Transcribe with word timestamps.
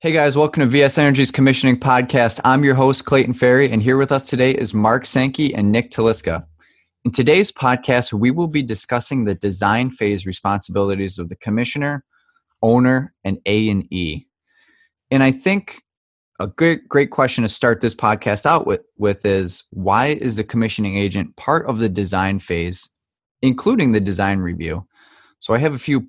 Hey 0.00 0.12
guys, 0.12 0.38
welcome 0.38 0.60
to 0.60 0.68
VS 0.68 0.96
Energy's 0.96 1.32
Commissioning 1.32 1.80
Podcast. 1.80 2.38
I'm 2.44 2.62
your 2.62 2.76
host, 2.76 3.04
Clayton 3.04 3.34
Ferry, 3.34 3.68
and 3.68 3.82
here 3.82 3.96
with 3.96 4.12
us 4.12 4.30
today 4.30 4.52
is 4.52 4.72
Mark 4.72 5.04
Sankey 5.04 5.52
and 5.52 5.72
Nick 5.72 5.90
Taliska. 5.90 6.46
In 7.04 7.10
today's 7.10 7.50
podcast, 7.50 8.12
we 8.12 8.30
will 8.30 8.46
be 8.46 8.62
discussing 8.62 9.24
the 9.24 9.34
design 9.34 9.90
phase 9.90 10.24
responsibilities 10.24 11.18
of 11.18 11.28
the 11.28 11.34
commissioner, 11.34 12.04
owner, 12.62 13.12
and 13.24 13.38
A&E. 13.44 14.24
And 15.10 15.24
I 15.24 15.32
think 15.32 15.82
a 16.38 16.46
great 16.46 16.88
great 16.88 17.10
question 17.10 17.42
to 17.42 17.48
start 17.48 17.80
this 17.80 17.96
podcast 17.96 18.46
out 18.46 18.68
with, 18.68 18.82
with 18.98 19.26
is 19.26 19.64
why 19.70 20.10
is 20.10 20.36
the 20.36 20.44
commissioning 20.44 20.96
agent 20.96 21.34
part 21.34 21.66
of 21.66 21.80
the 21.80 21.88
design 21.88 22.38
phase, 22.38 22.88
including 23.42 23.90
the 23.90 24.00
design 24.00 24.38
review? 24.38 24.86
So 25.40 25.54
I 25.54 25.58
have 25.58 25.74
a 25.74 25.78
few 25.78 26.06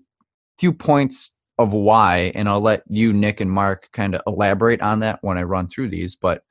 few 0.59 0.73
points 0.73 1.31
of 1.59 1.73
why, 1.73 2.31
and 2.35 2.47
I'll 2.47 2.61
let 2.61 2.83
you, 2.87 3.11
Nick, 3.11 3.41
and 3.41 3.51
Mark 3.51 3.89
kind 3.91 4.15
of 4.15 4.21
elaborate 4.25 4.81
on 4.81 4.99
that 4.99 5.19
when 5.21 5.37
I 5.37 5.43
run 5.43 5.67
through 5.67 5.89
these. 5.89 6.15
But 6.15 6.41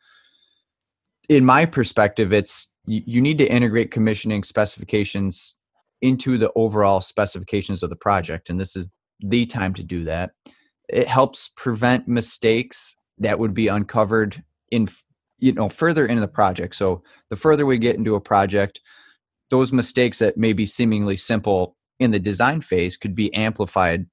in 1.31 1.47
my 1.47 1.65
perspective, 1.65 2.31
it's 2.33 2.69
you, 2.87 3.03
you 3.07 3.21
need 3.23 3.39
to 3.39 3.51
integrate 3.51 3.91
commissioning 3.91 4.45
specifications 4.45 5.57
into 6.03 6.37
the 6.37 6.53
overall 6.55 7.01
specifications 7.01 7.83
of 7.83 7.89
the 7.89 7.97
project, 7.97 8.51
and 8.51 8.61
this 8.61 8.77
is 8.77 8.91
the 9.21 9.47
time 9.47 9.73
to 9.75 9.83
do 9.83 10.05
that. 10.05 10.33
It 10.91 11.09
helps 11.09 11.51
prevent 11.57 12.07
mistakes 12.07 12.95
that 13.17 13.39
would 13.39 13.55
be 13.55 13.69
uncovered 13.69 14.45
in 14.71 14.89
you 15.39 15.53
know 15.53 15.71
further 15.71 16.05
into 16.05 16.21
the 16.21 16.29
project. 16.29 16.77
So 16.77 17.03
the 17.31 17.37
further 17.37 17.65
we 17.65 17.79
get 17.79 17.97
into 17.97 18.15
a 18.15 18.21
project, 18.21 18.79
those 19.49 19.73
mistakes 19.73 20.19
that 20.19 20.37
may 20.37 20.53
be 20.53 20.67
seemingly 20.67 21.17
simple 21.17 21.77
in 21.99 22.11
the 22.11 22.21
design 22.21 22.61
phase 22.61 22.99
could 22.99 23.15
be 23.15 23.33
amplified 23.33 24.07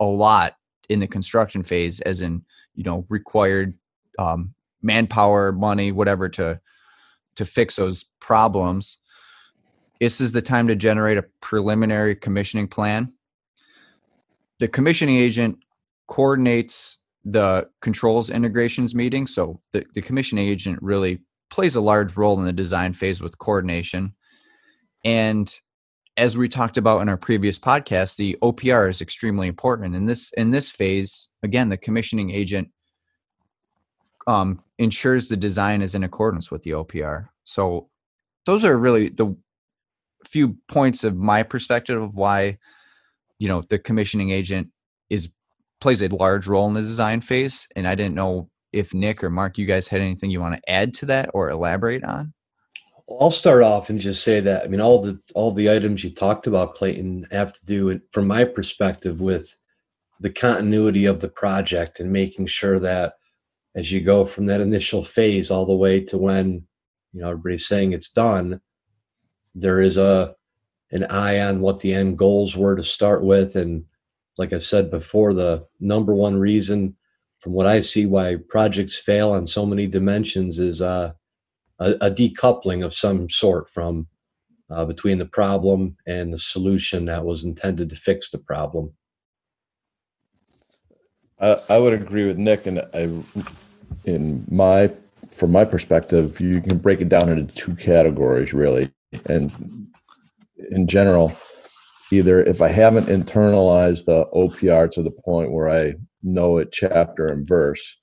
a 0.00 0.04
lot 0.04 0.56
in 0.88 1.00
the 1.00 1.06
construction 1.06 1.62
phase, 1.62 2.00
as 2.00 2.20
in 2.20 2.42
you 2.74 2.84
know 2.84 3.04
required 3.08 3.74
um, 4.18 4.54
manpower, 4.82 5.52
money, 5.52 5.92
whatever 5.92 6.28
to 6.30 6.60
to 7.36 7.44
fix 7.44 7.76
those 7.76 8.04
problems. 8.20 8.98
This 10.00 10.20
is 10.20 10.32
the 10.32 10.42
time 10.42 10.68
to 10.68 10.76
generate 10.76 11.18
a 11.18 11.24
preliminary 11.40 12.14
commissioning 12.14 12.68
plan. 12.68 13.12
The 14.58 14.68
commissioning 14.68 15.16
agent 15.16 15.58
coordinates 16.06 16.98
the 17.24 17.68
controls 17.80 18.30
integrations 18.30 18.94
meeting. 18.94 19.26
So 19.26 19.60
the, 19.72 19.84
the 19.94 20.02
commissioning 20.02 20.48
agent 20.48 20.78
really 20.82 21.20
plays 21.50 21.76
a 21.76 21.80
large 21.80 22.16
role 22.16 22.38
in 22.38 22.44
the 22.44 22.52
design 22.52 22.92
phase 22.92 23.20
with 23.20 23.38
coordination. 23.38 24.14
And 25.04 25.52
as 26.18 26.36
we 26.36 26.48
talked 26.48 26.76
about 26.76 27.00
in 27.00 27.08
our 27.08 27.16
previous 27.16 27.58
podcast, 27.58 28.16
the 28.16 28.36
OPR 28.42 28.90
is 28.90 29.00
extremely 29.00 29.46
important. 29.46 29.94
In 29.94 30.04
this 30.04 30.32
in 30.32 30.50
this 30.50 30.70
phase, 30.70 31.30
again, 31.44 31.68
the 31.68 31.76
commissioning 31.76 32.30
agent 32.30 32.68
um, 34.26 34.62
ensures 34.78 35.28
the 35.28 35.36
design 35.36 35.80
is 35.80 35.94
in 35.94 36.02
accordance 36.02 36.50
with 36.50 36.62
the 36.64 36.72
OPR. 36.72 37.28
So 37.44 37.88
those 38.46 38.64
are 38.64 38.76
really 38.76 39.10
the 39.10 39.34
few 40.26 40.56
points 40.66 41.04
of 41.04 41.16
my 41.16 41.44
perspective 41.44 42.02
of 42.02 42.14
why 42.14 42.58
you 43.38 43.48
know 43.48 43.62
the 43.70 43.78
commissioning 43.78 44.30
agent 44.30 44.68
is 45.08 45.28
plays 45.80 46.02
a 46.02 46.08
large 46.08 46.48
role 46.48 46.66
in 46.66 46.74
the 46.74 46.82
design 46.82 47.20
phase. 47.20 47.68
And 47.76 47.86
I 47.86 47.94
didn't 47.94 48.16
know 48.16 48.50
if 48.72 48.92
Nick 48.92 49.22
or 49.22 49.30
Mark, 49.30 49.56
you 49.56 49.66
guys 49.66 49.86
had 49.86 50.00
anything 50.00 50.30
you 50.30 50.40
want 50.40 50.56
to 50.56 50.70
add 50.70 50.94
to 50.94 51.06
that 51.06 51.30
or 51.32 51.48
elaborate 51.48 52.02
on. 52.02 52.34
I'll 53.10 53.30
start 53.30 53.62
off 53.62 53.88
and 53.88 53.98
just 53.98 54.22
say 54.22 54.40
that 54.40 54.64
I 54.64 54.68
mean 54.68 54.80
all 54.80 55.00
the 55.00 55.18
all 55.34 55.50
the 55.52 55.70
items 55.70 56.04
you 56.04 56.10
talked 56.10 56.46
about, 56.46 56.74
Clayton, 56.74 57.26
have 57.30 57.52
to 57.54 57.64
do 57.64 58.00
from 58.10 58.26
my 58.26 58.44
perspective 58.44 59.20
with 59.20 59.56
the 60.20 60.30
continuity 60.30 61.06
of 61.06 61.20
the 61.20 61.28
project 61.28 62.00
and 62.00 62.12
making 62.12 62.46
sure 62.46 62.78
that 62.80 63.14
as 63.74 63.92
you 63.92 64.00
go 64.00 64.24
from 64.24 64.46
that 64.46 64.60
initial 64.60 65.02
phase 65.02 65.50
all 65.50 65.64
the 65.64 65.74
way 65.74 66.00
to 66.00 66.18
when 66.18 66.66
you 67.12 67.20
know 67.20 67.30
everybody's 67.30 67.66
saying 67.66 67.92
it's 67.92 68.10
done, 68.10 68.60
there 69.54 69.80
is 69.80 69.96
a 69.96 70.34
an 70.90 71.04
eye 71.04 71.40
on 71.40 71.60
what 71.60 71.80
the 71.80 71.94
end 71.94 72.18
goals 72.18 72.56
were 72.56 72.76
to 72.76 72.84
start 72.84 73.22
with. 73.22 73.56
And 73.56 73.84
like 74.36 74.52
I 74.52 74.58
said 74.58 74.90
before, 74.90 75.34
the 75.34 75.66
number 75.80 76.14
one 76.14 76.36
reason 76.36 76.96
from 77.38 77.52
what 77.52 77.66
I 77.66 77.80
see 77.80 78.06
why 78.06 78.36
projects 78.48 78.98
fail 78.98 79.30
on 79.30 79.46
so 79.46 79.64
many 79.64 79.86
dimensions 79.86 80.58
is 80.58 80.82
uh 80.82 81.12
a, 81.78 81.92
a 82.00 82.10
decoupling 82.10 82.84
of 82.84 82.94
some 82.94 83.28
sort 83.30 83.68
from 83.68 84.08
uh, 84.70 84.84
between 84.84 85.18
the 85.18 85.26
problem 85.26 85.96
and 86.06 86.32
the 86.32 86.38
solution 86.38 87.06
that 87.06 87.24
was 87.24 87.44
intended 87.44 87.88
to 87.88 87.96
fix 87.96 88.30
the 88.30 88.38
problem. 88.38 88.92
I, 91.40 91.60
I 91.68 91.78
would 91.78 91.94
agree 91.94 92.26
with 92.26 92.38
Nick, 92.38 92.66
and 92.66 92.80
I, 92.92 93.08
in 94.04 94.44
my 94.50 94.92
from 95.30 95.52
my 95.52 95.64
perspective, 95.64 96.40
you 96.40 96.60
can 96.60 96.78
break 96.78 97.00
it 97.00 97.08
down 97.08 97.28
into 97.28 97.52
two 97.54 97.74
categories 97.76 98.52
really, 98.52 98.90
and 99.26 99.52
in 100.70 100.86
general, 100.86 101.32
either 102.10 102.42
if 102.42 102.60
I 102.60 102.68
haven't 102.68 103.06
internalized 103.06 104.04
the 104.04 104.26
OPR 104.34 104.90
to 104.92 105.02
the 105.02 105.12
point 105.24 105.52
where 105.52 105.70
I 105.70 105.94
know 106.22 106.58
it 106.58 106.72
chapter 106.72 107.26
and 107.26 107.46
verse, 107.46 107.96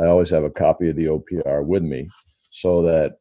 I 0.00 0.06
always 0.06 0.30
have 0.30 0.44
a 0.44 0.50
copy 0.50 0.88
of 0.88 0.96
the 0.96 1.06
OPR 1.06 1.64
with 1.64 1.82
me 1.82 2.08
so 2.52 2.82
that 2.82 3.16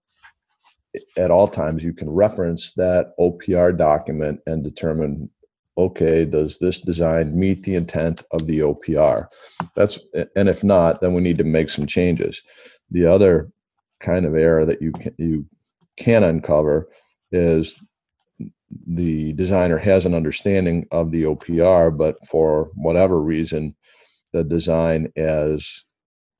at 1.17 1.31
all 1.31 1.47
times 1.47 1.83
you 1.83 1.93
can 1.93 2.09
reference 2.09 2.73
that 2.73 3.13
OPR 3.19 3.75
document 3.75 4.39
and 4.45 4.63
determine 4.63 5.29
okay 5.77 6.25
does 6.25 6.57
this 6.59 6.79
design 6.79 7.37
meet 7.37 7.63
the 7.63 7.75
intent 7.75 8.21
of 8.31 8.45
the 8.45 8.59
OPR 8.59 9.27
that's 9.73 9.97
and 10.35 10.49
if 10.49 10.65
not 10.65 10.99
then 10.99 11.13
we 11.13 11.21
need 11.21 11.37
to 11.37 11.43
make 11.43 11.69
some 11.69 11.87
changes. 11.87 12.43
The 12.91 13.05
other 13.05 13.49
kind 14.01 14.25
of 14.25 14.35
error 14.35 14.65
that 14.65 14.81
you 14.81 14.91
can 14.91 15.15
you 15.17 15.45
can 15.97 16.23
uncover 16.23 16.89
is 17.31 17.81
the 18.87 19.31
designer 19.33 19.77
has 19.77 20.05
an 20.05 20.13
understanding 20.13 20.85
of 20.91 21.11
the 21.11 21.23
OPR 21.23 21.95
but 21.95 22.17
for 22.25 22.69
whatever 22.75 23.21
reason 23.21 23.75
the 24.33 24.43
design 24.43 25.11
as 25.15 25.85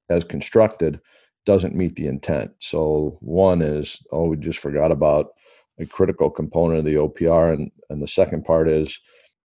as 0.09 0.25
constructed 0.25 0.99
doesn't 1.45 1.75
meet 1.75 1.95
the 1.95 2.07
intent. 2.07 2.51
So 2.59 3.17
one 3.21 3.61
is, 3.61 4.01
oh, 4.11 4.25
we 4.25 4.37
just 4.37 4.59
forgot 4.59 4.91
about 4.91 5.31
a 5.79 5.85
critical 5.85 6.29
component 6.29 6.79
of 6.79 6.85
the 6.85 6.95
OPR, 6.95 7.53
and 7.53 7.71
and 7.89 8.01
the 8.01 8.07
second 8.07 8.45
part 8.45 8.69
is, 8.69 8.99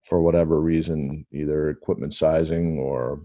for 0.05 0.21
whatever 0.21 0.61
reason, 0.61 1.27
either 1.33 1.71
equipment 1.71 2.15
sizing 2.15 2.79
or 2.79 3.23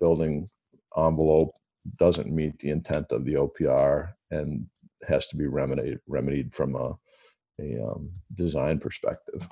building 0.00 0.48
envelope 0.96 1.54
doesn't 1.96 2.34
meet 2.34 2.58
the 2.58 2.70
intent 2.70 3.12
of 3.12 3.24
the 3.24 3.34
OPR 3.34 4.12
and 4.30 4.66
has 5.06 5.26
to 5.28 5.36
be 5.36 5.46
remedied 5.46 5.98
remedied 6.06 6.54
from 6.54 6.74
a 6.74 6.96
a 7.60 7.82
um, 7.82 8.12
design 8.34 8.78
perspective. 8.78 9.48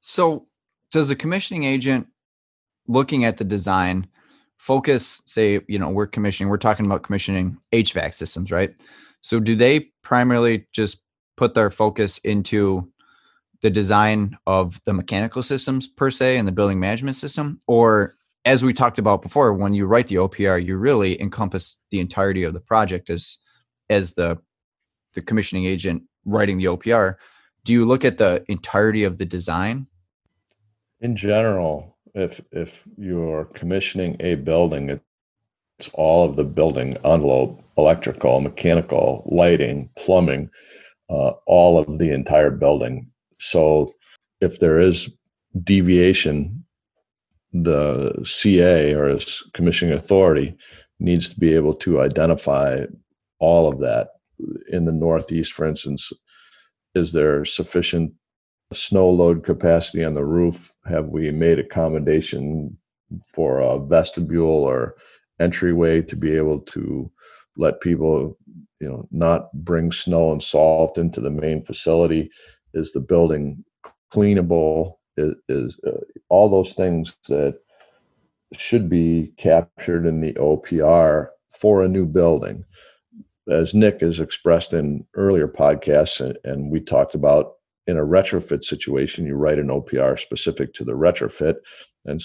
So, 0.00 0.46
does 0.92 1.08
the 1.08 1.16
commissioning 1.16 1.64
agent 1.64 2.06
looking 2.86 3.24
at 3.24 3.36
the 3.36 3.44
design? 3.44 4.06
Focus 4.60 5.22
say 5.24 5.58
you 5.68 5.78
know 5.78 5.88
we're 5.88 6.06
commissioning 6.06 6.50
we're 6.50 6.58
talking 6.58 6.84
about 6.84 7.02
commissioning 7.02 7.56
hvac 7.72 8.12
systems 8.12 8.52
right? 8.52 8.74
So 9.22 9.40
do 9.40 9.56
they 9.56 9.90
primarily 10.02 10.66
just 10.70 11.02
put 11.38 11.54
their 11.54 11.70
focus 11.70 12.18
into 12.18 12.90
the 13.62 13.70
design 13.70 14.36
of 14.46 14.78
the 14.84 14.92
mechanical 14.92 15.42
systems 15.42 15.88
per 15.88 16.10
se 16.10 16.36
and 16.36 16.46
the 16.46 16.52
building 16.52 16.78
management 16.78 17.16
system? 17.16 17.60
Or 17.66 18.14
as 18.44 18.62
we 18.62 18.74
talked 18.74 18.98
about 18.98 19.22
before 19.22 19.54
when 19.54 19.72
you 19.72 19.86
write 19.86 20.08
the 20.08 20.16
opr 20.16 20.64
you 20.64 20.76
really 20.76 21.20
encompass 21.20 21.78
the 21.90 22.00
entirety 22.00 22.42
of 22.42 22.52
the 22.52 22.60
project 22.60 23.08
as 23.08 23.38
as 23.88 24.12
the 24.12 24.38
the 25.14 25.22
commissioning 25.22 25.64
agent 25.64 26.02
writing 26.26 26.58
the 26.58 26.66
opr 26.66 27.16
do 27.64 27.72
you 27.72 27.86
look 27.86 28.04
at 28.04 28.18
the 28.18 28.44
entirety 28.48 29.04
of 29.04 29.18
the 29.18 29.26
design? 29.26 29.86
In 31.00 31.16
general 31.16 31.96
if 32.14 32.40
if 32.52 32.86
you're 32.96 33.46
commissioning 33.46 34.16
a 34.20 34.34
building, 34.36 35.00
it's 35.78 35.90
all 35.94 36.28
of 36.28 36.36
the 36.36 36.44
building 36.44 36.96
envelope, 37.04 37.62
electrical, 37.76 38.40
mechanical, 38.40 39.28
lighting, 39.30 39.88
plumbing, 39.96 40.50
uh, 41.08 41.32
all 41.46 41.78
of 41.78 41.98
the 41.98 42.12
entire 42.12 42.50
building. 42.50 43.10
So 43.38 43.92
if 44.40 44.60
there 44.60 44.78
is 44.78 45.10
deviation, 45.64 46.64
the 47.52 48.12
CA 48.24 48.94
or 48.94 49.18
commissioning 49.54 49.94
authority 49.94 50.56
needs 51.00 51.28
to 51.30 51.40
be 51.40 51.54
able 51.54 51.74
to 51.74 52.00
identify 52.00 52.84
all 53.38 53.68
of 53.68 53.80
that. 53.80 54.10
In 54.70 54.84
the 54.84 54.92
Northeast, 54.92 55.52
for 55.52 55.66
instance, 55.66 56.12
is 56.94 57.12
there 57.12 57.44
sufficient 57.44 58.12
snow 58.72 59.10
load 59.10 59.44
capacity 59.44 60.04
on 60.04 60.14
the 60.14 60.24
roof? 60.24 60.74
Have 60.86 61.08
we 61.08 61.30
made 61.30 61.58
accommodation 61.58 62.76
for 63.26 63.60
a 63.60 63.78
vestibule 63.78 64.46
or 64.64 64.96
entryway 65.40 66.02
to 66.02 66.16
be 66.16 66.36
able 66.36 66.60
to 66.60 67.10
let 67.56 67.80
people, 67.80 68.38
you 68.80 68.88
know, 68.88 69.08
not 69.10 69.52
bring 69.52 69.90
snow 69.90 70.32
and 70.32 70.42
salt 70.42 70.98
into 70.98 71.20
the 71.20 71.30
main 71.30 71.64
facility? 71.64 72.30
Is 72.74 72.92
the 72.92 73.00
building 73.00 73.64
cleanable? 74.12 74.94
Is, 75.16 75.34
is 75.48 75.76
uh, 75.86 76.00
all 76.28 76.48
those 76.48 76.72
things 76.72 77.16
that 77.28 77.58
should 78.56 78.88
be 78.88 79.32
captured 79.36 80.06
in 80.06 80.20
the 80.20 80.32
OPR 80.34 81.28
for 81.50 81.82
a 81.82 81.88
new 81.88 82.06
building. 82.06 82.64
As 83.48 83.74
Nick 83.74 84.00
has 84.00 84.20
expressed 84.20 84.72
in 84.72 85.06
earlier 85.14 85.48
podcasts, 85.48 86.20
and, 86.20 86.38
and 86.44 86.70
we 86.70 86.80
talked 86.80 87.14
about 87.14 87.54
in 87.86 87.96
a 87.96 88.04
retrofit 88.04 88.64
situation, 88.64 89.26
you 89.26 89.34
write 89.34 89.58
an 89.58 89.68
OPR 89.68 90.18
specific 90.18 90.74
to 90.74 90.84
the 90.84 90.92
retrofit, 90.92 91.56
and 92.04 92.22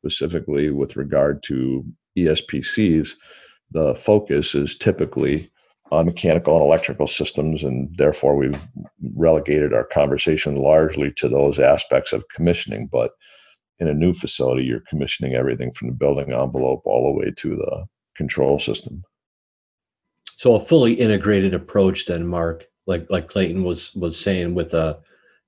specifically 0.00 0.70
with 0.70 0.96
regard 0.96 1.42
to 1.44 1.84
ESPCs, 2.16 3.10
the 3.70 3.94
focus 3.94 4.54
is 4.54 4.76
typically 4.76 5.48
on 5.90 6.06
mechanical 6.06 6.54
and 6.56 6.64
electrical 6.64 7.06
systems, 7.06 7.64
and 7.64 7.94
therefore 7.96 8.36
we've 8.36 8.68
relegated 9.14 9.72
our 9.72 9.84
conversation 9.84 10.56
largely 10.56 11.12
to 11.16 11.28
those 11.28 11.58
aspects 11.58 12.12
of 12.12 12.28
commissioning. 12.34 12.88
But 12.90 13.12
in 13.78 13.88
a 13.88 13.94
new 13.94 14.12
facility, 14.12 14.64
you're 14.64 14.82
commissioning 14.88 15.34
everything 15.34 15.72
from 15.72 15.88
the 15.88 15.94
building 15.94 16.32
envelope 16.32 16.82
all 16.84 17.06
the 17.06 17.18
way 17.18 17.32
to 17.36 17.56
the 17.56 17.86
control 18.16 18.58
system. 18.58 19.02
So 20.36 20.54
a 20.54 20.60
fully 20.60 20.94
integrated 20.94 21.54
approach, 21.54 22.06
then, 22.06 22.26
Mark, 22.26 22.66
like 22.88 23.06
like 23.10 23.28
Clayton 23.28 23.62
was 23.62 23.94
was 23.94 24.18
saying, 24.18 24.54
with 24.54 24.74
a 24.74 24.98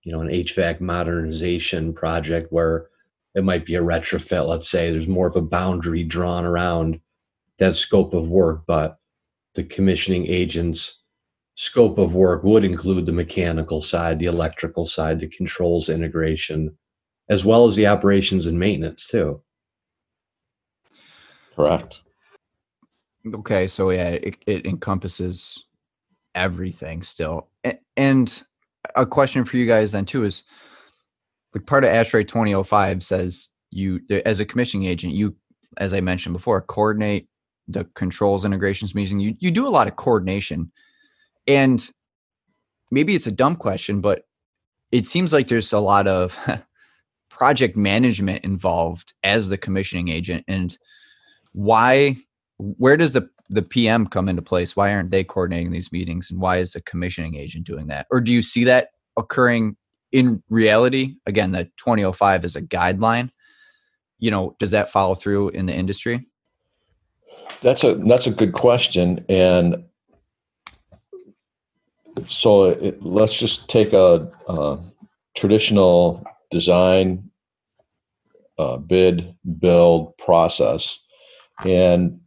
you 0.02 0.12
know 0.12 0.20
an 0.20 0.28
HVAC 0.28 0.80
modernization 0.80 1.92
project 1.92 2.52
where 2.52 2.86
it 3.34 3.42
might 3.42 3.66
be 3.66 3.74
a 3.74 3.82
retrofit. 3.82 4.46
Let's 4.46 4.68
say 4.68 4.90
there's 4.90 5.08
more 5.08 5.26
of 5.26 5.36
a 5.36 5.42
boundary 5.42 6.04
drawn 6.04 6.44
around 6.44 7.00
that 7.58 7.74
scope 7.74 8.14
of 8.14 8.28
work, 8.28 8.64
but 8.66 8.98
the 9.54 9.64
commissioning 9.64 10.26
agent's 10.26 11.00
scope 11.56 11.98
of 11.98 12.14
work 12.14 12.44
would 12.44 12.64
include 12.64 13.06
the 13.06 13.12
mechanical 13.12 13.82
side, 13.82 14.18
the 14.18 14.26
electrical 14.26 14.86
side, 14.86 15.18
the 15.18 15.26
controls 15.26 15.88
integration, 15.88 16.76
as 17.28 17.44
well 17.44 17.66
as 17.66 17.74
the 17.74 17.86
operations 17.86 18.46
and 18.46 18.58
maintenance 18.58 19.06
too. 19.06 19.42
Correct. 21.56 22.00
Okay, 23.34 23.66
so 23.66 23.90
yeah, 23.90 24.10
it, 24.10 24.36
it 24.46 24.66
encompasses 24.66 25.66
everything 26.34 27.02
still. 27.02 27.48
And 27.96 28.42
a 28.96 29.06
question 29.06 29.44
for 29.44 29.56
you 29.56 29.66
guys 29.66 29.92
then 29.92 30.06
too 30.06 30.24
is 30.24 30.42
like 31.54 31.66
part 31.66 31.84
of 31.84 31.90
ASHRAE 31.90 32.26
2005 32.26 33.02
says 33.02 33.48
you 33.70 34.00
as 34.24 34.40
a 34.40 34.44
commissioning 34.44 34.88
agent, 34.88 35.14
you 35.14 35.36
as 35.78 35.92
I 35.92 36.00
mentioned 36.00 36.32
before, 36.32 36.60
coordinate 36.60 37.28
the 37.68 37.84
controls 37.94 38.44
integrations 38.44 38.94
meeting. 38.94 39.20
You 39.20 39.34
you 39.38 39.50
do 39.50 39.66
a 39.66 39.70
lot 39.70 39.86
of 39.86 39.96
coordination. 39.96 40.70
And 41.46 41.88
maybe 42.90 43.14
it's 43.14 43.26
a 43.26 43.32
dumb 43.32 43.56
question, 43.56 44.00
but 44.00 44.24
it 44.92 45.06
seems 45.06 45.32
like 45.32 45.46
there's 45.46 45.72
a 45.72 45.78
lot 45.78 46.06
of 46.06 46.38
project 47.30 47.76
management 47.76 48.44
involved 48.44 49.14
as 49.22 49.48
the 49.48 49.58
commissioning 49.58 50.08
agent 50.08 50.44
and 50.48 50.76
why 51.52 52.16
where 52.58 52.96
does 52.96 53.12
the 53.12 53.28
the 53.50 53.62
PM 53.62 54.06
come 54.06 54.28
into 54.28 54.42
place? 54.42 54.76
Why 54.76 54.94
aren't 54.94 55.10
they 55.10 55.24
coordinating 55.24 55.72
these 55.72 55.92
meetings 55.92 56.30
and 56.30 56.40
why 56.40 56.58
is 56.58 56.72
the 56.72 56.80
commissioning 56.82 57.34
agent 57.34 57.66
doing 57.66 57.88
that? 57.88 58.06
Or 58.10 58.20
do 58.20 58.32
you 58.32 58.42
see 58.42 58.64
that 58.64 58.88
occurring 59.18 59.76
in 60.12 60.42
reality? 60.48 61.16
Again, 61.26 61.52
the 61.52 61.64
2005 61.76 62.44
is 62.44 62.56
a 62.56 62.62
guideline. 62.62 63.30
You 64.18 64.30
know, 64.30 64.56
does 64.58 64.70
that 64.70 64.90
follow 64.90 65.14
through 65.14 65.50
in 65.50 65.66
the 65.66 65.74
industry? 65.74 66.26
That's 67.62 67.84
a 67.84 67.94
that's 67.94 68.26
a 68.26 68.30
good 68.30 68.52
question 68.52 69.24
and 69.28 69.84
so 72.26 72.64
it, 72.64 73.02
let's 73.02 73.38
just 73.38 73.68
take 73.68 73.92
a, 73.92 74.30
a 74.48 74.78
traditional 75.36 76.24
design 76.50 77.30
uh, 78.58 78.76
bid 78.76 79.34
build 79.58 80.16
process 80.18 80.98
and 81.64 82.20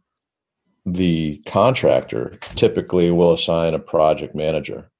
the 0.86 1.42
contractor 1.46 2.38
typically 2.56 3.10
will 3.10 3.32
assign 3.32 3.74
a 3.74 3.78
project 3.78 4.34
manager 4.34 4.90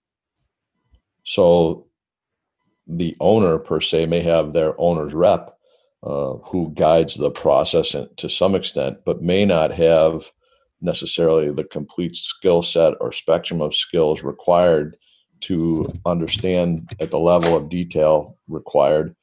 so 1.25 1.87
the 2.87 3.17
owner 3.21 3.59
per 3.59 3.81
se 3.81 4.07
may 4.07 4.21
have 4.21 4.53
their 4.53 4.79
owner's 4.81 5.15
rep 5.15 5.59
uh, 6.03 6.35
who 6.45 6.71
guides 6.75 7.17
the 7.17 7.31
process 7.31 7.95
to 8.17 8.29
some 8.29 8.55
extent 8.55 8.99
but 9.05 9.23
may 9.23 9.45
not 9.45 9.71
have 9.71 10.31
necessarily 10.81 11.51
the 11.51 11.65
complete 11.65 12.15
skill 12.15 12.63
set 12.63 12.95
or 13.01 13.11
spectrum 13.11 13.61
of 13.61 13.75
skills 13.75 14.23
required 14.23 14.97
to 15.41 15.93
understand 16.07 16.91
at 17.01 17.11
the 17.11 17.19
level 17.19 17.57
of 17.57 17.69
detail 17.69 18.39
required 18.49 19.15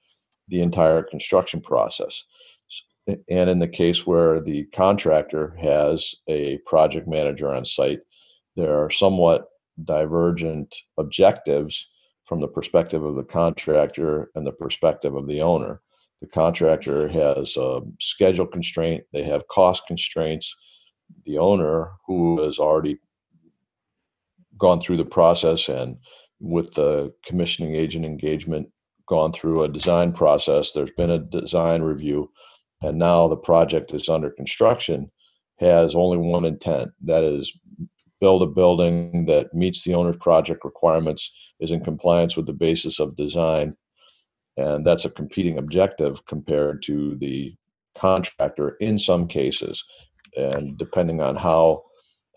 the 0.50 0.62
entire 0.62 1.02
construction 1.02 1.62
process. 1.62 2.24
And 3.30 3.50
in 3.50 3.60
the 3.60 3.68
case 3.68 4.06
where 4.06 4.40
the 4.40 4.66
contractor 4.66 5.56
has 5.62 6.13
a 6.28 6.58
project 6.60 7.08
manager 7.08 7.54
on 7.54 7.66
site, 7.66 8.00
there 8.56 8.78
are 8.78 8.92
somewhat 8.92 9.48
divergent 9.84 10.75
objectives 10.98 11.88
from 12.25 12.40
the 12.40 12.48
perspective 12.48 13.04
of 13.04 13.16
the 13.16 13.24
contractor 13.24 14.31
and 14.36 14.46
the 14.46 14.52
perspective 14.52 15.16
of 15.16 15.28
the 15.28 15.42
owner. 15.42 15.81
The 16.22 16.28
contractor 16.28 17.08
has 17.08 17.58
a 17.58 17.81
schedule 18.00 18.46
constraint, 18.46 19.04
they 19.12 19.24
have 19.24 19.48
cost 19.48 19.88
constraints. 19.88 20.56
The 21.25 21.38
owner, 21.40 21.92
who 22.06 22.42
has 22.44 22.60
already 22.60 23.00
gone 24.57 24.80
through 24.80 24.98
the 24.98 25.06
process 25.06 25.68
and 25.68 25.98
with 26.40 26.74
the 26.75 27.14
commissioning 27.25 27.75
agent 27.75 28.06
engagement 28.06 28.69
gone 29.07 29.34
through 29.34 29.64
a 29.64 29.68
design 29.68 30.14
process, 30.14 30.72
there's 30.72 30.92
been 30.92 31.10
a 31.10 31.19
design 31.19 31.81
review, 31.81 32.31
and 32.81 32.98
now 32.98 33.28
the 33.28 33.38
project 33.38 33.94
is 33.94 34.10
under 34.10 34.30
construction, 34.30 35.12
has 35.60 35.95
only 35.95 36.18
one 36.18 36.45
intent 36.45 36.92
that 37.04 37.24
is 37.24 37.51
build 38.19 38.44
a 38.44 38.48
building 38.48 39.25
that 39.25 39.54
meets 39.54 39.83
the 39.83 39.95
owner's 39.95 40.18
project 40.18 40.63
requirements, 40.63 41.31
is 41.60 41.72
in 41.72 41.83
compliance 41.83 42.38
with 42.38 42.45
the 42.45 42.54
basis 42.54 43.00
of 43.00 43.16
design. 43.16 43.75
And 44.57 44.86
that's 44.86 45.06
a 45.06 45.10
competing 45.10 45.57
objective 45.57 46.25
compared 46.25 46.83
to 46.83 47.16
the 47.16 47.56
contractor 47.95 48.78
in 48.80 49.00
some 49.00 49.28
cases. 49.28 49.83
And 50.38 50.78
depending 50.78 51.22
on 51.22 51.36
how 51.36 51.83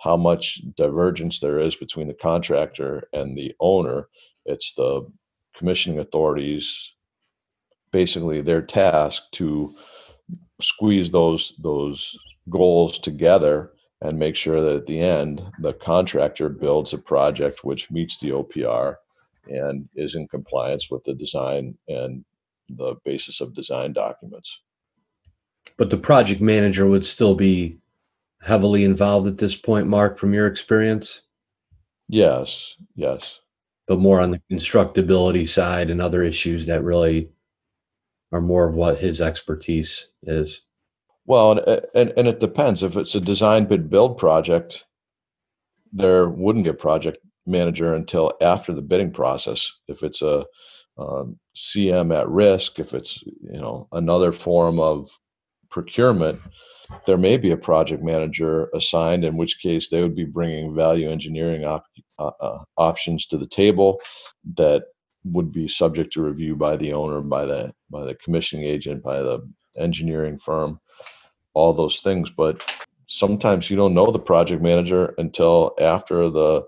how 0.01 0.17
much 0.17 0.61
divergence 0.77 1.41
there 1.41 1.59
is 1.59 1.77
between 1.77 2.09
the 2.09 2.15
contractor 2.15 3.09
and 3.13 3.39
the 3.39 3.55
owner, 3.61 4.09
it's 4.45 4.75
the 4.75 5.03
commissioning 5.57 5.99
authorities 5.99 6.93
basically 7.93 8.41
their 8.41 8.61
task 8.61 9.23
to 9.33 9.75
squeeze 10.65 11.11
those 11.11 11.55
those 11.59 12.17
goals 12.51 12.99
together 12.99 13.73
and 14.03 14.19
make 14.19 14.37
sure 14.37 14.61
that 14.61 14.77
at 14.77 14.87
the 14.87 15.01
end 15.01 15.43
the 15.61 15.73
contractor 15.75 16.49
builds 16.49 16.93
a 16.93 16.99
project 16.99 17.65
which 17.65 17.91
meets 17.91 18.19
the 18.19 18.31
OPR 18.31 18.97
and 19.49 19.89
is 19.95 20.15
in 20.15 20.27
compliance 20.29 20.91
with 20.91 21.05
the 21.05 21.15
design 21.15 21.77
and 21.89 22.25
the 22.71 22.97
basis 23.05 23.41
of 23.41 23.55
design 23.55 23.93
documents. 23.93 24.61
But 25.77 25.91
the 25.91 25.97
project 25.97 26.41
manager 26.41 26.87
would 26.87 27.05
still 27.05 27.35
be 27.35 27.79
heavily 28.41 28.85
involved 28.85 29.27
at 29.27 29.39
this 29.39 29.57
point, 29.57 29.87
Mark, 29.87 30.19
from 30.19 30.33
your 30.33 30.47
experience? 30.47 31.23
Yes, 32.09 32.77
yes 32.95 33.41
but 33.87 33.99
more 33.99 34.21
on 34.21 34.31
the 34.31 34.41
constructability 34.51 35.47
side 35.47 35.91
and 35.91 36.01
other 36.01 36.23
issues 36.23 36.67
that 36.67 36.83
really 36.83 37.29
are 38.35 38.41
more 38.41 38.69
of 38.69 38.75
what 38.75 38.99
his 38.99 39.21
expertise 39.21 40.09
is. 40.25 40.61
Well, 41.25 41.53
and, 41.53 41.87
and, 41.95 42.13
and 42.17 42.27
it 42.27 42.41
depends. 42.41 42.83
If 42.83 42.97
it's 42.97 43.15
a 43.15 43.21
design 43.21 43.67
bid 43.67 43.89
build 43.89 44.19
project, 44.19 44.85
there 45.93 46.29
wouldn't 46.29 46.65
be 46.65 46.71
a 46.71 46.75
project 46.75 47.19
manager 47.47 47.95
until 47.95 48.33
after 48.41 48.75
the 48.75 48.83
bidding 48.83 49.13
process. 49.13 49.71
If 49.87 50.03
it's 50.03 50.21
a 50.21 50.45
um, 50.99 51.39
CM 51.57 52.13
at 52.13 52.29
risk, 52.29 52.81
if 52.81 52.93
it's 52.93 53.23
you 53.23 53.61
know 53.61 53.87
another 53.93 54.33
form 54.33 54.81
of 54.81 55.09
procurement, 55.71 56.41
there 57.07 57.17
may 57.17 57.37
be 57.37 57.53
a 57.53 57.57
project 57.57 58.03
manager 58.03 58.69
assigned, 58.75 59.25
in 59.25 59.37
which 59.37 59.61
case 59.61 59.89
they 59.89 60.03
would 60.03 60.17
be 60.17 60.25
bringing 60.25 60.75
value 60.75 61.09
engineering 61.09 61.65
op- 61.65 61.87
uh, 62.19 62.33
uh, 62.41 62.59
options 62.79 63.27
to 63.27 63.39
the 63.39 63.47
table 63.47 64.01
that 64.57 64.83
would 65.25 65.53
be 65.53 65.69
subject 65.69 66.13
to 66.13 66.23
review 66.23 66.57
by 66.57 66.77
the 66.77 66.93
owner, 66.93 67.21
by 67.21 67.45
the 67.45 67.73
by 67.91 68.05
the 68.05 68.15
commissioning 68.17 68.67
agent, 68.67 69.03
by 69.03 69.21
the 69.21 69.41
engineering 69.77 70.39
firm, 70.39 70.81
all 71.55 71.73
those 71.73 72.01
things. 72.01 72.31
But 72.31 72.63
sometimes 73.07 73.71
you 73.71 73.77
don't 73.77 73.95
know 73.95 74.11
the 74.11 74.19
project 74.19 74.63
manager 74.63 75.15
until 75.19 75.75
after 75.81 76.29
the 76.29 76.65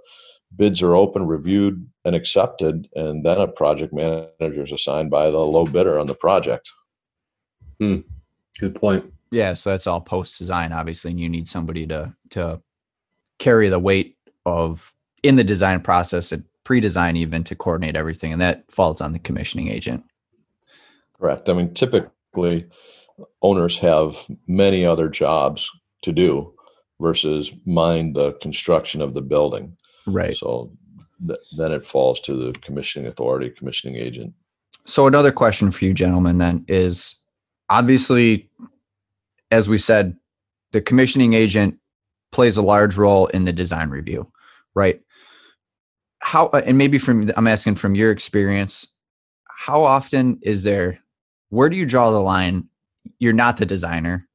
bids 0.57 0.83
are 0.83 0.95
open, 0.95 1.27
reviewed, 1.27 1.87
and 2.05 2.15
accepted, 2.15 2.89
and 2.95 3.25
then 3.25 3.41
a 3.41 3.49
project 3.49 3.93
manager 3.93 4.63
is 4.63 4.73
assigned 4.73 5.11
by 5.11 5.31
the 5.31 5.39
low 5.39 5.67
bidder 5.67 5.99
on 5.99 6.07
the 6.07 6.15
project. 6.15 6.71
Hmm. 7.81 8.01
Good 8.59 8.75
point. 8.75 9.13
Yeah, 9.31 9.55
so 9.55 9.71
that's 9.71 9.87
all 9.87 10.01
post 10.01 10.39
design, 10.39 10.73
obviously, 10.73 11.11
and 11.11 11.21
you 11.21 11.29
need 11.29 11.49
somebody 11.49 11.87
to 11.89 12.15
to 12.31 12.63
carry 13.39 13.69
the 13.69 13.79
weight 13.79 14.17
of 14.47 14.95
in 15.23 15.37
the 15.37 15.45
design 15.45 15.81
process 15.81 16.33
and 16.33 16.45
pre-design 16.67 17.17
even 17.17 17.45
to 17.45 17.55
coordinate 17.55 17.95
everything, 17.95 18.33
and 18.33 18.41
that 18.41 18.65
falls 18.73 19.01
on 19.01 19.13
the 19.13 19.21
commissioning 19.21 19.69
agent. 19.69 20.03
Correct. 21.17 21.49
I 21.49 21.53
mean, 21.53 21.73
typically, 21.73 22.67
owners 23.41 23.79
have 23.79 24.17
many 24.49 24.85
other 24.85 25.09
jobs 25.09 25.71
to 26.03 26.11
do 26.13 26.53
versus 27.01 27.53
mind 27.67 28.17
the 28.17 28.33
construction 28.43 29.01
of 29.01 29.15
the 29.15 29.23
building. 29.23 29.77
Right. 30.09 30.37
So 30.37 30.73
th- 31.25 31.39
then 31.57 31.71
it 31.71 31.87
falls 31.87 32.21
to 32.23 32.35
the 32.35 32.53
commissioning 32.59 33.07
authority, 33.07 33.49
commissioning 33.49 33.95
agent. 33.95 34.35
So 34.85 35.07
another 35.07 35.31
question 35.31 35.71
for 35.71 35.85
you 35.85 35.95
gentlemen 35.95 36.39
then 36.39 36.65
is 36.69 37.17
obviously 37.71 38.49
as 39.51 39.69
we 39.69 39.79
said 39.79 40.17
the 40.73 40.81
commissioning 40.81 41.33
agent 41.33 41.79
plays 42.31 42.57
a 42.57 42.63
large 42.63 42.97
role 42.97 43.27
in 43.29 43.45
the 43.45 43.53
design 43.53 43.91
review, 43.91 44.31
right? 44.75 45.01
How 46.27 46.49
and 46.49 46.77
maybe 46.77 46.99
from 46.99 47.31
I'm 47.37 47.47
asking 47.47 47.77
from 47.77 47.95
your 47.95 48.11
experience 48.11 48.85
how 49.49 49.85
often 49.85 50.41
is 50.43 50.65
there 50.65 50.99
where 51.51 51.69
do 51.69 51.77
you 51.77 51.87
draw 51.87 52.11
the 52.11 52.21
line? 52.21 52.69
You're 53.21 53.33
not 53.33 53.59
the 53.59 53.65
designer 53.65 54.27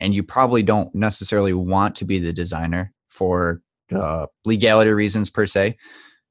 and 0.00 0.14
you 0.14 0.22
probably 0.22 0.62
don't 0.62 0.94
necessarily 0.94 1.52
want 1.52 1.96
to 1.96 2.06
be 2.06 2.18
the 2.18 2.32
designer 2.32 2.94
for 3.10 3.60
uh, 3.94 4.26
legality 4.46 4.90
reasons 4.90 5.28
per 5.28 5.44
se 5.44 5.76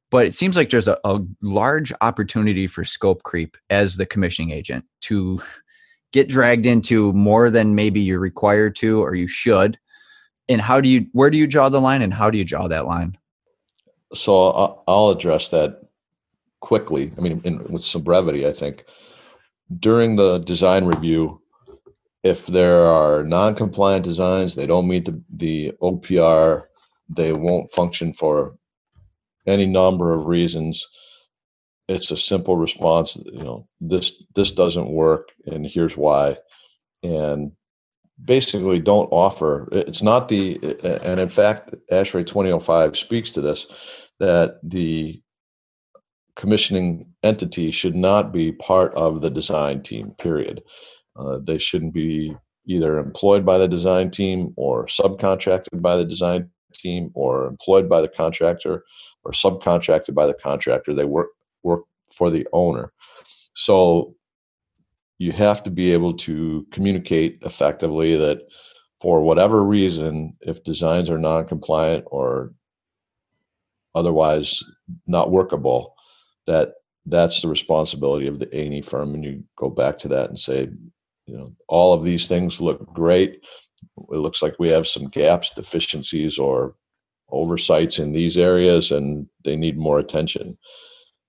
but 0.10 0.26
it 0.26 0.34
seems 0.34 0.56
like 0.56 0.72
there's 0.72 0.88
a, 0.88 0.98
a, 1.06 1.20
large 1.42 1.94
opportunity 2.02 2.66
for 2.66 2.84
scope 2.84 3.22
creep 3.22 3.56
as 3.70 3.98
the 3.98 4.08
commissioning 4.08 4.50
agent 4.50 4.84
to 5.02 5.40
get 6.12 6.28
dragged 6.28 6.66
into 6.66 7.14
more 7.14 7.52
than 7.52 7.76
maybe 7.76 8.00
you're 8.00 8.20
required 8.20 8.76
to 8.76 9.00
or 9.04 9.14
you 9.14 9.28
should 9.28 9.78
and 10.50 10.60
how 10.60 10.82
do 10.82 10.90
you 10.90 11.06
where 11.12 11.30
do 11.30 11.38
you 11.38 11.46
draw 11.46 11.70
the 11.70 11.80
line 11.80 12.02
and 12.02 12.16
how 12.16 12.32
do 12.32 12.38
you 12.40 12.46
draw 12.46 12.68
that 12.68 12.88
line 12.88 13.16
so 14.14 14.84
i'll 14.88 15.10
address 15.10 15.50
that 15.50 15.82
quickly 16.60 17.12
i 17.18 17.22
mean 17.22 17.42
in, 17.44 17.64
with 17.66 17.84
some 17.84 18.02
brevity 18.02 18.48
i 18.48 18.52
think 18.52 18.86
during 19.80 20.16
the 20.16 20.40
design 20.40 20.86
review 20.86 21.42
if 22.24 22.48
there 22.48 22.86
are 22.86 23.24
non-compliant 23.24 24.04
designs, 24.06 24.56
they 24.56 24.66
don't 24.66 24.88
meet 24.88 25.06
the, 25.06 25.22
the 25.30 25.74
OPR, 25.82 26.64
they 27.10 27.34
won't 27.34 27.72
function 27.74 28.14
for 28.14 28.56
any 29.46 29.66
number 29.66 30.14
of 30.14 30.26
reasons. 30.26 30.88
It's 31.90 32.12
a 32.12 32.18
simple 32.18 32.56
response, 32.56 33.18
you 33.18 33.44
know, 33.44 33.68
this 33.82 34.24
this 34.36 34.54
doesn't 34.54 34.90
work 34.90 35.30
and 35.46 35.68
here's 35.68 35.98
why. 35.98 36.38
And 37.04 37.52
basically 38.24 38.80
don't 38.80 39.10
offer 39.12 39.68
it's 39.72 40.04
not 40.04 40.30
the 40.30 40.58
and 41.04 41.20
in 41.20 41.28
fact 41.28 41.74
ASHRAE 41.92 42.26
2005 42.26 42.96
speaks 42.96 43.32
to 43.32 43.42
this 43.42 43.66
that 44.24 44.60
the 44.64 45.22
commissioning 46.36 47.06
entity 47.24 47.70
should 47.72 47.96
not 47.96 48.32
be 48.32 48.52
part 48.52 48.94
of 48.96 49.22
the 49.22 49.30
design 49.30 49.82
team 49.84 50.12
period 50.18 50.64
uh, 51.16 51.40
they 51.44 51.58
shouldn't 51.58 51.94
be 51.94 52.36
either 52.66 52.98
employed 52.98 53.46
by 53.46 53.58
the 53.58 53.68
design 53.68 54.10
team 54.10 54.54
or 54.56 54.86
subcontracted 54.88 55.82
by 55.82 55.96
the 55.96 56.06
design 56.06 56.50
team 56.74 57.12
or 57.14 57.46
employed 57.46 57.88
by 57.90 58.02
the 58.02 58.08
contractor 58.08 58.84
or 59.24 59.32
subcontracted 59.32 60.14
by 60.14 60.26
the 60.26 60.34
contractor. 60.34 60.94
They 60.94 61.06
work 61.06 61.30
work 61.64 61.84
for 62.12 62.30
the 62.30 62.48
owner. 62.54 62.92
So 63.56 64.16
you 65.20 65.32
have 65.32 65.62
to 65.64 65.70
be 65.70 65.94
able 65.94 66.14
to 66.18 66.66
communicate 66.72 67.40
effectively 67.44 68.16
that 68.16 68.40
for 69.00 69.22
whatever 69.22 69.64
reason, 69.64 70.36
if 70.42 70.64
designs 70.64 71.10
are 71.10 71.18
non-compliant 71.18 72.06
or 72.08 72.54
otherwise 73.96 74.64
not 75.08 75.32
workable, 75.32 75.96
that 76.48 76.74
that's 77.06 77.42
the 77.42 77.48
responsibility 77.48 78.28
of 78.28 78.40
the 78.40 78.50
A&E 78.56 78.82
firm. 78.82 79.14
And 79.14 79.24
you 79.24 79.44
go 79.58 79.70
back 79.70 79.98
to 80.00 80.08
that 80.10 80.30
and 80.30 80.40
say, 80.40 80.70
you 81.26 81.38
know 81.38 81.54
all 81.68 81.94
of 81.94 82.04
these 82.04 82.28
things 82.28 82.60
look 82.60 82.86
great 82.94 83.44
it 84.12 84.18
looks 84.18 84.42
like 84.42 84.56
we 84.60 84.70
have 84.70 84.88
some 84.88 85.08
gaps 85.08 85.52
deficiencies 85.52 86.38
or 86.38 86.76
oversights 87.30 88.00
in 88.00 88.12
these 88.12 88.38
areas 88.38 88.92
and 88.92 89.28
they 89.44 89.56
need 89.56 89.78
more 89.78 90.00
attention 90.00 90.58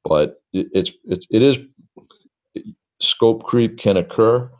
but 0.04 0.42
it, 0.52 0.66
it's 0.72 0.92
it, 1.04 1.24
it 1.30 1.42
is 1.42 1.58
scope 3.00 3.44
creep 3.44 3.78
can 3.78 3.96
occur 3.96 4.50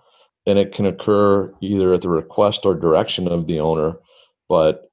and 0.46 0.58
it 0.58 0.73
can 0.73 0.87
occur 0.87 1.52
either 1.61 1.92
at 1.94 2.02
the 2.02 2.08
request 2.08 2.64
or 2.64 2.75
direction 2.75 3.28
of 3.28 3.46
the 3.46 3.61
owner 3.61 3.94
but 4.49 4.90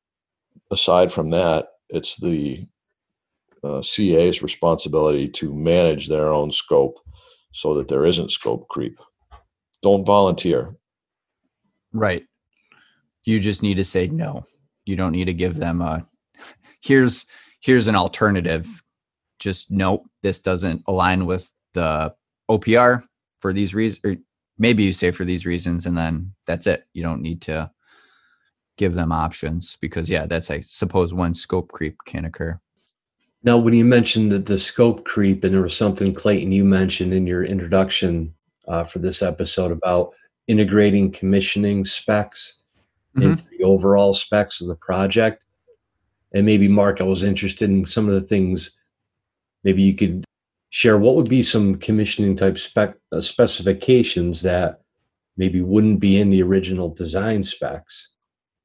aside 0.72 1.12
from 1.12 1.30
that 1.30 1.68
it's 1.90 2.18
the 2.18 2.66
uh, 3.64 3.82
ca's 3.82 4.42
responsibility 4.42 5.28
to 5.28 5.54
manage 5.54 6.08
their 6.08 6.30
own 6.30 6.52
scope 6.52 7.00
so 7.54 7.76
that 7.76 7.88
there 7.88 8.06
isn't 8.06 8.32
scope 8.32 8.68
creep 8.70 9.00
don't 9.82 10.06
volunteer. 10.06 10.76
Right. 11.94 12.26
You 13.24 13.40
just 13.40 13.64
need 13.64 13.78
to 13.78 13.86
say 13.86 14.08
no. 14.08 14.46
You 14.86 14.96
don't 14.96 15.12
need 15.12 15.26
to 15.26 15.34
give 15.34 15.56
them 15.56 15.82
a 15.82 16.06
here's 16.82 17.26
here's 17.60 17.88
an 17.88 17.96
alternative. 17.96 18.68
Just 19.40 19.72
nope, 19.72 20.06
this 20.24 20.40
doesn't 20.40 20.84
align 20.88 21.26
with 21.26 21.52
the 21.74 22.14
OPR 22.50 23.04
for 23.40 23.54
these 23.54 23.74
reasons 23.74 24.02
or 24.04 24.16
maybe 24.58 24.84
you 24.84 24.94
say 24.94 25.12
for 25.12 25.26
these 25.26 25.46
reasons 25.46 25.86
and 25.86 25.98
then 25.98 26.34
that's 26.48 26.68
it. 26.68 26.86
You 26.94 27.04
don't 27.04 27.22
need 27.22 27.42
to 27.44 27.72
give 28.78 28.94
them 28.94 29.12
options 29.12 29.78
because 29.82 30.10
yeah, 30.10 30.26
that's 30.26 30.52
I 30.52 30.62
suppose 30.62 31.14
one 31.14 31.34
scope 31.34 31.72
creep 31.72 31.98
can 32.06 32.26
occur. 32.26 32.60
Now, 33.44 33.58
when 33.58 33.74
you 33.74 33.86
mentioned 33.86 34.32
the, 34.32 34.40
the 34.40 34.60
scope 34.60 35.04
creep, 35.04 35.44
and 35.44 35.54
there 35.54 35.64
was 35.64 35.76
something 35.76 36.14
Clayton 36.14 36.52
you 36.52 36.64
mentioned 36.64 37.14
in 37.14 37.26
your 37.26 37.44
introduction 37.44 38.34
uh, 38.68 38.84
for 38.84 39.00
this 39.00 39.22
episode 39.24 39.72
about 39.72 40.14
integrating 40.48 41.12
commissioning 41.12 41.84
specs 41.84 42.60
mm-hmm. 43.16 43.32
into 43.32 43.44
the 43.58 43.64
overall 43.64 44.14
specs 44.14 44.62
of 44.62 44.68
the 44.68 44.76
project. 44.76 45.44
And 46.34 46.46
maybe, 46.46 46.68
Mark, 46.68 47.02
I 47.02 47.04
was 47.06 47.24
interested 47.24 47.70
in 47.70 47.86
some 47.86 48.08
of 48.08 48.14
the 48.14 48.28
things 48.28 48.72
maybe 49.64 49.82
you 49.82 49.96
could 49.96 50.24
share. 50.70 50.98
What 50.98 51.16
would 51.16 51.30
be 51.30 51.44
some 51.44 51.76
commissioning 51.76 52.36
type 52.36 52.58
spec 52.58 52.96
uh, 53.12 53.22
specifications 53.22 54.44
that 54.44 54.82
maybe 55.36 55.62
wouldn't 55.62 56.00
be 56.00 56.20
in 56.20 56.30
the 56.30 56.44
original 56.44 56.90
design 56.90 57.42
specs? 57.42 58.10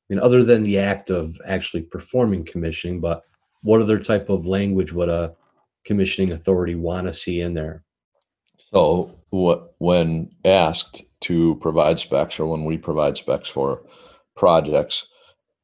I 0.08 0.14
mean, 0.14 0.22
other 0.22 0.44
than 0.44 0.62
the 0.62 0.78
act 0.78 1.10
of 1.10 1.36
actually 1.46 1.82
performing 1.82 2.44
commissioning, 2.44 3.00
but 3.00 3.22
what 3.66 3.82
other 3.82 3.98
type 3.98 4.28
of 4.28 4.46
language 4.46 4.92
would 4.92 5.08
a 5.08 5.34
commissioning 5.84 6.30
authority 6.30 6.76
want 6.76 7.08
to 7.08 7.12
see 7.12 7.40
in 7.40 7.54
there? 7.54 7.82
So 8.72 9.12
what 9.30 9.74
when 9.78 10.30
asked 10.44 11.02
to 11.22 11.56
provide 11.56 11.98
specs 11.98 12.38
or 12.38 12.46
when 12.46 12.64
we 12.64 12.78
provide 12.78 13.16
specs 13.16 13.48
for 13.48 13.82
projects, 14.36 15.08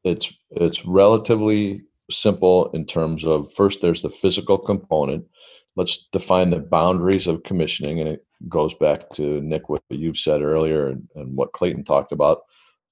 it's 0.03 0.33
it's 0.51 0.85
relatively 0.85 1.83
simple 2.11 2.71
in 2.73 2.87
terms 2.87 3.25
of 3.25 3.53
first 3.53 3.81
there's 3.81 4.03
the 4.03 4.11
physical 4.11 4.59
component. 4.59 5.25
Let's 5.77 6.09
define 6.13 6.51
the 6.51 6.59
boundaries 6.59 7.29
of 7.29 7.45
commissioning, 7.45 8.01
and 8.01 8.09
it 8.09 8.27
goes 8.49 8.75
back 8.75 9.11
to 9.11 9.41
Nick 9.43 9.69
what 9.69 9.83
you've 9.91 10.19
said 10.19 10.43
earlier 10.43 10.89
and, 10.89 11.09
and 11.15 11.37
what 11.37 11.53
Clayton 11.53 11.85
talked 11.85 12.11
about. 12.11 12.39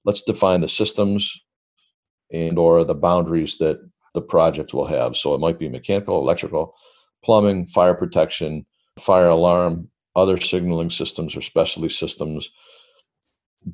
Let's 0.05 0.21
define 0.21 0.61
the 0.61 0.69
systems 0.69 1.37
and 2.31 2.57
or 2.57 2.85
the 2.85 2.95
boundaries 2.95 3.57
that 3.57 3.77
the 4.13 4.21
project 4.21 4.73
will 4.73 4.87
have. 4.87 5.15
So 5.15 5.33
it 5.33 5.39
might 5.39 5.59
be 5.59 5.69
mechanical, 5.69 6.19
electrical, 6.19 6.75
plumbing, 7.23 7.67
fire 7.67 7.93
protection, 7.93 8.65
fire 8.99 9.29
alarm, 9.29 9.89
other 10.15 10.39
signaling 10.39 10.89
systems 10.89 11.35
or 11.35 11.41
specialty 11.41 11.89
systems, 11.89 12.49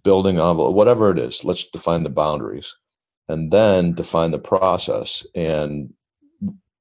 building 0.04 0.36
envelope, 0.36 0.76
whatever 0.76 1.12
it 1.12 1.20
is. 1.20 1.44
Let's 1.44 1.64
define 1.64 2.04
the 2.04 2.10
boundaries 2.10 2.76
and 3.28 3.52
then 3.52 3.94
define 3.94 4.32
the 4.32 4.40
process. 4.40 5.26
And 5.36 5.94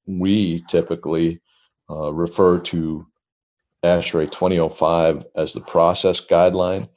we 0.07 0.63
typically 0.69 1.41
uh, 1.91 2.13
refer 2.13 2.59
to 2.61 3.07
ASHRAE 3.85 4.31
2005 4.31 5.27
as 5.37 5.53
the 5.53 5.61
process 5.61 6.21
guideline. 6.21 6.89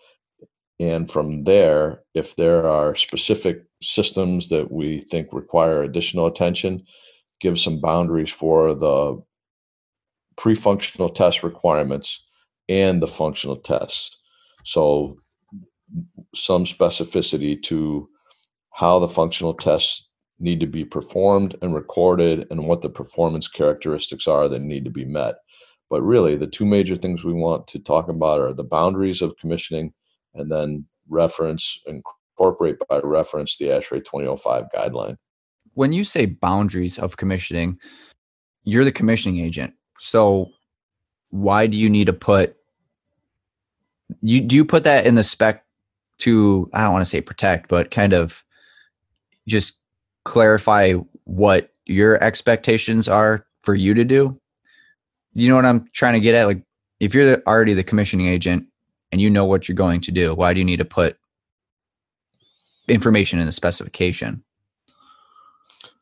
And 0.80 1.12
from 1.12 1.44
there, 1.44 2.04
if 2.14 2.36
there 2.36 2.66
are 2.66 2.96
specific 2.96 3.66
systems 3.82 4.50
that 4.50 4.72
we 4.72 5.02
think 5.02 5.28
require 5.34 5.84
additional 5.84 6.26
attention, 6.26 6.84
give 7.42 7.60
some 7.60 7.82
boundaries 7.82 8.30
for 8.30 8.74
the 8.74 9.22
pre-functional 10.38 11.10
test 11.10 11.44
requirements 11.44 12.24
and 12.70 13.02
the 13.02 13.08
functional 13.08 13.58
tests. 13.58 14.18
So, 14.64 15.18
some 16.36 16.66
specificity 16.66 17.62
to 17.64 18.08
how 18.72 19.00
the 19.00 19.08
functional 19.08 19.54
tests 19.54 20.10
need 20.40 20.60
to 20.62 20.68
be 20.68 20.86
performed 20.86 21.58
and 21.62 21.74
recorded 21.74 22.48
and 22.52 22.68
what 22.68 22.82
the 22.82 22.90
performance 22.90 23.48
characteristics 23.48 24.28
are 24.28 24.48
that 24.48 24.62
need 24.62 24.86
to 24.86 24.92
be 24.92 25.04
met. 25.04 25.36
But 25.90 26.04
really, 26.04 26.38
the 26.38 26.48
two 26.48 26.66
major 26.66 26.96
things 26.96 27.24
we 27.24 27.34
want 27.34 27.68
to 27.68 27.80
talk 27.80 28.08
about 28.08 28.40
are 28.40 28.54
the 28.54 28.64
boundaries 28.64 29.22
of 29.22 29.36
commissioning 29.38 29.94
and 30.34 30.52
then 30.52 30.86
reference, 31.08 31.80
incorporate 31.86 32.78
by 32.88 33.00
reference 33.04 33.58
the 33.58 33.66
ASHRAE 33.66 34.04
2005 34.06 34.66
guideline. 34.74 35.16
When 35.74 35.94
you 35.94 36.04
say 36.04 36.26
boundaries 36.26 36.98
of 36.98 37.18
commissioning, 37.18 37.78
you're 38.64 38.84
the 38.86 38.92
commissioning 38.92 39.40
agent. 39.40 39.74
So, 40.00 40.50
why 41.32 41.68
do 41.68 41.78
you 41.78 41.90
need 41.90 42.08
to 42.08 42.14
put 42.14 42.56
you 44.22 44.42
do 44.42 44.56
you 44.56 44.66
put 44.66 44.84
that 44.84 45.06
in 45.06 45.16
the 45.16 45.24
spec 45.24 45.64
to 46.20 46.70
I 46.74 46.84
don't 46.84 46.94
want 46.94 47.04
to 47.04 47.10
say 47.10 47.22
protect, 47.22 47.70
but 47.70 47.92
kind 47.92 48.14
of 48.14 48.44
just 49.48 49.74
clarify 50.26 50.94
what 51.24 51.72
your 51.86 52.22
expectations 52.24 53.08
are 53.08 53.46
for 53.64 53.76
you 53.76 53.94
to 53.94 54.04
do. 54.04 54.40
You 55.34 55.50
know 55.50 55.56
what 55.56 55.66
I'm 55.66 55.88
trying 55.94 56.14
to 56.14 56.20
get 56.20 56.36
at? 56.36 56.46
Like, 56.46 56.64
if 57.00 57.14
you're 57.14 57.42
already 57.48 57.74
the 57.74 57.84
commissioning 57.84 58.28
agent 58.28 58.68
and 59.12 59.22
you 59.22 59.30
know 59.30 59.46
what 59.46 59.68
you're 59.68 59.76
going 59.76 60.02
to 60.02 60.12
do, 60.12 60.34
why 60.34 60.54
do 60.54 60.60
you 60.60 60.66
need 60.66 60.78
to 60.78 60.86
put 60.86 61.18
information 62.88 63.40
in 63.40 63.46
the 63.46 63.52
specification? 63.52 64.44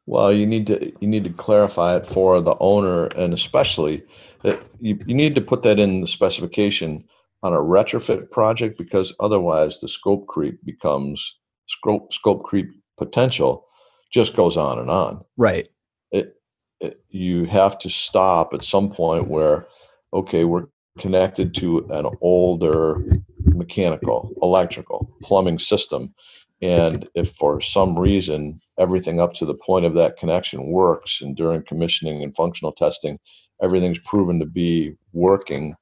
Well, 0.06 0.32
you 0.32 0.46
need 0.46 0.68
to 0.68 0.94
you 1.02 1.08
need 1.08 1.26
to 1.26 1.30
clarify 1.32 1.98
it 1.98 2.08
for 2.08 2.40
the 2.40 2.56
owner, 2.60 3.08
and 3.08 3.34
especially 3.34 4.04
that 4.42 4.62
you, 4.80 4.98
you 5.06 5.14
need 5.14 5.36
to 5.36 5.42
put 5.42 5.64
that 5.64 5.80
in 5.80 6.02
the 6.02 6.08
specification 6.08 7.04
on 7.44 7.54
a 7.54 7.58
retrofit 7.58 8.32
project 8.32 8.78
because 8.78 9.14
otherwise 9.20 9.80
the 9.80 9.88
scope 9.88 10.28
creep 10.28 10.64
becomes 10.64 11.36
scope 11.68 12.14
scope 12.14 12.44
creep 12.44 12.70
potential 12.98 13.66
just 14.12 14.36
goes 14.36 14.56
on 14.56 14.80
and 14.80 14.90
on. 14.90 15.24
Right. 15.36 15.68
It, 16.12 16.36
it 16.80 17.02
you 17.10 17.46
have 17.46 17.78
to 17.80 17.90
stop 17.90 18.54
at 18.54 18.64
some 18.64 18.90
point 18.90 19.28
where 19.28 19.68
okay 20.14 20.46
we're 20.46 20.68
connected 20.98 21.54
to 21.56 21.80
an 21.90 22.08
older 22.22 23.04
mechanical, 23.46 24.32
electrical, 24.42 25.10
plumbing 25.22 25.60
system. 25.60 26.14
And 26.62 27.08
if 27.16 27.32
for 27.32 27.62
some 27.62 27.98
reason 27.98 28.60
everything 28.80 29.20
up 29.20 29.34
to 29.36 29.46
the 29.46 29.54
point 29.54 29.86
of 29.86 29.94
that 29.96 30.18
connection 30.18 30.72
works, 30.72 31.22
and 31.22 31.36
during 31.36 31.64
commissioning 31.64 32.24
and 32.24 32.36
functional 32.36 32.72
testing, 32.72 33.20
everything's 33.62 34.00
proven 34.00 34.40
to 34.40 34.46
be 34.46 34.94
working 35.14 35.76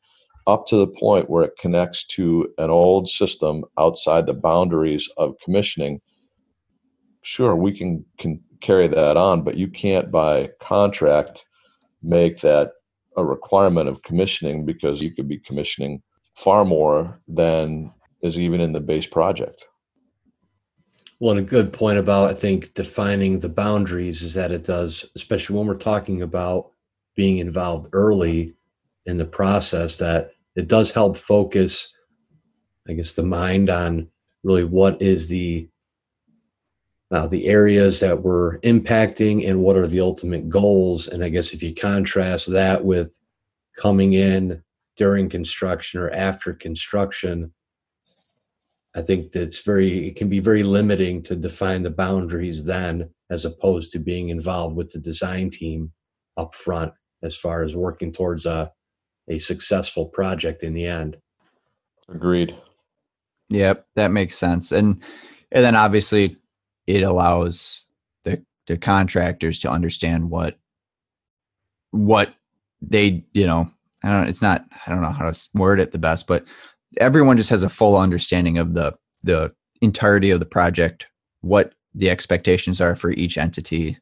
up 0.47 0.67
to 0.67 0.77
the 0.77 0.87
point 0.87 1.29
where 1.29 1.43
it 1.43 1.57
connects 1.57 2.05
to 2.05 2.47
an 2.57 2.69
old 2.69 3.09
system 3.09 3.63
outside 3.79 4.27
the 4.27 4.33
boundaries 4.33 5.09
of 5.17 5.35
commissioning, 5.43 5.99
sure, 7.23 7.55
we 7.55 7.75
can, 7.75 8.05
can 8.17 8.39
carry 8.61 8.87
that 8.87 9.17
on, 9.17 9.41
but 9.41 9.57
you 9.57 9.67
can't 9.67 10.11
by 10.11 10.49
contract 10.59 11.45
make 12.03 12.41
that 12.41 12.71
a 13.17 13.25
requirement 13.25 13.89
of 13.89 14.03
commissioning 14.03 14.65
because 14.65 15.01
you 15.01 15.11
could 15.11 15.27
be 15.27 15.39
commissioning 15.39 16.01
far 16.35 16.65
more 16.65 17.21
than 17.27 17.91
is 18.21 18.39
even 18.39 18.59
in 18.59 18.73
the 18.73 18.81
base 18.81 19.07
project. 19.07 19.67
Well, 21.19 21.31
and 21.31 21.39
a 21.39 21.43
good 21.43 21.71
point 21.71 21.97
about, 21.97 22.29
I 22.29 22.33
think, 22.33 22.73
defining 22.73 23.39
the 23.39 23.49
boundaries 23.49 24.21
is 24.21 24.33
that 24.33 24.51
it 24.51 24.65
does, 24.65 25.05
especially 25.15 25.57
when 25.57 25.67
we're 25.67 25.75
talking 25.75 26.21
about 26.21 26.71
being 27.15 27.37
involved 27.37 27.89
early 27.93 28.53
in 29.05 29.17
the 29.17 29.25
process, 29.25 29.95
that 29.97 30.31
it 30.55 30.67
does 30.67 30.91
help 30.91 31.15
focus, 31.15 31.93
I 32.87 32.93
guess, 32.93 33.13
the 33.13 33.23
mind 33.23 33.69
on 33.69 34.09
really 34.43 34.65
what 34.65 35.01
is 35.01 35.29
the 35.29 35.69
uh, 37.15 37.27
the 37.27 37.47
areas 37.47 38.01
that 38.01 38.23
we're 38.23 38.59
impacting 38.59 39.47
and 39.47 39.61
what 39.61 39.77
are 39.77 39.87
the 39.87 40.01
ultimate 40.01 40.49
goals. 40.49 41.07
And 41.07 41.23
I 41.23 41.29
guess 41.29 41.53
if 41.53 41.63
you 41.63 41.73
contrast 41.73 42.51
that 42.51 42.83
with 42.83 43.17
coming 43.77 44.11
in 44.11 44.61
during 44.97 45.29
construction 45.29 46.01
or 46.01 46.09
after 46.11 46.51
construction, 46.53 47.53
I 48.97 49.01
think 49.01 49.31
that's 49.31 49.61
very, 49.61 50.09
it 50.09 50.17
can 50.17 50.27
be 50.27 50.41
very 50.41 50.63
limiting 50.63 51.23
to 51.23 51.37
define 51.37 51.83
the 51.83 51.89
boundaries 51.89 52.65
then, 52.65 53.09
as 53.29 53.45
opposed 53.45 53.93
to 53.93 53.99
being 53.99 54.27
involved 54.27 54.75
with 54.75 54.91
the 54.91 54.99
design 54.99 55.49
team 55.49 55.93
up 56.35 56.53
front 56.53 56.91
as 57.23 57.37
far 57.37 57.63
as 57.63 57.77
working 57.77 58.11
towards 58.11 58.45
a, 58.45 58.69
a 59.29 59.39
successful 59.39 60.07
project 60.07 60.63
in 60.63 60.73
the 60.73 60.85
end. 60.85 61.15
Agreed. 62.09 62.53
Yep, 63.51 63.87
that 63.95 64.11
makes 64.11 64.37
sense. 64.37 64.73
And 64.73 65.01
and 65.51 65.63
then 65.63 65.75
obviously 65.75 66.37
it 66.87 67.03
allows 67.03 67.85
the 68.23 68.43
the 68.67 68.77
contractors 68.77 69.59
to 69.59 69.69
understand 69.69 70.29
what 70.29 70.57
what 71.91 72.33
they, 72.81 73.23
you 73.33 73.45
know, 73.45 73.69
I 74.03 74.11
don't 74.11 74.27
it's 74.27 74.41
not 74.41 74.65
I 74.85 74.91
don't 74.91 75.01
know 75.01 75.11
how 75.11 75.29
to 75.29 75.47
word 75.53 75.79
it 75.79 75.91
the 75.91 75.97
best, 75.97 76.27
but 76.27 76.45
everyone 76.97 77.37
just 77.37 77.49
has 77.49 77.63
a 77.63 77.69
full 77.69 77.97
understanding 77.97 78.57
of 78.57 78.73
the 78.73 78.95
the 79.23 79.53
entirety 79.81 80.29
of 80.29 80.39
the 80.39 80.45
project, 80.45 81.07
what 81.41 81.73
the 81.93 82.09
expectations 82.09 82.81
are 82.81 82.95
for 82.95 83.11
each 83.11 83.37
entity, 83.37 83.97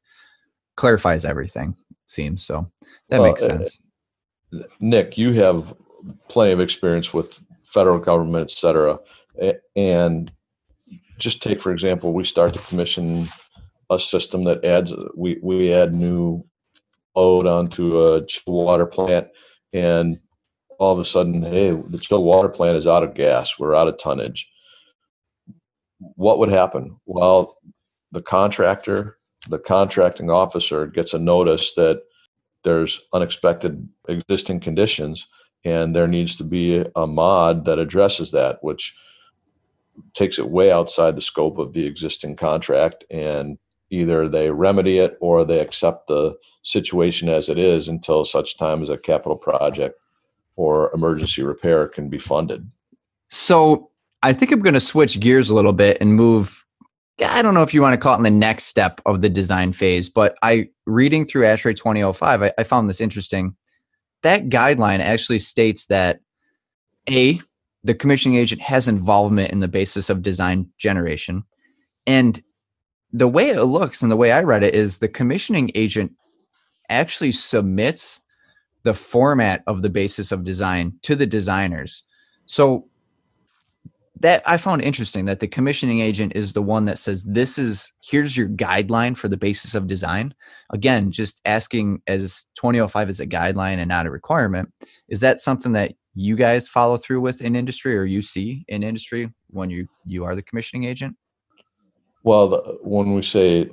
clarifies 0.75 1.25
everything. 1.25 1.75
Seems 2.05 2.43
so 2.43 2.69
that 3.09 3.21
well, 3.21 3.29
makes 3.29 3.43
uh, 3.43 3.49
sense. 3.49 3.79
Uh, 4.53 4.63
Nick, 4.79 5.17
you 5.17 5.31
have 5.33 5.73
plenty 6.27 6.51
of 6.51 6.59
experience 6.59 7.13
with 7.13 7.41
federal 7.63 7.97
government, 7.97 8.51
et 8.51 8.51
cetera, 8.51 8.99
and 9.75 10.31
just 11.17 11.41
take 11.41 11.61
for 11.61 11.71
example, 11.71 12.13
we 12.13 12.25
start 12.25 12.53
to 12.53 12.59
commission 12.59 13.27
a 13.89 13.99
system 13.99 14.43
that 14.45 14.63
adds 14.63 14.93
we 15.15 15.39
we 15.41 15.73
add 15.73 15.93
new 15.95 16.43
load 17.15 17.45
onto 17.45 18.01
a 18.01 18.25
chill 18.25 18.53
water 18.53 18.85
plant 18.85 19.27
and 19.71 20.19
all 20.79 20.93
of 20.93 20.99
a 20.99 21.05
sudden, 21.05 21.41
hey, 21.43 21.71
the 21.71 21.97
chilled 21.97 22.25
water 22.25 22.49
plant 22.49 22.77
is 22.77 22.87
out 22.87 23.03
of 23.03 23.13
gas. 23.13 23.57
We're 23.57 23.75
out 23.75 23.87
of 23.87 23.97
tonnage. 23.97 24.49
What 25.99 26.39
would 26.39 26.49
happen? 26.49 26.97
Well, 27.05 27.57
the 28.11 28.21
contractor, 28.21 29.17
the 29.49 29.59
contracting 29.59 30.29
officer 30.29 30.87
gets 30.87 31.13
a 31.13 31.19
notice 31.19 31.73
that 31.75 32.01
there's 32.63 33.01
unexpected 33.13 33.87
existing 34.07 34.59
conditions 34.59 35.27
and 35.65 35.95
there 35.95 36.07
needs 36.07 36.35
to 36.35 36.43
be 36.43 36.85
a 36.95 37.07
mod 37.07 37.65
that 37.65 37.79
addresses 37.79 38.31
that, 38.31 38.59
which 38.61 38.93
takes 40.13 40.39
it 40.39 40.49
way 40.49 40.71
outside 40.71 41.15
the 41.15 41.21
scope 41.21 41.57
of 41.57 41.73
the 41.73 41.85
existing 41.85 42.35
contract 42.35 43.03
and 43.11 43.57
either 43.89 44.27
they 44.27 44.49
remedy 44.49 44.97
it 44.97 45.17
or 45.21 45.45
they 45.45 45.59
accept 45.59 46.07
the 46.07 46.35
situation 46.63 47.29
as 47.29 47.47
it 47.47 47.59
is 47.59 47.87
until 47.87 48.25
such 48.25 48.57
time 48.57 48.81
as 48.81 48.89
a 48.89 48.97
capital 48.97 49.37
project 49.37 49.99
or 50.55 50.91
emergency 50.93 51.43
repair 51.43 51.87
can 51.87 52.09
be 52.09 52.17
funded. 52.17 52.67
So 53.29 53.91
I 54.23 54.33
think 54.33 54.51
I'm 54.51 54.61
going 54.61 54.73
to 54.73 54.79
switch 54.79 55.19
gears 55.19 55.49
a 55.49 55.55
little 55.55 55.73
bit 55.73 55.97
and 56.01 56.15
move. 56.15 56.65
I 57.23 57.41
don't 57.41 57.53
know 57.53 57.61
if 57.61 57.73
you 57.73 57.81
want 57.81 57.93
to 57.93 57.99
call 57.99 58.15
it 58.15 58.17
in 58.17 58.23
the 58.23 58.31
next 58.31 58.65
step 58.65 58.99
of 59.05 59.21
the 59.21 59.29
design 59.29 59.73
phase, 59.73 60.09
but 60.09 60.35
I 60.41 60.69
reading 60.85 61.25
through 61.25 61.43
ASHRAE 61.43 61.75
2005, 61.75 62.41
I, 62.41 62.51
I 62.57 62.63
found 62.63 62.89
this 62.89 63.01
interesting. 63.01 63.55
That 64.23 64.49
guideline 64.49 64.99
actually 64.99 65.39
states 65.39 65.85
that 65.87 66.21
a 67.09 67.41
the 67.83 67.93
commissioning 67.93 68.37
agent 68.37 68.61
has 68.61 68.87
involvement 68.87 69.51
in 69.51 69.59
the 69.59 69.67
basis 69.67 70.09
of 70.09 70.21
design 70.21 70.69
generation, 70.77 71.43
and 72.07 72.41
the 73.11 73.27
way 73.27 73.49
it 73.49 73.63
looks 73.63 74.01
and 74.01 74.11
the 74.11 74.17
way 74.17 74.31
I 74.31 74.41
read 74.41 74.63
it 74.63 74.73
is 74.73 74.97
the 74.97 75.07
commissioning 75.07 75.71
agent 75.75 76.13
actually 76.89 77.31
submits 77.31 78.21
the 78.83 78.93
format 78.93 79.63
of 79.67 79.81
the 79.81 79.89
basis 79.89 80.31
of 80.31 80.43
design 80.43 80.93
to 81.03 81.15
the 81.15 81.25
designers. 81.25 82.03
So 82.45 82.87
that 84.19 84.41
I 84.45 84.57
found 84.57 84.81
interesting 84.81 85.25
that 85.25 85.41
the 85.41 85.47
commissioning 85.47 85.99
agent 85.99 86.33
is 86.35 86.53
the 86.53 86.61
one 86.61 86.85
that 86.85 86.97
says 86.97 87.23
this 87.23 87.57
is 87.57 87.91
here's 88.01 88.37
your 88.37 88.47
guideline 88.47 89.17
for 89.17 89.27
the 89.27 89.37
basis 89.37 89.75
of 89.75 89.87
design. 89.87 90.33
Again, 90.71 91.11
just 91.11 91.41
asking 91.45 92.01
as 92.07 92.45
2005 92.55 93.09
is 93.09 93.19
a 93.19 93.27
guideline 93.27 93.77
and 93.77 93.89
not 93.89 94.05
a 94.05 94.11
requirement. 94.11 94.71
Is 95.09 95.19
that 95.19 95.41
something 95.41 95.73
that 95.73 95.93
you 96.15 96.35
guys 96.35 96.67
follow 96.67 96.97
through 96.97 97.21
with 97.21 97.41
in 97.41 97.55
industry 97.55 97.97
or 97.97 98.05
you 98.05 98.21
see 98.21 98.65
in 98.67 98.83
industry 98.83 99.31
when 99.49 99.69
you 99.69 99.87
you 100.05 100.23
are 100.23 100.35
the 100.35 100.41
commissioning 100.41 100.85
agent? 100.85 101.15
Well, 102.23 102.47
the, 102.47 102.77
when 102.81 103.13
we 103.13 103.23
say 103.23 103.69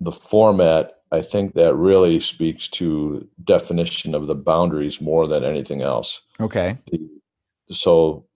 the 0.00 0.12
format 0.12 0.98
I 1.10 1.22
think 1.22 1.54
that 1.54 1.74
really 1.74 2.20
speaks 2.20 2.68
to 2.68 3.26
definition 3.44 4.14
of 4.14 4.26
the 4.26 4.34
boundaries 4.34 5.00
more 5.00 5.26
than 5.26 5.44
anything 5.44 5.80
else. 5.80 6.20
Okay. 6.40 6.76
The, 6.90 7.08
so 7.70 8.26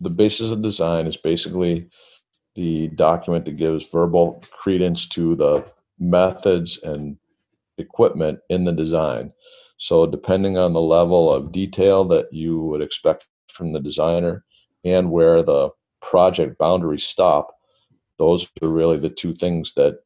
the 0.00 0.10
basis 0.10 0.50
of 0.50 0.62
design 0.62 1.06
is 1.06 1.16
basically 1.16 1.88
the 2.54 2.88
document 2.88 3.44
that 3.44 3.56
gives 3.56 3.88
verbal 3.88 4.42
credence 4.50 5.06
to 5.06 5.34
the 5.34 5.64
methods 5.98 6.78
and 6.82 7.16
equipment 7.78 8.38
in 8.50 8.64
the 8.64 8.72
design. 8.72 9.32
So 9.78 10.06
depending 10.06 10.56
on 10.56 10.72
the 10.72 10.80
level 10.80 11.32
of 11.32 11.52
detail 11.52 12.04
that 12.06 12.32
you 12.32 12.60
would 12.60 12.80
expect 12.80 13.26
from 13.48 13.72
the 13.72 13.80
designer 13.80 14.44
and 14.84 15.10
where 15.10 15.42
the 15.42 15.70
project 16.00 16.58
boundaries 16.58 17.04
stop, 17.04 17.54
those 18.18 18.48
are 18.62 18.68
really 18.68 18.98
the 18.98 19.10
two 19.10 19.34
things 19.34 19.74
that 19.74 19.98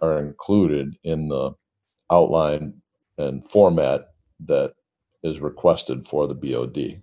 are 0.00 0.18
included 0.18 0.96
in 1.04 1.28
the 1.28 1.52
outline 2.10 2.74
and 3.18 3.48
format 3.48 4.08
that 4.46 4.74
is 5.22 5.40
requested 5.40 6.06
for 6.06 6.26
the 6.26 6.34
BOD. 6.34 7.02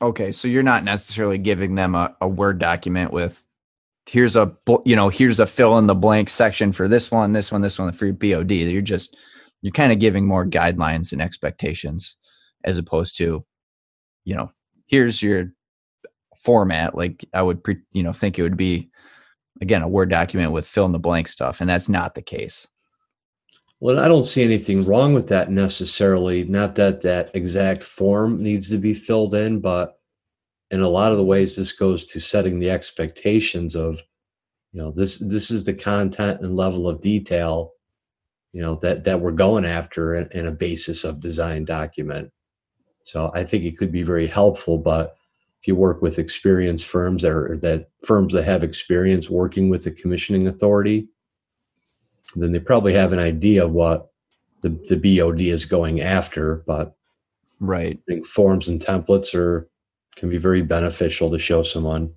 Okay, 0.00 0.30
so 0.30 0.46
you're 0.46 0.62
not 0.62 0.84
necessarily 0.84 1.38
giving 1.38 1.74
them 1.74 1.94
a, 1.94 2.16
a 2.20 2.28
Word 2.28 2.58
document 2.58 3.12
with 3.12 3.44
here's 4.06 4.36
a 4.36 4.56
you 4.86 4.96
know 4.96 5.10
here's 5.10 5.38
a 5.38 5.46
fill 5.46 5.76
in 5.76 5.86
the 5.86 5.94
blank 5.94 6.30
section 6.30 6.72
for 6.72 6.88
this 6.88 7.10
one, 7.10 7.32
this 7.32 7.52
one, 7.52 7.60
this 7.60 7.78
one 7.78 7.92
for 7.92 8.06
your 8.06 8.14
BOD. 8.14 8.52
You're 8.52 8.80
just 8.80 9.16
you're 9.62 9.72
kind 9.72 9.92
of 9.92 9.98
giving 9.98 10.26
more 10.26 10.46
guidelines 10.46 11.12
and 11.12 11.20
expectations 11.20 12.16
as 12.64 12.78
opposed 12.78 13.16
to 13.16 13.44
you 14.24 14.34
know 14.34 14.52
here's 14.86 15.22
your 15.22 15.52
format. 16.40 16.96
Like 16.96 17.24
I 17.34 17.42
would, 17.42 17.62
pre, 17.62 17.76
you 17.92 18.02
know, 18.02 18.12
think 18.12 18.38
it 18.38 18.42
would 18.42 18.56
be 18.56 18.90
again 19.60 19.82
a 19.82 19.88
Word 19.88 20.10
document 20.10 20.52
with 20.52 20.66
fill 20.66 20.86
in 20.86 20.92
the 20.92 20.98
blank 20.98 21.28
stuff, 21.28 21.60
and 21.60 21.68
that's 21.68 21.88
not 21.88 22.14
the 22.14 22.22
case. 22.22 22.66
Well, 23.80 24.00
I 24.00 24.08
don't 24.08 24.24
see 24.24 24.42
anything 24.42 24.84
wrong 24.84 25.14
with 25.14 25.28
that 25.28 25.52
necessarily. 25.52 26.44
Not 26.44 26.74
that 26.76 27.02
that 27.02 27.30
exact 27.34 27.84
form 27.84 28.42
needs 28.42 28.70
to 28.70 28.78
be 28.78 28.92
filled 28.92 29.34
in, 29.34 29.60
but 29.60 30.00
in 30.70 30.80
a 30.80 30.88
lot 30.88 31.12
of 31.12 31.18
the 31.18 31.24
ways, 31.24 31.54
this 31.54 31.72
goes 31.72 32.04
to 32.06 32.20
setting 32.20 32.58
the 32.58 32.70
expectations 32.70 33.76
of, 33.76 34.00
you 34.72 34.82
know, 34.82 34.90
this 34.90 35.18
this 35.18 35.50
is 35.50 35.64
the 35.64 35.74
content 35.74 36.40
and 36.40 36.56
level 36.56 36.88
of 36.88 37.00
detail, 37.00 37.72
you 38.52 38.62
know, 38.62 38.76
that 38.76 39.04
that 39.04 39.20
we're 39.20 39.32
going 39.32 39.64
after 39.64 40.14
in, 40.14 40.28
in 40.32 40.46
a 40.46 40.52
basis 40.52 41.04
of 41.04 41.20
design 41.20 41.64
document. 41.64 42.30
So 43.04 43.30
I 43.34 43.44
think 43.44 43.64
it 43.64 43.78
could 43.78 43.92
be 43.92 44.02
very 44.02 44.26
helpful, 44.26 44.78
but 44.78 45.16
if 45.60 45.66
you 45.66 45.74
work 45.74 46.02
with 46.02 46.18
experienced 46.18 46.86
firms 46.86 47.22
that 47.22 47.32
are 47.32 47.58
that 47.62 47.88
firms 48.04 48.32
that 48.32 48.44
have 48.44 48.62
experience 48.62 49.28
working 49.28 49.68
with 49.68 49.82
the 49.82 49.90
commissioning 49.90 50.46
authority, 50.46 51.08
then 52.36 52.52
they 52.52 52.60
probably 52.60 52.94
have 52.94 53.12
an 53.12 53.18
idea 53.18 53.64
of 53.64 53.72
what 53.72 54.10
the, 54.60 54.70
the 54.88 54.96
BOD 54.96 55.40
is 55.40 55.64
going 55.64 56.00
after. 56.00 56.62
But 56.66 56.94
right, 57.60 57.98
I 57.98 58.12
think 58.12 58.26
forms 58.26 58.68
and 58.68 58.80
templates 58.80 59.34
are 59.34 59.68
can 60.16 60.30
be 60.30 60.38
very 60.38 60.62
beneficial 60.62 61.30
to 61.30 61.38
show 61.38 61.62
someone. 61.62 62.12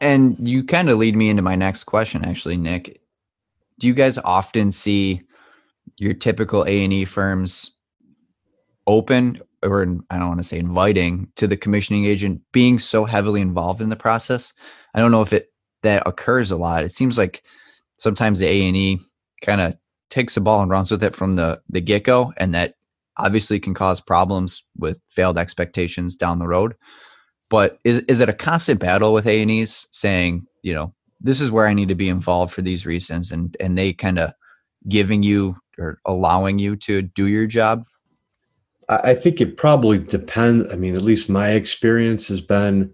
And 0.00 0.36
you 0.46 0.64
kind 0.64 0.88
of 0.88 0.98
lead 0.98 1.14
me 1.14 1.28
into 1.28 1.42
my 1.42 1.56
next 1.56 1.84
question, 1.84 2.24
actually, 2.24 2.56
Nick. 2.56 3.00
Do 3.78 3.86
you 3.86 3.94
guys 3.94 4.18
often 4.18 4.70
see 4.70 5.22
your 6.00 6.14
typical 6.14 6.64
A 6.66 6.84
and 6.84 6.92
E 6.92 7.04
firms 7.04 7.72
open 8.86 9.40
or 9.62 9.82
I 10.10 10.18
don't 10.18 10.28
want 10.28 10.38
to 10.38 10.44
say 10.44 10.58
inviting 10.58 11.30
to 11.36 11.46
the 11.46 11.56
commissioning 11.56 12.06
agent 12.06 12.40
being 12.52 12.78
so 12.78 13.04
heavily 13.04 13.42
involved 13.42 13.82
in 13.82 13.90
the 13.90 13.96
process. 13.96 14.54
I 14.94 15.00
don't 15.00 15.12
know 15.12 15.20
if 15.20 15.34
it 15.34 15.52
that 15.82 16.02
occurs 16.06 16.50
a 16.50 16.56
lot. 16.56 16.84
It 16.84 16.92
seems 16.92 17.18
like 17.18 17.42
sometimes 17.98 18.38
the 18.38 18.46
A 18.46 18.66
and 18.66 18.76
E 18.76 18.98
kind 19.42 19.60
of 19.60 19.74
takes 20.08 20.34
the 20.34 20.40
ball 20.40 20.62
and 20.62 20.70
runs 20.70 20.90
with 20.90 21.02
it 21.02 21.14
from 21.14 21.34
the 21.34 21.60
the 21.68 21.82
get 21.82 22.04
go, 22.04 22.32
and 22.38 22.54
that 22.54 22.74
obviously 23.18 23.60
can 23.60 23.74
cause 23.74 24.00
problems 24.00 24.64
with 24.78 24.98
failed 25.10 25.36
expectations 25.36 26.16
down 26.16 26.38
the 26.38 26.48
road. 26.48 26.74
But 27.50 27.78
is 27.84 28.00
is 28.08 28.20
it 28.20 28.30
a 28.30 28.34
constant 28.34 28.80
battle 28.80 29.12
with 29.12 29.26
A 29.26 29.42
and 29.42 29.50
E's 29.50 29.86
saying, 29.90 30.46
you 30.62 30.72
know, 30.72 30.92
this 31.20 31.42
is 31.42 31.50
where 31.50 31.66
I 31.66 31.74
need 31.74 31.88
to 31.88 31.94
be 31.94 32.08
involved 32.08 32.54
for 32.54 32.62
these 32.62 32.86
reasons, 32.86 33.30
and 33.30 33.54
and 33.60 33.76
they 33.76 33.92
kind 33.92 34.18
of 34.18 34.32
giving 34.88 35.22
you 35.22 35.56
or 35.80 35.98
allowing 36.04 36.58
you 36.58 36.76
to 36.76 37.02
do 37.02 37.26
your 37.26 37.46
job 37.46 37.84
I 38.90 39.14
think 39.14 39.40
it 39.40 39.56
probably 39.56 40.00
depends. 40.00 40.72
I 40.72 40.76
mean, 40.76 40.96
at 40.96 41.02
least 41.02 41.30
my 41.30 41.50
experience 41.50 42.26
has 42.26 42.40
been, 42.40 42.92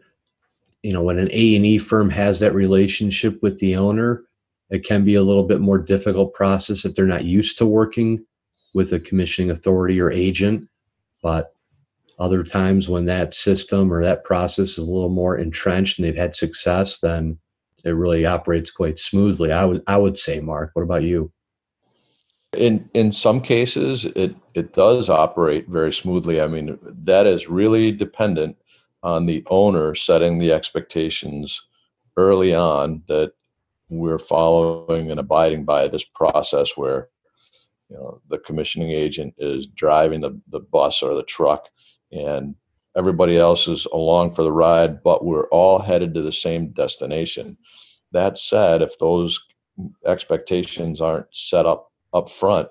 you 0.83 0.93
know, 0.93 1.03
when 1.03 1.19
an 1.19 1.31
A 1.33 1.57
and 1.57 1.65
E 1.65 1.79
firm 1.79 2.11
has 2.11 2.39
that 2.41 2.55
relationship 2.55 3.43
with 3.43 3.59
the 3.61 3.77
owner, 3.77 4.23
it 4.69 4.85
can 4.85 5.07
be 5.07 5.15
a 5.15 5.23
little 5.23 5.45
bit 5.45 5.61
more 5.61 5.79
difficult 5.79 6.35
process 6.35 6.85
if 6.85 6.95
they're 6.95 7.07
not 7.07 7.25
used 7.25 7.57
to 7.59 7.67
working 7.67 8.23
with 8.75 8.93
a 8.93 9.01
commissioning 9.01 9.51
authority 9.51 9.99
or 9.99 10.13
agent. 10.13 10.69
But 11.23 11.55
other 12.19 12.45
times 12.45 12.91
when 12.91 13.07
that 13.07 13.35
system 13.35 13.91
or 13.91 14.03
that 14.03 14.25
process 14.25 14.73
is 14.73 14.79
a 14.79 14.83
little 14.83 15.09
more 15.09 15.39
entrenched 15.39 15.99
and 15.99 16.07
they've 16.07 16.15
had 16.15 16.37
success, 16.37 16.99
then 16.99 17.39
it 17.85 17.91
really 17.91 18.27
operates 18.27 18.71
quite 18.71 18.99
smoothly. 18.99 19.51
I 19.51 19.65
would 19.65 19.83
I 19.87 19.97
would 19.97 20.19
say, 20.19 20.41
Mark. 20.41 20.73
What 20.75 20.83
about 20.83 21.05
you? 21.05 21.33
In 22.57 22.89
in 22.95 23.13
some 23.13 23.41
cases, 23.41 24.05
it 24.05 24.35
it 24.55 24.73
does 24.75 25.11
operate 25.11 25.69
very 25.69 25.93
smoothly. 25.93 26.41
I 26.41 26.47
mean, 26.47 26.79
that 27.05 27.27
is 27.27 27.49
really 27.49 27.93
dependent 27.93 28.57
on 29.03 29.27
the 29.27 29.45
owner 29.51 29.95
setting 29.95 30.39
the 30.39 30.53
expectations 30.53 31.63
early 32.17 32.55
on 32.55 33.03
that 33.09 33.33
we're 33.89 34.19
following 34.19 35.11
and 35.11 35.21
abiding 35.21 35.65
by 35.65 35.87
this 35.89 36.05
process 36.05 36.77
where 36.77 37.09
you 37.89 37.97
know 37.97 38.21
the 38.29 38.39
commissioning 38.39 38.91
agent 38.91 39.35
is 39.39 39.67
driving 39.67 40.21
the, 40.21 40.41
the 40.49 40.61
bus 40.61 41.03
or 41.03 41.15
the 41.15 41.23
truck 41.23 41.69
and 42.11 42.55
everybody 42.97 43.37
else 43.37 43.69
is 43.69 43.87
along 43.93 44.33
for 44.33 44.43
the 44.43 44.53
ride 44.53 45.03
but 45.03 45.25
we're 45.25 45.49
all 45.49 45.79
headed 45.79 46.15
to 46.15 46.23
the 46.23 46.33
same 46.33 46.69
destination 46.71 47.57
that 48.13 48.39
said 48.39 48.83
if 48.83 48.99
those 48.99 49.39
expectations 50.07 51.01
aren't 51.01 51.27
set 51.33 51.67
up 51.67 51.93
up 52.17 52.29
front, 52.29 52.69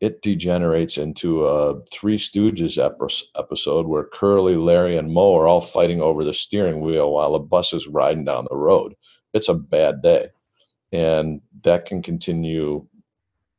it 0.00 0.22
degenerates 0.22 0.96
into 0.96 1.44
a 1.44 1.82
Three 1.86 2.18
Stooges 2.18 2.78
episode 3.36 3.86
where 3.86 4.04
Curly, 4.04 4.54
Larry, 4.54 4.96
and 4.96 5.12
Moe 5.12 5.36
are 5.36 5.48
all 5.48 5.60
fighting 5.60 6.00
over 6.00 6.22
the 6.22 6.34
steering 6.34 6.82
wheel 6.82 7.12
while 7.12 7.32
the 7.32 7.40
bus 7.40 7.72
is 7.72 7.88
riding 7.88 8.24
down 8.24 8.46
the 8.48 8.56
road. 8.56 8.94
It's 9.34 9.48
a 9.48 9.54
bad 9.54 10.02
day. 10.02 10.28
And 10.92 11.40
that 11.62 11.84
can 11.84 12.00
continue 12.00 12.86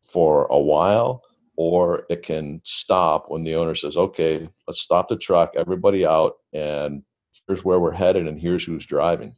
for 0.01 0.47
a 0.49 0.59
while, 0.59 1.23
or 1.57 2.05
it 2.09 2.23
can 2.23 2.61
stop 2.63 3.25
when 3.27 3.43
the 3.43 3.55
owner 3.55 3.75
says, 3.75 3.97
okay, 3.97 4.49
let's 4.65 4.79
stop 4.79 5.09
the 5.09 5.17
truck, 5.17 5.53
everybody 5.57 6.05
out, 6.05 6.37
and 6.53 7.03
here's 7.47 7.65
where 7.65 7.79
we're 7.79 7.91
headed, 7.91 8.27
and 8.27 8.39
here's 8.39 8.63
who's 8.63 8.85
driving. 8.85 9.35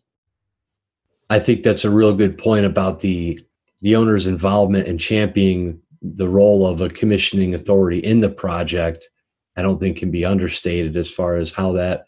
I 1.31 1.39
think 1.39 1.63
that's 1.63 1.83
a 1.83 1.89
real 1.89 2.13
good 2.13 2.37
point 2.37 2.65
about 2.65 2.99
the 2.99 3.39
the 3.81 3.95
owner's 3.95 4.27
involvement 4.27 4.87
in 4.87 4.97
championing 4.97 5.79
the 6.01 6.27
role 6.27 6.65
of 6.65 6.81
a 6.81 6.89
commissioning 6.89 7.53
authority 7.53 7.99
in 7.99 8.21
the 8.21 8.29
project, 8.29 9.09
I 9.55 9.61
don't 9.61 9.79
think 9.79 9.97
can 9.97 10.11
be 10.11 10.25
understated 10.25 10.97
as 10.97 11.09
far 11.09 11.35
as 11.35 11.51
how 11.51 11.73
that 11.73 12.05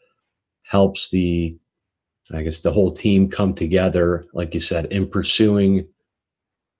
helps 0.64 1.10
the, 1.10 1.58
I 2.34 2.42
guess, 2.44 2.60
the 2.62 2.72
whole 2.72 2.92
team 2.92 3.30
come 3.30 3.54
together, 3.54 4.26
like 4.34 4.54
you 4.54 4.60
said, 4.60 4.86
in 4.88 5.08
pursuing 5.08 5.88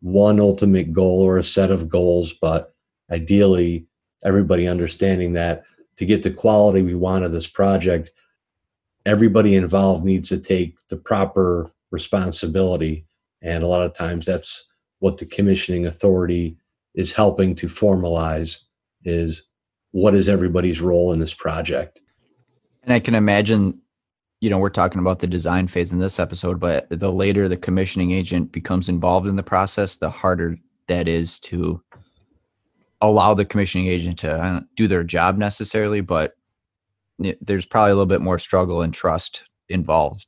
one 0.02 0.40
ultimate 0.40 0.92
goal 0.92 1.22
or 1.22 1.38
a 1.38 1.44
set 1.44 1.72
of 1.72 1.90
goals, 1.90 2.34
but 2.34 2.74
ideally, 3.12 3.86
everybody 4.26 4.68
understanding 4.68 5.34
that 5.34 5.64
to 5.98 6.06
get 6.06 6.24
the 6.24 6.32
quality 6.32 6.82
we 6.82 6.96
want 6.96 7.24
of 7.24 7.32
this 7.32 7.48
project, 7.48 8.12
everybody 9.06 9.56
involved 9.56 10.04
needs 10.04 10.30
to 10.30 10.40
take 10.40 10.76
the 10.90 10.98
proper 10.98 11.72
responsibility. 11.92 13.06
And 13.42 13.64
a 13.64 13.68
lot 13.68 13.84
of 13.84 13.94
times 13.94 14.26
that's 14.26 14.66
what 15.04 15.18
the 15.18 15.26
commissioning 15.26 15.86
authority 15.86 16.56
is 16.96 17.12
helping 17.12 17.54
to 17.54 17.68
formalize 17.68 18.60
is 19.04 19.44
what 19.92 20.16
is 20.16 20.30
everybody's 20.30 20.80
role 20.80 21.12
in 21.12 21.20
this 21.20 21.34
project. 21.34 22.00
And 22.84 22.94
i 22.94 23.02
can 23.02 23.14
imagine 23.14 23.82
you 24.40 24.50
know 24.50 24.58
we're 24.58 24.70
talking 24.70 25.02
about 25.02 25.20
the 25.20 25.28
design 25.28 25.68
phase 25.68 25.92
in 25.92 26.00
this 26.00 26.20
episode 26.20 26.58
but 26.58 26.88
the 26.90 27.12
later 27.12 27.50
the 27.50 27.58
commissioning 27.58 28.12
agent 28.12 28.54
becomes 28.54 28.88
involved 28.88 29.28
in 29.28 29.36
the 29.36 29.44
process 29.44 29.98
the 29.98 30.10
harder 30.10 30.58
that 30.88 31.10
is 31.10 31.38
to 31.40 31.82
allow 33.02 33.34
the 33.34 33.46
commissioning 33.46 33.88
agent 33.88 34.20
to 34.20 34.32
uh, 34.32 34.62
do 34.78 34.88
their 34.88 35.04
job 35.04 35.38
necessarily 35.38 36.00
but 36.00 36.36
there's 37.42 37.66
probably 37.66 37.92
a 37.92 37.96
little 37.96 38.06
bit 38.06 38.22
more 38.22 38.40
struggle 38.40 38.82
and 38.82 38.94
trust 38.94 39.44
involved 39.68 40.28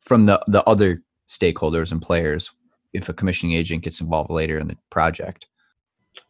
from 0.00 0.26
the 0.26 0.42
the 0.48 0.64
other 0.64 1.02
stakeholders 1.28 1.92
and 1.92 2.02
players 2.02 2.50
if 2.92 3.08
a 3.08 3.14
commissioning 3.14 3.54
agent 3.54 3.82
gets 3.82 4.00
involved 4.00 4.30
later 4.30 4.58
in 4.58 4.68
the 4.68 4.76
project. 4.90 5.46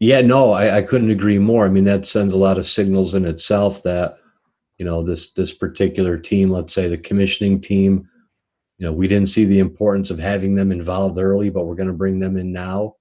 Yeah, 0.00 0.20
no, 0.20 0.52
I, 0.52 0.78
I 0.78 0.82
couldn't 0.82 1.10
agree 1.10 1.38
more. 1.38 1.64
I 1.64 1.68
mean, 1.68 1.84
that 1.84 2.06
sends 2.06 2.32
a 2.32 2.38
lot 2.38 2.58
of 2.58 2.66
signals 2.66 3.14
in 3.14 3.24
itself 3.24 3.82
that 3.84 4.18
you 4.78 4.84
know 4.84 5.02
this 5.02 5.32
this 5.32 5.52
particular 5.52 6.16
team, 6.16 6.50
let's 6.50 6.72
say 6.72 6.88
the 6.88 6.98
commissioning 6.98 7.60
team, 7.60 8.08
you 8.78 8.86
know, 8.86 8.92
we 8.92 9.08
didn't 9.08 9.28
see 9.28 9.44
the 9.44 9.58
importance 9.58 10.10
of 10.10 10.18
having 10.18 10.54
them 10.54 10.70
involved 10.70 11.18
early, 11.18 11.50
but 11.50 11.64
we're 11.64 11.74
going 11.74 11.88
to 11.88 11.94
bring 11.94 12.20
them 12.20 12.36
in 12.36 12.52
now. 12.52 12.94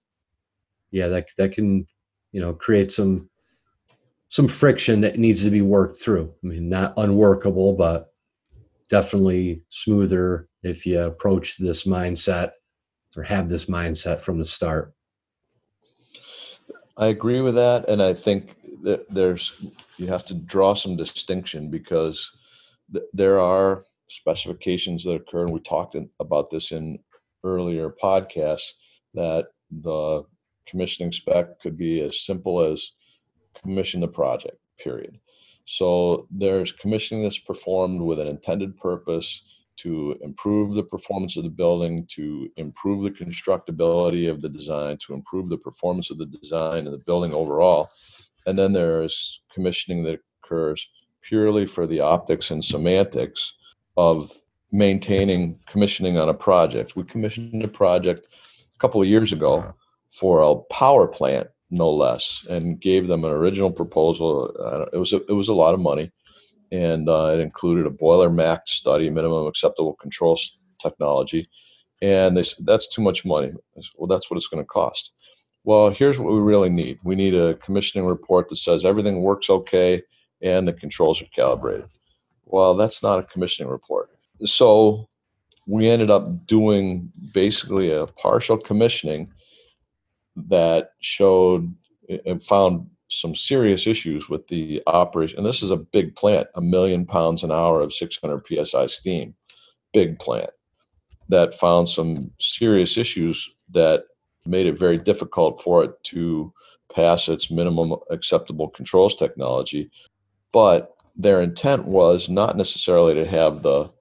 Yeah, 0.92 1.08
that 1.10 1.28
that 1.38 1.52
can 1.52 1.86
you 2.32 2.42
know 2.42 2.54
create 2.54 2.92
some 2.92 3.30
some 4.30 4.48
friction 4.48 5.02
that 5.02 5.18
needs 5.18 5.44
to 5.44 5.50
be 5.50 5.62
worked 5.62 6.02
through. 6.02 6.34
I 6.44 6.48
mean, 6.48 6.70
not 6.70 6.94
unworkable, 6.98 7.74
but 7.74 8.12
definitely 8.90 9.62
smoother 9.70 10.48
if 10.64 10.86
you 10.86 11.02
approach 11.02 11.58
this 11.58 11.84
mindset 11.84 12.52
or 13.18 13.24
have 13.24 13.50
this 13.50 13.66
mindset 13.66 14.20
from 14.20 14.38
the 14.38 14.46
start. 14.46 14.94
I 16.96 17.08
agree 17.08 17.42
with 17.42 17.56
that, 17.56 17.90
and 17.90 18.02
I 18.02 18.14
think 18.14 18.56
that 18.84 19.06
there's 19.10 19.66
you 19.98 20.08
have 20.08 20.26
to 20.26 20.36
draw 20.36 20.74
some 20.74 20.96
distinction 20.96 21.70
because 21.70 22.32
th- 22.94 23.06
there 23.14 23.40
are 23.40 23.84
specifications 24.08 25.04
that 25.04 25.16
occur, 25.16 25.44
and 25.44 25.52
we 25.52 25.60
talked 25.60 25.96
in, 25.96 26.10
about 26.20 26.50
this 26.50 26.72
in 26.72 27.00
earlier 27.44 27.94
podcasts 28.02 28.72
that 29.14 29.48
the 29.82 30.24
commissioning 30.66 31.12
spec 31.12 31.60
could 31.60 31.78
be 31.78 32.02
as 32.02 32.26
simple 32.26 32.62
as 32.62 32.92
commission 33.62 34.02
the 34.02 34.08
project. 34.08 34.58
Period. 34.80 35.20
So 35.66 36.28
there's 36.32 36.72
commissioning 36.72 37.24
that's 37.24 37.40
performed 37.40 38.02
with 38.02 38.20
an 38.20 38.28
intended 38.28 38.78
purpose 38.78 39.42
to 39.78 40.18
improve 40.22 40.74
the 40.74 40.84
performance 40.84 41.38
of 41.38 41.44
the 41.44 41.50
building, 41.50 42.06
to 42.08 42.50
improve 42.58 43.04
the 43.04 43.26
constructability 43.26 44.30
of 44.30 44.42
the 44.42 44.50
design, 44.50 44.98
to 45.06 45.14
improve 45.14 45.50
the 45.50 45.58
performance 45.58 46.10
of 46.10 46.18
the 46.18 46.26
design 46.26 46.86
and 46.86 46.94
the 46.94 47.04
building 47.06 47.34
overall. 47.34 47.90
And 48.46 48.58
then 48.58 48.74
there's 48.74 49.42
commissioning 49.54 50.04
that 50.06 50.20
occurs 50.44 50.88
purely 51.22 51.66
for 51.66 51.86
the 51.86 52.00
optics 52.00 52.52
and 52.52 52.64
semantics 52.64 53.54
of 53.98 54.32
maintaining 54.72 55.60
commissioning 55.66 56.18
on 56.18 56.30
a 56.30 56.34
project. 56.34 56.96
We 56.96 57.04
commissioned 57.04 57.64
a 57.64 57.68
project 57.68 58.28
a 58.76 58.80
couple 58.80 59.02
of 59.02 59.08
years 59.08 59.32
ago 59.32 59.74
for 60.12 60.42
a 60.42 60.56
power 60.74 61.08
plant, 61.08 61.48
no 61.70 61.92
less, 61.92 62.46
and 62.50 62.80
gave 62.80 63.08
them 63.08 63.24
an 63.24 63.32
original 63.32 63.72
proposal. 63.72 64.56
Uh, 64.60 64.86
it 64.94 64.98
was 64.98 65.14
a, 65.14 65.18
it 65.26 65.34
was 65.34 65.50
a 65.50 65.54
lot 65.54 65.74
of 65.74 65.80
money, 65.80 66.12
and 66.72 67.08
uh, 67.10 67.32
it 67.34 67.40
included 67.40 67.86
a 67.86 67.90
boiler 67.90 68.30
MACT 68.30 68.70
study, 68.70 69.10
minimum 69.10 69.48
acceptable 69.48 69.94
control 69.94 70.40
technology, 70.82 71.46
and 72.02 72.36
they 72.36 72.44
said 72.44 72.66
that's 72.66 72.88
too 72.88 73.02
much 73.02 73.26
money. 73.26 73.48
Said, 73.48 73.84
well, 73.98 74.08
that's 74.08 74.30
what 74.30 74.38
it's 74.38 74.48
going 74.48 74.64
to 74.64 74.68
cost. 74.68 75.14
Well, 75.64 75.90
here's 75.90 76.18
what 76.18 76.34
we 76.34 76.40
really 76.40 76.70
need. 76.70 77.00
We 77.04 77.16
need 77.16 77.36
a 77.36 77.56
commissioning 77.56 78.08
report 78.08 78.48
that 78.50 78.56
says 78.56 78.86
everything 78.86 79.22
works 79.22 79.50
okay 79.50 80.02
and 80.42 80.68
the 80.68 80.74
controls 80.74 81.22
are 81.22 81.26
calibrated. 81.36 81.88
Well, 82.46 82.76
that's 82.76 83.04
not 83.04 83.20
a 83.20 83.24
commissioning 83.24 83.70
report. 83.70 84.10
So 84.46 85.10
we 85.66 85.90
ended 85.90 86.10
up 86.10 86.46
doing 86.46 87.12
basically 87.34 87.92
a 87.92 88.06
partial 88.06 88.58
commissioning 88.58 89.30
that 90.36 90.92
showed 91.02 91.74
and 92.26 92.42
found 92.42 92.90
some 93.10 93.36
serious 93.36 93.88
issues 93.88 94.30
with 94.30 94.48
the 94.48 94.82
operation. 94.88 95.38
And 95.38 95.46
this 95.46 95.64
is 95.64 95.72
a 95.72 95.78
big 95.78 96.16
plant, 96.16 96.48
a 96.56 96.62
million 96.62 97.06
pounds 97.06 97.44
an 97.44 97.52
hour 97.52 97.82
of 97.82 97.94
600 97.94 98.46
psi 98.66 98.86
steam, 98.88 99.34
big 99.94 100.20
plant 100.20 100.50
that 101.30 101.56
found 101.56 101.90
some 101.90 102.32
serious 102.40 102.98
issues 102.98 103.50
that 103.72 104.04
made 104.46 104.66
it 104.66 104.80
very 104.80 104.98
difficult 104.98 105.62
for 105.62 105.84
it 105.84 105.92
to 106.04 106.54
pass 106.94 107.28
its 107.28 107.52
minimum 107.52 107.96
acceptable 108.10 108.70
controls 108.70 109.16
technology. 109.16 109.92
But 110.54 110.96
their 111.16 111.42
intent 111.42 111.86
was 111.86 112.30
not 112.30 112.56
necessarily 112.56 113.14
to 113.16 113.26
have 113.26 113.62
the 113.62 113.92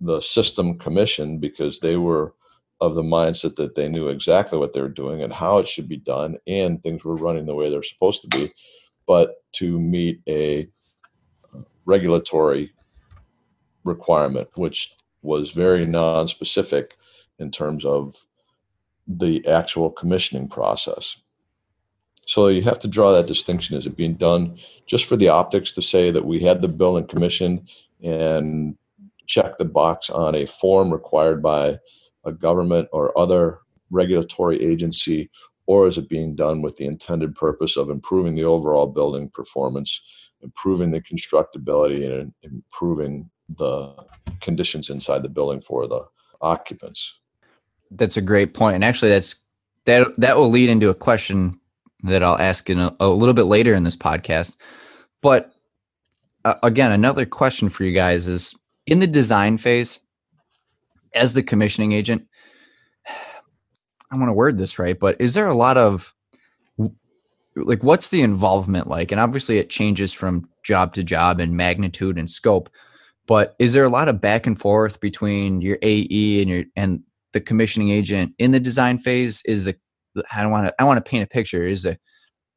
the 0.00 0.20
system 0.20 0.78
commissioned 0.78 1.40
because 1.40 1.78
they 1.78 1.96
were 1.96 2.34
of 2.80 2.94
the 2.94 3.02
mindset 3.02 3.56
that 3.56 3.74
they 3.74 3.88
knew 3.88 4.08
exactly 4.08 4.58
what 4.58 4.72
they 4.72 4.80
were 4.80 4.88
doing 4.88 5.22
and 5.22 5.32
how 5.32 5.58
it 5.58 5.68
should 5.68 5.88
be 5.88 5.96
done 5.96 6.36
and 6.46 6.82
things 6.82 7.04
were 7.04 7.16
running 7.16 7.46
the 7.46 7.54
way 7.54 7.70
they're 7.70 7.82
supposed 7.82 8.22
to 8.22 8.28
be. 8.28 8.52
But 9.06 9.36
to 9.54 9.78
meet 9.78 10.20
a 10.28 10.68
uh, 11.54 11.60
regulatory 11.84 12.72
requirement 13.84 14.48
which 14.56 14.96
was 15.22 15.50
very 15.50 15.86
non-specific 15.86 16.96
in 17.38 17.50
terms 17.50 17.84
of 17.84 18.16
the 19.06 19.46
actual 19.46 19.90
commissioning 19.90 20.48
process. 20.48 21.16
So 22.26 22.48
you 22.48 22.62
have 22.62 22.78
to 22.80 22.88
draw 22.88 23.12
that 23.12 23.26
distinction. 23.26 23.76
Is 23.76 23.86
it 23.86 23.96
being 23.96 24.14
done 24.14 24.58
just 24.86 25.04
for 25.04 25.16
the 25.16 25.28
optics 25.28 25.72
to 25.72 25.82
say 25.82 26.10
that 26.10 26.24
we 26.24 26.40
had 26.40 26.62
the 26.62 26.68
building 26.68 27.06
commissioned 27.06 27.68
and 28.02 28.76
check 29.26 29.58
the 29.58 29.64
box 29.64 30.10
on 30.10 30.34
a 30.34 30.46
form 30.46 30.92
required 30.92 31.42
by 31.42 31.78
a 32.24 32.32
government 32.32 32.88
or 32.92 33.16
other 33.18 33.60
regulatory 33.90 34.60
agency, 34.62 35.30
or 35.66 35.86
is 35.86 35.98
it 35.98 36.08
being 36.08 36.34
done 36.34 36.62
with 36.62 36.76
the 36.76 36.86
intended 36.86 37.34
purpose 37.34 37.76
of 37.76 37.90
improving 37.90 38.34
the 38.34 38.44
overall 38.44 38.86
building 38.86 39.30
performance, 39.30 40.00
improving 40.42 40.90
the 40.90 41.00
constructability, 41.00 42.06
and 42.10 42.32
improving 42.42 43.30
the 43.58 43.94
conditions 44.40 44.90
inside 44.90 45.22
the 45.22 45.28
building 45.28 45.60
for 45.60 45.86
the 45.86 46.04
occupants? 46.40 47.14
That's 47.90 48.16
a 48.16 48.22
great 48.22 48.54
point, 48.54 48.74
and 48.74 48.84
actually, 48.84 49.10
that's 49.10 49.36
that 49.86 50.08
that 50.18 50.36
will 50.36 50.50
lead 50.50 50.70
into 50.70 50.88
a 50.88 50.94
question 50.94 51.58
that 52.02 52.22
I'll 52.22 52.38
ask 52.38 52.68
in 52.68 52.78
a, 52.78 52.94
a 53.00 53.08
little 53.08 53.34
bit 53.34 53.44
later 53.44 53.74
in 53.74 53.84
this 53.84 53.96
podcast. 53.96 54.56
But 55.22 55.52
uh, 56.44 56.54
again, 56.62 56.92
another 56.92 57.24
question 57.24 57.68
for 57.70 57.84
you 57.84 57.92
guys 57.92 58.28
is 58.28 58.54
in 58.86 59.00
the 59.00 59.06
design 59.06 59.56
phase 59.56 59.98
as 61.14 61.34
the 61.34 61.42
commissioning 61.42 61.92
agent, 61.92 62.26
I 64.10 64.16
want 64.16 64.28
to 64.28 64.34
word 64.34 64.58
this 64.58 64.78
right, 64.78 64.98
but 64.98 65.16
is 65.20 65.34
there 65.34 65.48
a 65.48 65.56
lot 65.56 65.76
of 65.76 66.14
like 67.56 67.82
what's 67.82 68.10
the 68.10 68.22
involvement 68.22 68.88
like? 68.88 69.12
And 69.12 69.20
obviously 69.20 69.58
it 69.58 69.70
changes 69.70 70.12
from 70.12 70.48
job 70.64 70.92
to 70.94 71.04
job 71.04 71.40
and 71.40 71.56
magnitude 71.56 72.18
and 72.18 72.30
scope. 72.30 72.68
But 73.26 73.54
is 73.58 73.72
there 73.72 73.84
a 73.84 73.90
lot 73.90 74.08
of 74.08 74.20
back 74.20 74.46
and 74.46 74.58
forth 74.58 75.00
between 75.00 75.60
your 75.60 75.78
AE 75.82 76.42
and 76.42 76.50
your 76.50 76.64
and 76.76 77.02
the 77.32 77.40
commissioning 77.40 77.90
agent 77.90 78.34
in 78.38 78.50
the 78.50 78.60
design 78.60 78.98
phase? 78.98 79.40
Is 79.46 79.64
the 79.64 79.76
I 80.34 80.42
don't 80.42 80.50
want 80.50 80.66
to 80.66 80.74
I 80.78 80.84
want 80.84 81.04
to 81.04 81.08
paint 81.08 81.24
a 81.24 81.28
picture. 81.28 81.62
Is 81.62 81.84
the 81.84 81.98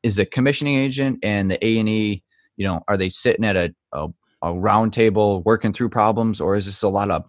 is 0.03 0.17
the 0.17 0.25
commissioning 0.25 0.75
agent 0.75 1.19
and 1.23 1.49
the 1.49 1.65
A 1.65 1.79
and 1.79 1.89
E, 1.89 2.23
you 2.57 2.65
know, 2.65 2.81
are 2.87 2.97
they 2.97 3.09
sitting 3.09 3.45
at 3.45 3.55
a, 3.55 3.73
a 3.93 4.09
a 4.41 4.53
round 4.53 4.93
table 4.93 5.41
working 5.43 5.73
through 5.73 5.89
problems, 5.89 6.41
or 6.41 6.55
is 6.55 6.65
this 6.65 6.83
a 6.83 6.89
lot 6.89 7.09
of 7.09 7.23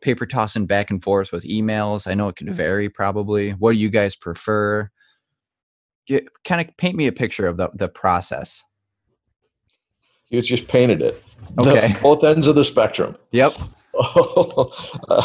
paper 0.00 0.26
tossing 0.26 0.66
back 0.66 0.90
and 0.90 1.02
forth 1.02 1.32
with 1.32 1.44
emails? 1.44 2.06
I 2.06 2.14
know 2.14 2.28
it 2.28 2.36
can 2.36 2.48
mm. 2.48 2.54
vary 2.54 2.88
probably. 2.88 3.50
What 3.52 3.72
do 3.72 3.78
you 3.78 3.90
guys 3.90 4.14
prefer? 4.14 4.90
Get, 6.06 6.26
kind 6.44 6.60
of 6.60 6.76
paint 6.76 6.96
me 6.96 7.06
a 7.06 7.12
picture 7.12 7.46
of 7.46 7.56
the, 7.56 7.70
the 7.74 7.88
process. 7.88 8.64
You 10.28 10.42
just 10.42 10.68
painted 10.68 11.02
it. 11.02 11.22
Okay. 11.58 11.92
The, 11.92 11.98
both 12.02 12.24
ends 12.24 12.46
of 12.46 12.54
the 12.54 12.64
spectrum. 12.64 13.16
Yep. 13.32 13.54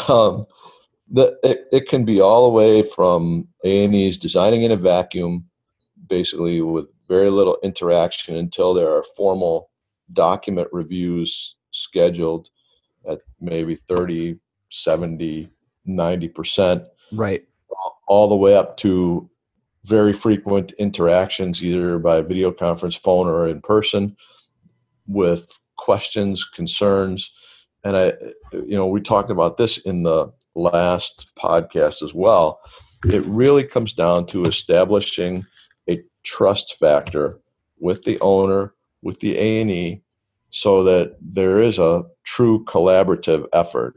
um, 0.08 0.46
the, 1.08 1.38
it, 1.42 1.66
it 1.72 1.88
can 1.88 2.04
be 2.04 2.20
all 2.20 2.44
the 2.44 2.54
way 2.54 2.82
from 2.82 3.46
A&E's 3.64 4.18
designing 4.18 4.62
in 4.62 4.72
a 4.72 4.76
vacuum, 4.76 5.44
basically 6.08 6.60
with 6.60 6.86
very 7.08 7.30
little 7.30 7.58
interaction 7.62 8.36
until 8.36 8.74
there 8.74 8.88
are 8.88 9.04
formal 9.16 9.70
document 10.12 10.68
reviews 10.72 11.56
scheduled 11.70 12.48
at 13.08 13.20
maybe 13.40 13.76
30, 13.76 14.36
70, 14.70 15.50
90%. 15.88 16.86
Right. 17.12 17.46
All 18.08 18.28
the 18.28 18.36
way 18.36 18.56
up 18.56 18.76
to 18.78 19.28
very 19.84 20.12
frequent 20.12 20.72
interactions, 20.78 21.62
either 21.62 21.98
by 21.98 22.20
video 22.22 22.50
conference, 22.50 22.96
phone, 22.96 23.28
or 23.28 23.48
in 23.48 23.60
person, 23.60 24.16
with 25.06 25.60
questions, 25.76 26.44
concerns. 26.44 27.30
And 27.84 27.96
I, 27.96 28.12
you 28.52 28.76
know, 28.76 28.86
we 28.86 29.00
talked 29.00 29.30
about 29.30 29.56
this 29.56 29.78
in 29.78 30.02
the 30.02 30.32
last 30.54 31.30
podcast 31.38 32.02
as 32.02 32.12
well. 32.14 32.60
It 33.04 33.24
really 33.26 33.62
comes 33.62 33.92
down 33.92 34.26
to 34.26 34.46
establishing 34.46 35.44
a 35.88 36.02
trust 36.24 36.74
factor 36.78 37.40
with 37.78 38.02
the 38.04 38.18
owner 38.20 38.74
with 39.02 39.20
the 39.20 39.36
A&E 39.36 40.02
so 40.50 40.82
that 40.82 41.16
there 41.20 41.60
is 41.60 41.78
a 41.78 42.04
true 42.24 42.64
collaborative 42.64 43.46
effort 43.52 43.94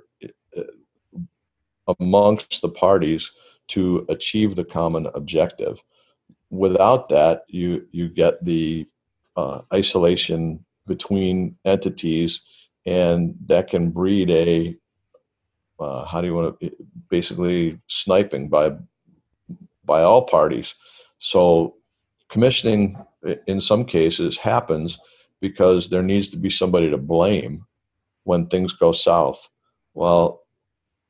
amongst 1.99 2.61
the 2.61 2.69
parties 2.69 3.31
to 3.69 4.05
achieve 4.09 4.55
the 4.55 4.65
common 4.65 5.07
objective. 5.13 5.81
Without 6.49 7.09
that, 7.09 7.43
you 7.47 7.87
you 7.91 8.09
get 8.09 8.43
the 8.43 8.87
uh, 9.35 9.61
isolation 9.73 10.65
between 10.87 11.55
entities, 11.65 12.41
and 12.85 13.35
that 13.45 13.67
can 13.67 13.91
breed 13.91 14.29
a 14.29 14.75
uh, 15.79 16.05
how 16.05 16.19
do 16.19 16.27
you 16.27 16.33
want 16.33 16.59
to 16.59 16.71
basically 17.09 17.79
sniping 17.87 18.49
by 18.49 18.71
by 19.85 20.01
all 20.01 20.23
parties. 20.23 20.75
So 21.19 21.75
commissioning 22.29 22.97
in 23.47 23.59
some 23.61 23.85
cases 23.85 24.37
happens 24.37 24.99
because 25.41 25.89
there 25.89 26.03
needs 26.03 26.29
to 26.29 26.37
be 26.37 26.49
somebody 26.49 26.89
to 26.89 26.97
blame 26.97 27.65
when 28.23 28.47
things 28.47 28.73
go 28.73 28.91
south. 28.91 29.49
Well, 29.93 30.43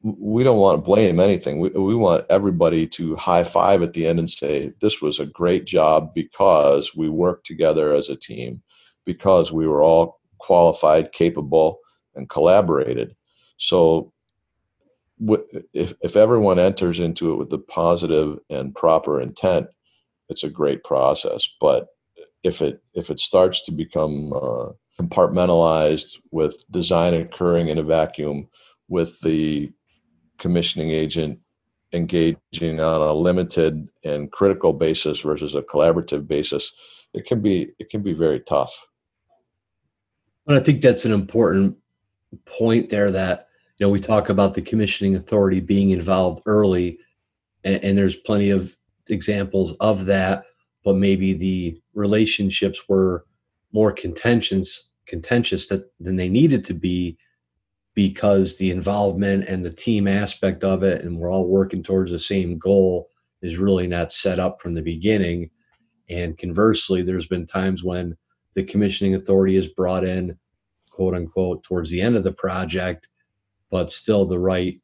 we 0.01 0.43
don't 0.43 0.59
want 0.59 0.77
to 0.77 0.81
blame 0.81 1.19
anything. 1.19 1.59
We, 1.59 1.69
we 1.69 1.95
want 1.95 2.25
everybody 2.29 2.87
to 2.87 3.15
high 3.15 3.43
five 3.43 3.81
at 3.81 3.93
the 3.93 4.07
end 4.07 4.19
and 4.19 4.29
say, 4.29 4.71
This 4.81 5.01
was 5.01 5.19
a 5.19 5.25
great 5.25 5.65
job 5.65 6.13
because 6.13 6.95
we 6.95 7.09
worked 7.09 7.45
together 7.45 7.93
as 7.93 8.09
a 8.09 8.15
team, 8.15 8.61
because 9.05 9.51
we 9.51 9.67
were 9.67 9.81
all 9.81 10.19
qualified, 10.37 11.11
capable, 11.11 11.79
and 12.15 12.29
collaborated. 12.29 13.15
So, 13.57 14.13
if, 15.73 15.93
if 16.01 16.15
everyone 16.15 16.59
enters 16.59 17.01
into 17.01 17.33
it 17.33 17.35
with 17.35 17.49
the 17.49 17.59
positive 17.59 18.39
and 18.49 18.73
proper 18.73 19.19
intent, 19.19 19.67
it's 20.29 20.45
a 20.45 20.49
great 20.49 20.85
process. 20.85 21.49
But 21.59 21.87
if 22.43 22.61
it 22.61 22.81
if 22.93 23.09
it 23.09 23.19
starts 23.19 23.63
to 23.63 23.73
become 23.73 24.31
uh, 24.31 24.69
compartmentalized 24.97 26.17
with 26.31 26.63
design 26.71 27.13
occurring 27.15 27.67
in 27.67 27.77
a 27.77 27.83
vacuum, 27.83 28.47
with 28.87 29.19
the 29.21 29.73
commissioning 30.39 30.91
agent 30.91 31.39
engaging 31.93 32.79
on 32.79 33.01
a 33.01 33.13
limited 33.13 33.87
and 34.03 34.31
critical 34.31 34.73
basis 34.73 35.19
versus 35.21 35.55
a 35.55 35.61
collaborative 35.61 36.27
basis, 36.27 36.71
it 37.13 37.25
can 37.25 37.41
be 37.41 37.71
it 37.79 37.89
can 37.89 38.01
be 38.01 38.13
very 38.13 38.39
tough. 38.41 38.87
And 40.47 40.57
I 40.57 40.59
think 40.59 40.81
that's 40.81 41.05
an 41.05 41.11
important 41.11 41.77
point 42.45 42.89
there 42.89 43.11
that 43.11 43.47
you 43.77 43.85
know 43.85 43.91
we 43.91 43.99
talk 43.99 44.29
about 44.29 44.53
the 44.53 44.61
commissioning 44.61 45.15
authority 45.15 45.59
being 45.59 45.91
involved 45.91 46.43
early 46.45 46.99
and, 47.63 47.83
and 47.83 47.97
there's 47.97 48.15
plenty 48.15 48.49
of 48.49 48.75
examples 49.07 49.73
of 49.79 50.05
that 50.05 50.45
but 50.83 50.95
maybe 50.95 51.33
the 51.33 51.81
relationships 51.95 52.87
were 52.87 53.25
more 53.71 53.91
contentious 53.91 54.89
contentious 55.07 55.67
that, 55.67 55.91
than 55.99 56.17
they 56.17 56.29
needed 56.29 56.63
to 56.65 56.73
be 56.73 57.17
because 57.99 58.55
the 58.55 58.71
involvement 58.71 59.43
and 59.49 59.65
the 59.65 59.69
team 59.69 60.07
aspect 60.07 60.63
of 60.63 60.83
it 60.83 61.03
and 61.03 61.17
we're 61.17 61.29
all 61.29 61.49
working 61.49 61.83
towards 61.83 62.13
the 62.13 62.17
same 62.17 62.57
goal 62.57 63.09
is 63.41 63.57
really 63.57 63.87
not 63.87 64.13
set 64.13 64.39
up 64.39 64.61
from 64.61 64.73
the 64.73 64.81
beginning. 64.81 65.49
And 66.09 66.37
conversely 66.37 67.01
there's 67.01 67.27
been 67.27 67.45
times 67.45 67.83
when 67.83 68.15
the 68.55 68.63
commissioning 68.63 69.15
authority 69.15 69.57
is 69.57 69.67
brought 69.67 70.05
in 70.05 70.37
quote 70.89 71.13
unquote 71.13 71.61
towards 71.65 71.89
the 71.89 71.99
end 71.99 72.15
of 72.15 72.23
the 72.23 72.31
project 72.31 73.09
but 73.69 73.91
still 73.91 74.25
the 74.25 74.39
right 74.39 74.79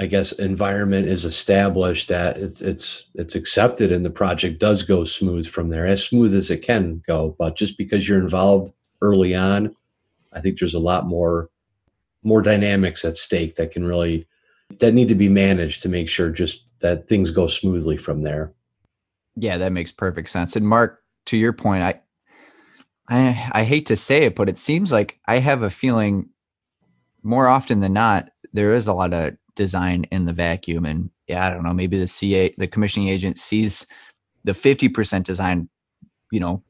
i 0.00 0.06
guess 0.06 0.32
environment 0.32 1.08
is 1.08 1.24
established 1.24 2.08
that 2.08 2.36
it's 2.36 2.60
it's 2.60 3.04
it's 3.14 3.34
accepted 3.36 3.90
and 3.92 4.04
the 4.04 4.10
project 4.10 4.58
does 4.58 4.82
go 4.82 5.04
smooth 5.04 5.46
from 5.46 5.68
there 5.68 5.86
as 5.86 6.04
smooth 6.04 6.34
as 6.34 6.50
it 6.50 6.62
can 6.62 7.00
go. 7.06 7.36
But 7.38 7.56
just 7.56 7.78
because 7.78 8.08
you're 8.08 8.20
involved 8.20 8.72
early 9.02 9.36
on 9.36 9.72
i 10.32 10.40
think 10.40 10.58
there's 10.58 10.74
a 10.74 10.80
lot 10.80 11.06
more 11.06 11.48
more 12.22 12.42
dynamics 12.42 13.04
at 13.04 13.16
stake 13.16 13.56
that 13.56 13.70
can 13.70 13.84
really 13.84 14.26
that 14.80 14.92
need 14.92 15.08
to 15.08 15.14
be 15.14 15.28
managed 15.28 15.82
to 15.82 15.88
make 15.88 16.08
sure 16.08 16.30
just 16.30 16.64
that 16.80 17.08
things 17.08 17.30
go 17.30 17.46
smoothly 17.46 17.96
from 17.96 18.22
there 18.22 18.52
yeah 19.36 19.56
that 19.56 19.72
makes 19.72 19.92
perfect 19.92 20.28
sense 20.28 20.56
and 20.56 20.66
mark 20.66 21.02
to 21.26 21.36
your 21.36 21.52
point 21.52 21.82
i 21.82 22.00
I, 23.08 23.50
I 23.52 23.64
hate 23.64 23.86
to 23.86 23.96
say 23.96 24.24
it, 24.24 24.36
but 24.36 24.48
it 24.48 24.58
seems 24.58 24.92
like 24.92 25.18
I 25.26 25.38
have 25.38 25.62
a 25.62 25.70
feeling 25.70 26.28
more 27.22 27.48
often 27.48 27.80
than 27.80 27.92
not, 27.92 28.28
there 28.52 28.74
is 28.74 28.86
a 28.86 28.92
lot 28.92 29.12
of 29.12 29.34
design 29.54 30.04
in 30.10 30.26
the 30.26 30.32
vacuum. 30.32 30.84
And 30.84 31.10
yeah, 31.26 31.46
I 31.46 31.50
don't 31.50 31.64
know, 31.64 31.72
maybe 31.72 31.98
the 31.98 32.06
CA, 32.06 32.54
the 32.58 32.66
commissioning 32.66 33.08
agent 33.08 33.38
sees 33.38 33.86
the 34.44 34.52
50% 34.52 35.24
design, 35.24 35.68
you 36.30 36.40
know, 36.40 36.62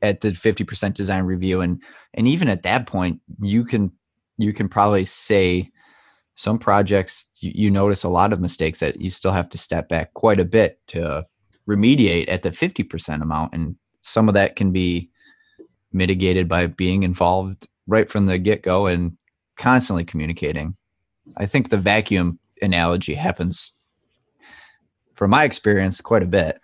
at 0.00 0.20
the 0.20 0.30
50% 0.30 0.94
design 0.94 1.24
review. 1.24 1.60
And, 1.60 1.82
and 2.14 2.26
even 2.26 2.48
at 2.48 2.62
that 2.62 2.86
point, 2.86 3.20
you 3.40 3.64
can, 3.64 3.92
you 4.38 4.52
can 4.52 4.68
probably 4.68 5.04
say 5.04 5.70
some 6.34 6.58
projects 6.58 7.26
you, 7.40 7.52
you 7.54 7.70
notice 7.70 8.04
a 8.04 8.08
lot 8.08 8.32
of 8.32 8.40
mistakes 8.40 8.80
that 8.80 9.00
you 9.00 9.10
still 9.10 9.32
have 9.32 9.48
to 9.50 9.58
step 9.58 9.88
back 9.88 10.14
quite 10.14 10.40
a 10.40 10.44
bit 10.44 10.80
to 10.88 11.24
remediate 11.68 12.28
at 12.28 12.42
the 12.42 12.50
50% 12.50 13.22
amount. 13.22 13.54
And 13.54 13.76
some 14.00 14.28
of 14.28 14.34
that 14.34 14.56
can 14.56 14.72
be 14.72 15.10
mitigated 15.92 16.48
by 16.48 16.66
being 16.66 17.02
involved 17.02 17.68
right 17.86 18.10
from 18.10 18.26
the 18.26 18.38
get 18.38 18.62
go 18.62 18.86
and 18.86 19.16
constantly 19.56 20.04
communicating. 20.04 20.76
I 21.36 21.46
think 21.46 21.68
the 21.68 21.76
vacuum 21.76 22.38
analogy 22.60 23.14
happens, 23.14 23.72
from 25.14 25.30
my 25.30 25.44
experience, 25.44 26.00
quite 26.00 26.22
a 26.22 26.26
bit. 26.26 26.60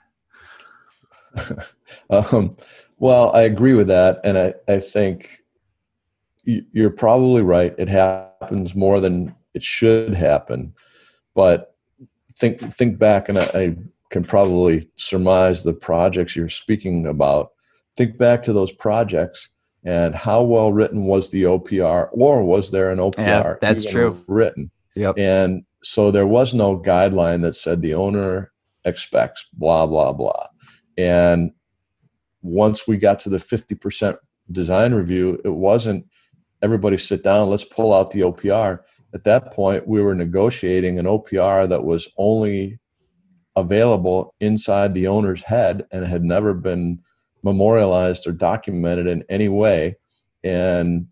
um, 2.11 2.57
well, 2.99 3.35
I 3.35 3.43
agree 3.43 3.75
with 3.75 3.87
that. 3.89 4.21
And 4.25 4.39
I, 4.39 4.55
I 4.67 4.81
think 4.81 5.43
you're 6.73 6.91
probably 6.91 7.43
right. 7.43 7.75
It 7.79 7.89
happens 7.89 8.75
more 8.75 9.01
than 9.01 9.35
it 9.55 9.63
should 9.63 10.15
happen. 10.15 10.75
But 11.35 11.75
think 12.35 12.61
think 12.75 12.99
back, 12.99 13.29
and 13.29 13.39
I, 13.39 13.45
I 13.55 13.77
can 14.11 14.25
probably 14.25 14.89
surmise 14.97 15.63
the 15.63 15.73
projects 15.73 16.35
you're 16.35 16.49
speaking 16.49 17.07
about 17.07 17.51
think 17.99 18.17
back 18.17 18.43
to 18.45 18.53
those 18.53 18.73
projects 18.73 19.51
and 19.85 20.15
how 20.15 20.43
well 20.43 20.73
written 20.73 21.05
was 21.05 21.31
the 21.31 21.43
OPR 21.43 22.09
or 22.13 22.45
was 22.45 22.71
there 22.71 22.91
an 22.91 22.99
OPR? 22.99 23.19
Yeah, 23.19 23.55
that's 23.61 23.85
true. 23.85 24.25
Written. 24.29 24.71
Yep. 24.95 25.19
And 25.19 25.65
so 25.83 26.11
there 26.11 26.27
was 26.27 26.55
no 26.55 26.79
guideline 26.79 27.43
that 27.43 27.55
said 27.55 27.83
the 27.83 27.95
owner 27.95 28.53
expects 28.85 29.45
blah, 29.53 29.87
blah, 29.87 30.13
blah. 30.13 30.47
And 30.97 31.53
once 32.43 32.87
we 32.87 32.97
got 32.97 33.19
to 33.21 33.29
the 33.29 33.39
50% 33.39 34.17
design 34.51 34.95
review, 34.95 35.41
it 35.45 35.51
wasn't 35.51 36.07
everybody 36.63 36.99
sit 36.99 37.23
down, 37.23 37.51
let's 37.51 37.65
pull 37.65 37.95
out 37.95 38.11
the 38.11 38.21
OPR. 38.21 38.81
At 39.15 39.25
that 39.25 39.53
point, 39.53 39.87
we 39.87 40.03
were 40.03 40.15
negotiating 40.15 40.99
an 40.99 41.07
OPR 41.07 41.69
that 41.69 41.85
was 41.85 42.09
only 42.17 42.79
available 43.57 44.35
inside 44.41 44.95
the 44.95 45.07
owner's 45.07 45.43
head 45.43 45.87
and 45.91 46.05
had 46.05 46.23
never 46.23 46.55
been 46.55 47.01
memorialized 47.43 48.27
or 48.27 48.33
documented 48.33 49.07
in 49.07 49.25
any 49.29 49.49
way. 49.49 49.97
And 50.45 51.09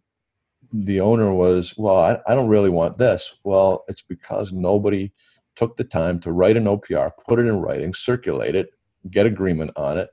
the 0.73 1.01
owner 1.01 1.33
was, 1.33 1.75
well, 1.77 1.97
I, 1.97 2.19
I 2.27 2.35
don't 2.35 2.49
really 2.49 2.71
want 2.71 2.99
this. 2.99 3.35
Well, 3.45 3.85
it's 3.89 4.03
because 4.03 4.53
nobody 4.53 5.13
took 5.55 5.77
the 5.77 5.85
time 5.85 6.21
to 6.21 6.33
write 6.33 6.57
an 6.57 6.65
OPR, 6.65 7.13
put 7.27 7.39
it 7.39 7.47
in 7.47 7.61
writing, 7.61 7.95
circulate 7.95 8.55
it, 8.55 8.71
get 9.11 9.27
agreement 9.27 9.73
on 9.77 9.97
it, 9.97 10.11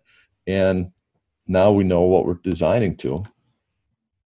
and 0.47 0.91
now 1.47 1.71
we 1.71 1.83
know 1.83 2.01
what 2.01 2.25
we're 2.25 2.35
designing 2.35 2.95
to. 2.97 3.23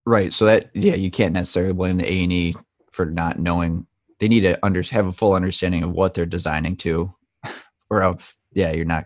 Right. 0.07 0.33
So 0.33 0.45
that 0.45 0.69
yeah, 0.73 0.95
you 0.95 1.11
can't 1.11 1.33
necessarily 1.33 1.73
blame 1.73 1.97
the 1.97 2.09
A 2.09 2.23
and 2.23 2.31
E 2.31 2.55
for 2.91 3.05
not 3.05 3.39
knowing. 3.39 3.85
They 4.19 4.29
need 4.29 4.39
to 4.41 4.57
under, 4.65 4.81
have 4.83 5.05
a 5.05 5.11
full 5.11 5.33
understanding 5.33 5.83
of 5.83 5.91
what 5.91 6.13
they're 6.13 6.25
designing 6.25 6.77
to, 6.77 7.13
or 7.89 8.01
else 8.01 8.37
yeah, 8.53 8.71
you're 8.71 8.85
not 8.85 9.05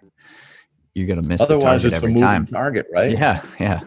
you're 0.93 1.07
going 1.07 1.19
to 1.19 1.27
miss 1.27 1.41
Otherwise, 1.41 1.85
it's 1.85 1.95
every 1.95 2.13
a 2.13 2.17
time. 2.17 2.45
target, 2.45 2.85
right? 2.93 3.09
Yeah, 3.11 3.43
yeah. 3.59 3.79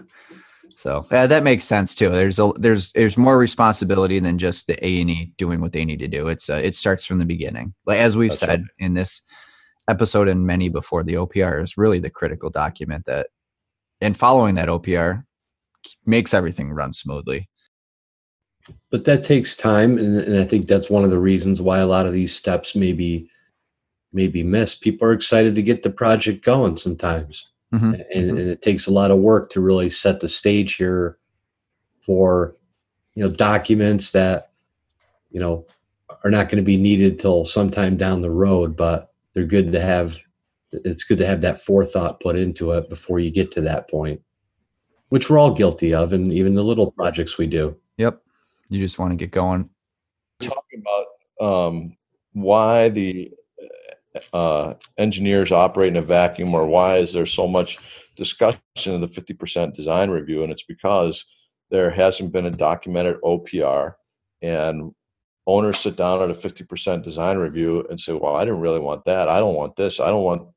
So 0.75 1.07
yeah, 1.13 1.29
that 1.29 1.45
makes 1.45 1.63
sense 1.63 1.95
too. 1.95 2.09
There's 2.09 2.41
a 2.41 2.51
there's 2.57 2.91
there's 2.91 3.17
more 3.17 3.39
responsibility 3.39 4.19
than 4.19 4.37
just 4.37 4.67
the 4.67 4.85
A 4.85 5.01
and 5.01 5.09
E 5.09 5.33
doing 5.39 5.61
what 5.61 5.71
they 5.71 5.85
need 5.85 6.01
to 6.01 6.09
do. 6.09 6.27
It's 6.27 6.51
uh, 6.51 6.61
it 6.65 6.75
starts 6.75 7.05
from 7.05 7.19
the 7.21 7.25
beginning. 7.25 7.75
Like 7.87 8.01
as 8.01 8.17
we've 8.17 8.31
That's 8.31 8.41
said 8.41 8.63
right. 8.63 8.71
in 8.79 8.95
this 8.95 9.23
episode 9.89 10.27
and 10.27 10.45
many 10.45 10.69
before, 10.69 11.05
the 11.05 11.15
OPR 11.15 11.63
is 11.63 11.79
really 11.79 12.01
the 12.01 12.11
critical 12.11 12.51
document 12.51 13.05
that, 13.05 13.29
and 14.01 14.17
following 14.17 14.57
that 14.57 14.69
OPR 14.69 15.23
makes 16.07 16.35
everything 16.35 16.73
run 16.73 16.93
smoothly. 16.93 17.49
But 18.91 19.05
that 19.05 19.25
takes 19.25 19.57
time, 19.57 19.99
and, 19.99 20.19
and 20.19 20.39
I 20.39 20.45
think 20.45 20.67
that's 20.67 20.89
one 20.89 21.05
of 21.05 21.11
the 21.11 21.19
reasons 21.19 21.61
why 21.61 21.79
a 21.79 21.87
lot 21.87 22.07
of 22.07 22.13
these 22.13 22.35
steps 22.35 22.75
maybe 22.75 23.29
maybe 24.13 24.43
missed. 24.43 24.81
People 24.81 25.09
are 25.09 25.13
excited 25.13 25.55
to 25.55 25.63
get 25.63 25.83
the 25.83 25.91
project 25.91 26.45
going 26.45 26.77
sometimes. 26.77 27.49
Mm-hmm. 27.75 27.95
And, 27.95 28.05
mm-hmm. 28.05 28.37
and, 28.39 28.49
it 28.49 28.63
takes 28.63 28.87
a 28.87 28.93
lot 28.93 29.11
of 29.11 29.19
work 29.19 29.51
to 29.51 29.61
really 29.61 29.91
set 29.91 30.21
the 30.21 30.29
stage 30.29 30.77
here 30.77 31.19
for 32.01 32.55
you 33.15 33.25
know 33.25 33.31
documents 33.31 34.13
that 34.13 34.51
you 35.31 35.41
know 35.41 35.67
are 36.23 36.31
not 36.31 36.49
going 36.49 36.63
to 36.63 36.67
be 36.67 36.77
needed 36.77 37.19
till 37.19 37.45
sometime 37.45 37.97
down 37.97 38.21
the 38.21 38.31
road 38.31 38.77
but 38.77 39.13
they're 39.33 39.45
good 39.45 39.73
to 39.73 39.81
have 39.81 40.17
it's 40.73 41.05
good 41.05 41.19
to 41.19 41.27
have 41.27 41.41
that 41.41 41.61
forethought 41.61 42.21
put 42.21 42.37
into 42.37 42.73
it 42.73 42.89
before 42.89 43.19
you 43.19 43.31
get 43.31 43.51
to 43.53 43.61
that 43.61 43.89
point 43.89 44.21
which 45.15 45.31
we're 45.31 45.39
all 45.39 45.55
guilty 45.55 45.95
of 45.95 46.13
and 46.13 46.33
even 46.33 46.57
the 46.57 46.65
little 46.65 46.91
projects 46.91 47.39
we 47.39 47.47
do. 47.47 47.77
Yep. 47.99 48.21
You 48.69 48.81
just 48.81 48.99
want 48.99 49.13
to 49.13 49.17
get 49.17 49.31
going. 49.31 49.71
Talking 50.43 50.83
about 50.83 51.69
um, 51.69 51.97
why 52.33 52.89
the 52.89 53.31
uh, 54.33 54.75
engineers 54.99 55.53
operate 55.53 55.91
in 55.91 55.99
a 55.99 56.03
vacuum 56.03 56.53
or 56.53 56.67
why 56.67 56.97
is 56.97 57.13
there 57.13 57.27
so 57.27 57.47
much 57.47 57.79
discussion 58.17 58.61
of 58.87 59.03
the 59.03 59.07
50% 59.07 59.77
design 59.77 60.11
review? 60.11 60.43
And 60.43 60.51
it's 60.51 60.65
because 60.65 61.25
there 61.71 61.93
hasn't 61.93 62.33
been 62.33 62.47
a 62.47 62.51
documented 62.51 63.21
opr 63.23 63.95
and 64.43 64.93
owners 65.47 65.79
sit 65.79 65.95
down 65.95 66.23
at 66.23 66.31
a 66.31 66.35
50% 66.35 67.05
design 67.05 67.39
review 67.39 67.87
and 67.89 68.01
say 68.01 68.15
well 68.15 68.35
i 68.35 68.45
didn't 68.45 68.63
really 68.63 68.81
want 68.81 69.05
that. 69.05 69.29
I 69.29 69.39
don't 69.39 69.55
want 69.55 69.77
this. 69.77 70.01
I 70.01 70.09
don't 70.09 70.25
want 70.25 70.49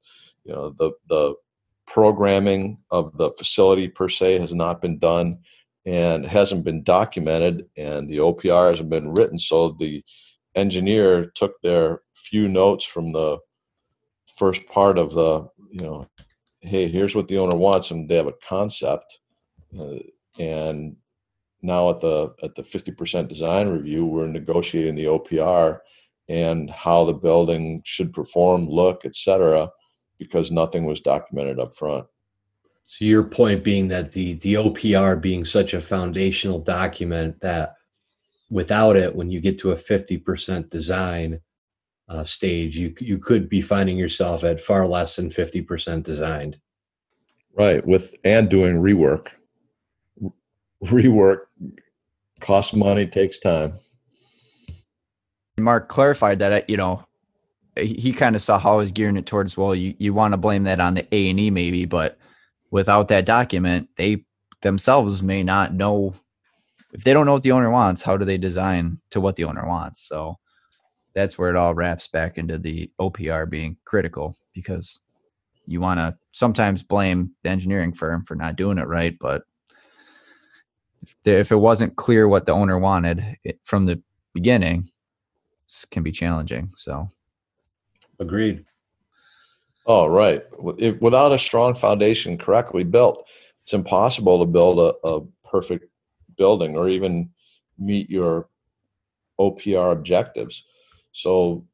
you 0.46 0.54
know 0.54 0.72
the 0.72 0.94
the 1.10 1.36
programming 1.88 2.78
of 2.92 3.18
the 3.18 3.32
facility 3.32 3.88
per 3.88 4.10
se 4.10 4.40
has 4.40 4.54
not 4.54 4.82
been 4.82 5.00
done 5.00 5.40
and 5.86 6.26
hasn't 6.26 6.66
been 6.66 6.84
documented 6.84 7.66
and 7.78 8.10
the 8.10 8.18
opr 8.18 8.68
hasn't 8.68 8.90
been 8.90 9.14
written. 9.14 9.40
So 9.40 9.70
the 9.80 10.04
engineer 10.56 11.32
took 11.36 11.60
their 11.62 12.02
few 12.16 12.48
notes 12.48 12.86
from 12.86 13.14
the 13.14 13.40
first 14.38 14.66
part 14.68 14.98
of 14.98 15.14
the 15.14 15.48
you 15.72 15.86
know 15.86 16.06
hey 16.62 16.88
here's 16.88 17.16
what 17.16 17.28
the 17.28 17.38
owner 17.38 17.56
wants 17.56 17.92
and 17.92 18.08
they 18.08 18.16
have 18.16 18.28
a 18.28 18.34
concept 18.48 19.20
uh, 19.80 19.96
and 20.40 20.96
now 21.62 21.90
at 21.90 22.02
the 22.02 22.34
at 22.44 22.56
the 22.56 22.64
50% 22.64 23.28
design 23.28 23.70
review 23.70 24.06
we're 24.06 24.28
negotiating 24.28 24.96
the 24.96 25.06
opr 25.06 25.80
and 26.28 26.70
how 26.70 27.04
the 27.04 27.14
building 27.14 27.82
should 27.86 28.12
perform 28.14 28.68
look 28.68 29.06
etc 29.06 29.70
because 30.18 30.52
nothing 30.52 30.86
was 30.86 31.00
documented 31.00 31.60
up 31.60 31.76
front 31.76 32.06
so 32.84 33.06
your 33.06 33.24
point 33.24 33.64
being 33.64 33.88
that 33.90 34.12
the 34.12 34.34
the 34.36 34.56
opr 34.56 35.20
being 35.20 35.46
such 35.46 35.74
a 35.74 35.82
foundational 35.82 36.60
document 36.60 37.40
that 37.42 37.76
without 38.50 38.96
it 38.96 39.16
when 39.16 39.30
you 39.30 39.42
get 39.42 39.60
to 39.60 39.72
a 39.72 39.76
50% 39.76 40.70
design 40.70 41.42
uh, 42.10 42.24
stage, 42.24 42.78
you 42.78 42.94
you 43.00 43.20
could 43.20 43.50
be 43.50 43.62
finding 43.62 43.98
yourself 43.98 44.44
at 44.44 44.62
far 44.62 44.88
less 44.88 45.16
than 45.16 45.30
fifty 45.30 45.62
percent 45.62 46.06
designed. 46.06 46.60
Right, 47.54 47.86
with 47.86 48.14
and 48.24 48.50
doing 48.50 48.76
rework. 48.76 49.30
Rework 50.84 51.48
costs 52.40 52.74
money, 52.74 53.08
takes 53.08 53.40
time. 53.40 53.74
Mark 55.60 55.90
clarified 55.90 56.40
that 56.40 56.52
uh, 56.54 56.62
you 56.68 56.78
know 56.78 57.04
he 57.80 58.12
kind 58.12 58.36
of 58.36 58.42
saw 58.42 58.60
how 58.60 58.74
I 58.74 58.78
was 58.78 58.92
gearing 58.92 59.18
it 59.18 59.26
towards. 59.26 59.58
Well, 59.58 59.76
you 59.76 59.96
you 59.98 60.14
want 60.14 60.34
to 60.34 60.38
blame 60.38 60.64
that 60.64 60.80
on 60.80 60.94
the 60.94 61.08
A 61.14 61.30
and 61.30 61.40
E 61.40 61.50
maybe, 61.50 61.86
but 61.86 62.18
without 62.72 63.08
that 63.10 63.26
document, 63.26 63.90
they 63.96 64.26
themselves 64.62 65.24
may 65.24 65.44
not 65.44 65.74
know 65.74 66.14
if 66.94 67.04
they 67.04 67.14
don't 67.14 67.26
know 67.26 67.34
what 67.34 67.44
the 67.44 67.52
owner 67.52 67.70
wants, 67.70 68.02
how 68.02 68.18
do 68.18 68.26
they 68.26 68.38
design 68.38 69.00
to 69.12 69.22
what 69.22 69.36
the 69.36 69.44
owner 69.44 69.68
wants? 69.68 70.08
So 70.08 70.38
that's 71.14 71.38
where 71.38 71.50
it 71.50 71.56
all 71.56 71.76
wraps 71.76 72.08
back 72.08 72.38
into 72.38 72.58
the 72.58 72.92
OPR 73.00 73.50
being 73.50 73.78
critical 73.86 74.36
because 74.54 75.00
you 75.66 75.82
want 75.82 76.00
to 76.00 76.18
sometimes 76.32 76.84
blame 76.84 77.32
the 77.44 77.50
engineering 77.50 77.94
firm 77.94 78.24
for 78.26 78.36
not 78.36 78.56
doing 78.56 78.78
it 78.78 78.88
right, 78.88 79.18
but 79.20 79.44
if, 81.04 81.16
if 81.26 81.52
it 81.52 81.58
wasn't 81.58 81.96
clear 81.96 82.28
what 82.28 82.46
the 82.46 82.54
owner 82.54 82.80
wanted 82.80 83.38
it, 83.44 83.60
from 83.64 83.86
the 83.86 84.02
beginning, 84.34 84.90
can 85.92 86.04
be 86.04 86.12
challenging. 86.12 86.72
So, 86.78 87.12
agreed. 88.20 88.66
Oh, 89.86 90.08
right. 90.08 90.44
If, 90.78 91.00
without 91.02 91.32
a 91.32 91.40
strong 91.40 91.74
foundation 91.74 92.38
correctly 92.38 92.84
built, 92.84 93.26
it's 93.64 93.74
impossible 93.74 94.40
to 94.40 94.46
build 94.46 94.80
a, 94.80 95.08
a 95.08 95.22
perfect 95.50 95.86
building 96.38 96.76
or 96.76 96.90
even 96.90 97.30
meet 97.80 98.10
your 98.10 98.50
OPR 99.40 99.92
objectives. 99.92 100.64
So, 101.14 101.66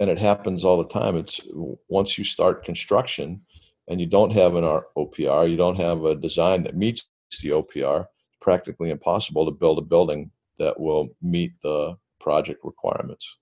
and 0.00 0.10
it 0.10 0.18
happens 0.18 0.64
all 0.64 0.78
the 0.78 0.88
time. 0.88 1.16
It's 1.16 1.40
once 1.88 2.18
you 2.18 2.24
start 2.24 2.64
construction 2.64 3.40
and 3.88 4.00
you 4.00 4.06
don't 4.06 4.32
have 4.32 4.54
an 4.54 4.64
OPR, 4.96 5.50
you 5.50 5.56
don't 5.56 5.76
have 5.76 6.04
a 6.04 6.14
design 6.14 6.62
that 6.64 6.76
meets 6.76 7.06
the 7.42 7.50
OPR, 7.50 8.00
it's 8.02 8.38
practically 8.40 8.90
impossible 8.90 9.44
to 9.46 9.52
build 9.52 9.78
a 9.78 9.82
building 9.82 10.30
that 10.58 10.78
will 10.78 11.08
meet 11.22 11.52
the 11.62 11.96
project 12.18 12.60
requirements. 12.64 13.36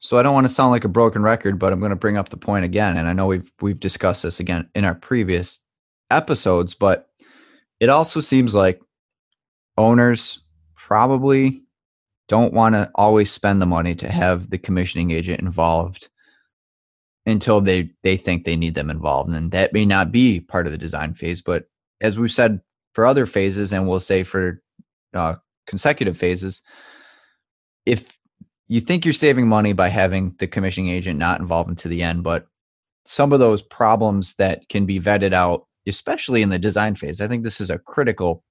So 0.00 0.16
I 0.18 0.22
don't 0.22 0.34
want 0.34 0.46
to 0.46 0.52
sound 0.52 0.70
like 0.70 0.84
a 0.84 0.88
broken 0.88 1.22
record, 1.22 1.58
but 1.58 1.72
I'm 1.72 1.78
going 1.78 1.90
to 1.90 1.96
bring 1.96 2.16
up 2.16 2.30
the 2.30 2.36
point 2.36 2.64
again 2.64 2.96
and 2.96 3.06
I 3.06 3.12
know 3.12 3.26
we've 3.26 3.52
we've 3.60 3.80
discussed 3.80 4.22
this 4.22 4.40
again 4.40 4.68
in 4.74 4.84
our 4.84 4.94
previous 4.94 5.60
episodes, 6.10 6.74
but 6.74 7.08
it 7.78 7.88
also 7.88 8.20
seems 8.20 8.54
like 8.54 8.80
owners 9.76 10.40
probably 10.74 11.62
don't 12.28 12.54
want 12.54 12.74
to 12.74 12.90
always 12.94 13.30
spend 13.30 13.60
the 13.60 13.66
money 13.66 13.94
to 13.94 14.10
have 14.10 14.50
the 14.50 14.58
commissioning 14.58 15.10
agent 15.10 15.40
involved 15.40 16.08
until 17.26 17.60
they 17.60 17.90
they 18.02 18.16
think 18.16 18.44
they 18.44 18.56
need 18.56 18.74
them 18.74 18.88
involved 18.88 19.34
and 19.34 19.52
that 19.52 19.72
may 19.72 19.84
not 19.84 20.10
be 20.10 20.40
part 20.40 20.66
of 20.66 20.72
the 20.72 20.78
design 20.78 21.12
phase 21.12 21.42
but 21.42 21.64
as 22.00 22.18
we've 22.18 22.32
said 22.32 22.60
for 22.94 23.04
other 23.04 23.26
phases 23.26 23.72
and 23.72 23.86
we'll 23.86 24.00
say 24.00 24.22
for 24.22 24.62
uh, 25.12 25.34
consecutive 25.66 26.16
phases 26.16 26.62
if 27.84 28.16
you 28.70 28.80
think 28.80 29.04
you're 29.04 29.12
saving 29.12 29.48
money 29.48 29.72
by 29.72 29.88
having 29.88 30.34
the 30.38 30.46
commissioning 30.46 30.90
agent 30.90 31.18
not 31.18 31.40
involved 31.40 31.70
into 31.70 31.88
the 31.88 32.02
end 32.02 32.22
but 32.22 32.46
some 33.04 33.32
of 33.32 33.40
those 33.40 33.62
problems 33.62 34.34
that 34.36 34.68
can 34.68 34.86
be 34.86 35.00
vetted 35.00 35.32
out 35.32 35.66
especially 35.86 36.42
in 36.42 36.48
the 36.48 36.58
design 36.58 36.94
phase 36.94 37.20
i 37.20 37.28
think 37.28 37.42
this 37.42 37.60
is 37.60 37.70
a 37.70 37.78
critical 37.78 38.42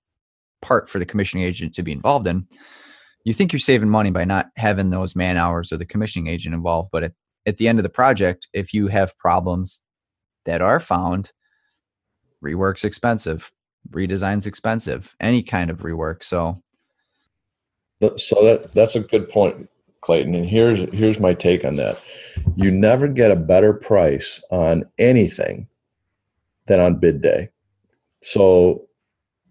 part 0.62 0.90
for 0.90 1.00
the 1.00 1.06
commissioning 1.06 1.46
agent 1.46 1.74
to 1.76 1.84
be 1.84 1.92
involved 1.92 2.28
in. 2.28 2.48
You 3.26 3.34
think 3.34 3.54
you're 3.54 3.60
saving 3.60 3.90
money 3.90 4.12
by 4.12 4.26
not 4.26 4.48
having 4.56 4.90
those 4.90 5.16
man 5.16 5.38
hours 5.38 5.72
or 5.72 5.78
the 5.78 5.86
commissioning 5.86 6.28
agent 6.28 6.56
involved 6.56 6.90
but 6.92 7.04
at, 7.04 7.14
at 7.46 7.58
the 7.58 7.68
end 7.68 7.80
of 7.80 7.84
the 7.84 7.90
project 7.90 8.48
if 8.54 8.74
you 8.74 8.88
have 8.88 9.18
problems 9.18 9.84
that 10.46 10.62
are 10.62 10.80
found 10.80 11.32
rework's 12.44 12.84
expensive 12.84 13.52
redesign's 13.92 14.48
expensive 14.48 15.16
any 15.20 15.44
kind 15.44 15.70
of 15.70 15.80
rework 15.80 16.24
so 16.24 16.62
so 18.16 18.44
that 18.44 18.74
that's 18.74 18.96
a 18.96 19.02
good 19.02 19.30
point 19.30 19.70
clayton 20.02 20.36
and 20.36 20.46
here's 20.46 20.80
here's 20.94 21.20
my 21.20 21.34
take 21.34 21.66
on 21.66 21.76
that. 21.78 22.00
You 22.56 22.72
never 22.72 23.08
get 23.08 23.32
a 23.32 23.36
better 23.36 23.74
price 23.74 24.44
on 24.52 24.84
anything 24.98 25.68
than 26.68 26.80
on 26.80 27.00
bid 27.00 27.22
day. 27.22 27.50
So 28.22 28.88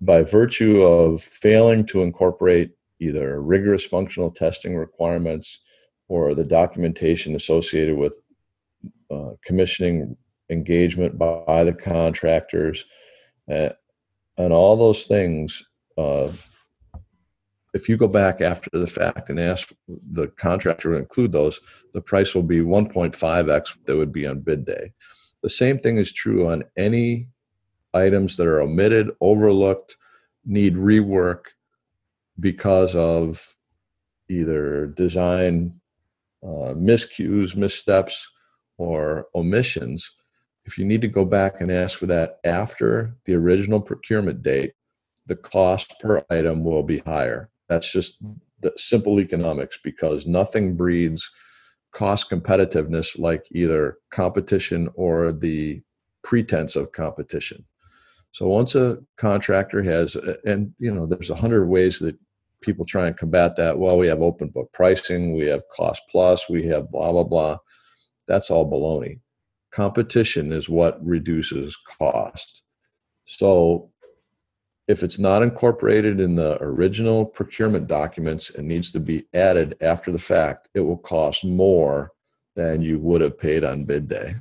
by 0.01 0.23
virtue 0.23 0.83
of 0.83 1.23
failing 1.23 1.85
to 1.87 2.03
incorporate 2.03 2.71
either 3.01 3.41
rigorous 3.41 3.85
functional 3.85 4.31
testing 4.31 4.77
requirements 4.77 5.61
or 6.09 6.35
the 6.35 6.45
documentation 6.45 7.35
associated 7.35 7.97
with 7.97 8.17
uh, 9.11 9.33
commissioning 9.45 10.17
engagement 10.51 11.19
by, 11.19 11.43
by 11.47 11.65
the 11.65 11.73
contractors 11.73 12.85
uh, 13.51 13.71
and 14.37 14.53
all 14.53 14.77
those 14.77 15.05
things 15.05 15.63
uh, 15.97 16.31
if 17.75 17.89
you 17.89 17.97
go 17.97 18.09
back 18.09 18.41
after 18.41 18.71
the 18.73 18.87
fact 18.87 19.31
and 19.31 19.39
ask 19.39 19.73
the 19.89 20.29
contractor 20.29 20.93
to 20.93 20.99
include 20.99 21.33
those 21.33 21.61
the 21.93 22.01
price 22.01 22.35
will 22.35 22.43
be 22.43 22.61
1.5x 22.61 23.75
that 23.85 23.97
would 23.97 24.13
be 24.13 24.27
on 24.27 24.41
bid 24.41 24.65
day 24.65 24.93
the 25.43 25.51
same 25.51 25.79
thing 25.79 25.99
is 25.99 26.13
true 26.13 26.49
on 26.51 26.65
any 26.77 27.29
items 27.95 28.37
that 28.37 28.47
are 28.47 28.61
omitted 28.61 29.11
overlooked 29.21 29.97
need 30.45 30.75
rework 30.75 31.47
because 32.41 32.95
of 32.95 33.55
either 34.29 34.87
design 34.87 35.81
uh, 36.43 36.75
miscues, 36.75 37.57
missteps, 37.57 38.29
or 38.77 39.27
omissions. 39.35 40.11
If 40.65 40.79
you 40.79 40.85
need 40.85 41.01
to 41.03 41.09
go 41.09 41.25
back 41.25 41.61
and 41.61 41.73
ask 41.73 41.99
for 41.99 42.07
that 42.07 42.39
after 42.45 43.17
the 43.25 43.35
original 43.35 43.81
procurement 43.81 44.43
date, 44.43 44.73
the 45.27 45.37
cost 45.37 45.95
per 46.01 46.25
item 46.31 46.65
will 46.65 46.83
be 46.83 46.99
higher. 46.99 47.51
That's 47.69 47.91
just 47.91 48.19
the 48.61 48.73
simple 48.77 49.21
economics 49.21 49.79
because 49.83 50.27
nothing 50.27 50.77
breeds 50.77 51.31
cost 51.93 52.31
competitiveness 52.31 53.19
like 53.19 53.47
either 53.53 53.99
competition 54.11 54.89
or 54.95 55.33
the 55.33 55.81
pretense 56.23 56.77
of 56.77 56.93
competition. 56.93 57.65
So 58.33 58.47
once 58.47 58.75
a 58.75 58.99
contractor 59.17 59.83
has, 59.83 60.17
and 60.45 60.73
you 60.79 60.93
know, 60.93 61.07
there's 61.07 61.31
a 61.31 61.37
hundred 61.37 61.67
ways 61.67 61.99
that 62.01 62.17
people 62.61 62.85
try 62.85 63.07
and 63.07 63.17
combat 63.17 63.57
that. 63.57 63.79
Well, 63.79 63.97
we 63.97 64.07
have 64.09 64.21
open 64.21 64.49
book 64.49 64.71
pricing, 64.73 65.37
we 65.37 65.47
have 65.47 65.63
cost 65.75 66.03
plus, 66.11 66.49
we 66.49 66.67
have 66.67 66.91
blah, 66.91 67.13
blah, 67.13 67.25
blah. 67.25 67.57
That's 68.27 68.51
all 68.51 68.71
baloney. 68.71 69.21
Competition 69.71 70.53
is 70.53 70.69
what 70.69 71.05
reduces 71.05 71.77
cost. 71.99 72.63
So 73.27 73.91
if 74.89 75.03
it's 75.03 75.19
not 75.19 75.43
incorporated 75.43 76.19
in 76.19 76.35
the 76.35 76.61
original 76.63 77.27
procurement 77.27 77.87
documents 77.87 78.51
and 78.51 78.67
needs 78.67 78.91
to 78.91 78.99
be 78.99 79.27
added 79.35 79.77
after 79.83 80.11
the 80.11 80.19
fact, 80.19 80.69
it 80.75 80.81
will 80.81 80.97
cost 80.97 81.45
more 81.45 82.13
than 82.57 82.81
you 82.81 82.99
would 82.99 83.21
have 83.21 83.39
paid 83.39 83.65
on 83.65 83.85
bid 83.85 84.09
day. 84.09 84.35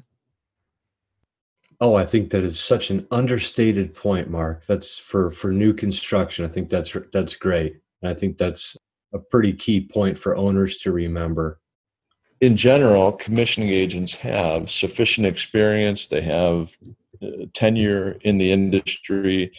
Oh, 1.79 1.95
I 1.95 2.05
think 2.05 2.31
that 2.31 2.43
is 2.43 2.59
such 2.59 2.89
an 2.89 3.05
understated 3.11 3.93
point, 3.93 4.31
Mark. 4.31 4.65
That's 4.65 4.97
for 4.97 5.29
for 5.29 5.51
new 5.51 5.73
construction. 5.73 6.43
I 6.43 6.47
think 6.47 6.69
that's 6.69 6.95
that's 7.13 7.35
great. 7.35 7.77
And 8.01 8.09
I 8.09 8.15
think 8.15 8.37
that's 8.37 8.75
a 9.13 9.19
pretty 9.19 9.53
key 9.53 9.81
point 9.81 10.17
for 10.17 10.35
owners 10.35 10.77
to 10.77 10.91
remember. 10.91 11.59
In 12.41 12.57
general, 12.57 13.11
commissioning 13.11 13.69
agents 13.69 14.15
have 14.15 14.71
sufficient 14.71 15.27
experience, 15.27 16.07
they 16.07 16.21
have 16.21 16.75
uh, 17.21 17.45
tenure 17.53 18.17
in 18.21 18.37
the 18.37 18.51
industry 18.51 19.51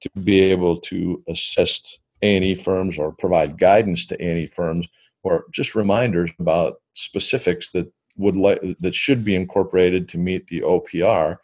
to 0.00 0.10
be 0.22 0.40
able 0.40 0.78
to 0.80 1.22
assist 1.28 2.00
A&E 2.22 2.54
firms 2.54 2.98
or 2.98 3.12
provide 3.12 3.58
guidance 3.58 4.06
to 4.06 4.24
A&E 4.24 4.46
firms 4.46 4.86
or 5.22 5.44
just 5.52 5.74
reminders 5.74 6.30
about 6.38 6.76
specifics 6.94 7.70
that 7.70 7.90
would 8.16 8.36
like 8.36 8.60
that 8.80 8.94
should 8.94 9.24
be 9.24 9.36
incorporated 9.36 10.08
to 10.08 10.18
meet 10.18 10.46
the 10.48 10.60
OPR 10.60 11.36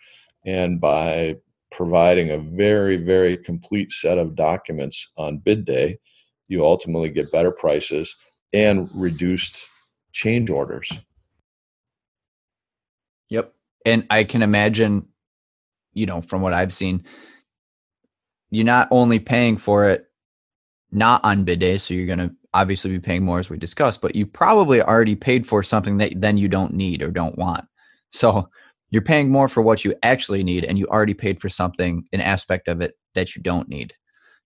and 0.45 0.81
by 0.81 1.37
providing 1.71 2.31
a 2.31 2.39
very 2.39 2.97
very 2.97 3.37
complete 3.37 3.93
set 3.93 4.19
of 4.19 4.35
documents 4.35 5.09
on 5.17 5.39
bid 5.39 5.65
day 5.65 5.99
you 6.49 6.65
ultimately 6.65 7.09
get 7.09 7.31
better 7.33 7.51
prices 7.51 8.15
and 8.53 8.89
reduced 8.95 9.65
change 10.13 10.51
orders. 10.51 10.91
Yep. 13.31 13.53
And 13.85 14.07
I 14.11 14.25
can 14.25 14.43
imagine, 14.43 15.07
you 15.93 16.07
know, 16.07 16.23
from 16.23 16.43
what 16.43 16.55
I've 16.55 16.73
seen, 16.73 17.05
you're 18.55 18.65
not 18.65 18.89
only 18.91 19.19
paying 19.19 19.57
for 19.57 19.89
it 19.89 20.07
not 20.91 21.21
on 21.25 21.45
bid 21.45 21.61
day, 21.61 21.77
so 21.79 21.93
you're 21.93 22.07
going 22.07 22.19
to 22.19 22.33
obviously 22.53 22.91
be 22.91 23.01
paying 23.01 23.25
more 23.25 23.41
as 23.41 23.51
we 23.51 23.59
discussed, 23.59 24.01
but 24.01 24.15
you 24.15 24.27
probably 24.27 24.81
already 24.81 25.17
paid 25.17 25.47
for 25.47 25.63
something 25.63 25.99
that 25.99 26.13
then 26.21 26.39
you 26.39 26.49
don't 26.49 26.73
need 26.73 27.03
or 27.03 27.11
don't 27.11 27.37
want. 27.37 27.65
So 28.11 28.49
you're 28.91 29.03
paying 29.03 29.29
more 29.29 29.49
for 29.49 29.61
what 29.61 29.85
you 29.85 29.93
actually 30.05 30.45
need, 30.45 30.65
and 30.65 30.79
you 30.79 30.87
already 30.87 31.15
paid 31.15 31.41
for 31.41 31.49
something, 31.49 32.05
an 32.13 32.21
aspect 32.21 32.69
of 32.69 32.81
it 32.81 32.95
that 33.15 33.35
you 33.35 33.43
don't 33.43 33.69
need. 33.69 33.93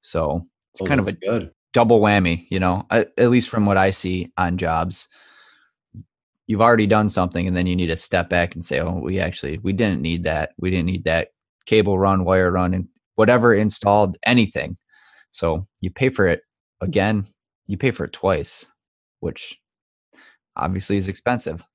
So 0.01 0.47
it's 0.73 0.81
oh, 0.81 0.87
kind 0.87 1.01
of 1.01 1.07
a 1.09 1.13
good 1.13 1.51
double 1.75 2.01
whammy, 2.01 2.47
you 2.51 2.59
know, 2.59 2.87
at, 2.91 3.13
at 3.19 3.29
least 3.29 3.51
from 3.51 3.67
what 3.67 3.77
I 3.77 3.91
see 3.91 4.33
on 4.39 4.57
jobs. 4.57 5.07
You've 6.47 6.63
already 6.63 6.87
done 6.87 7.11
something 7.11 7.47
and 7.47 7.55
then 7.55 7.67
you 7.67 7.77
need 7.77 7.89
to 7.89 7.97
step 7.97 8.31
back 8.31 8.55
and 8.55 8.65
say, 8.65 8.81
oh, 8.81 8.99
we 8.99 9.21
actually, 9.21 9.59
we 9.59 9.75
didn't 9.75 10.01
need 10.01 10.25
that. 10.25 10.53
We 10.57 10.71
didn't 10.71 10.87
need 10.87 11.05
that 11.05 11.29
cable 11.67 11.99
run, 11.99 12.25
wire 12.25 12.51
run, 12.51 12.73
and 12.73 12.89
whatever 13.19 13.55
installed 13.55 14.17
anything. 14.25 14.77
So 15.33 15.67
you 15.81 15.91
pay 15.91 16.09
for 16.09 16.27
it 16.27 16.43
again, 16.81 17.27
you 17.67 17.77
pay 17.77 17.91
for 17.91 18.05
it 18.05 18.13
twice, 18.13 18.67
which 19.21 19.59
obviously 20.57 20.97
is 20.97 21.09
expensive. 21.09 21.67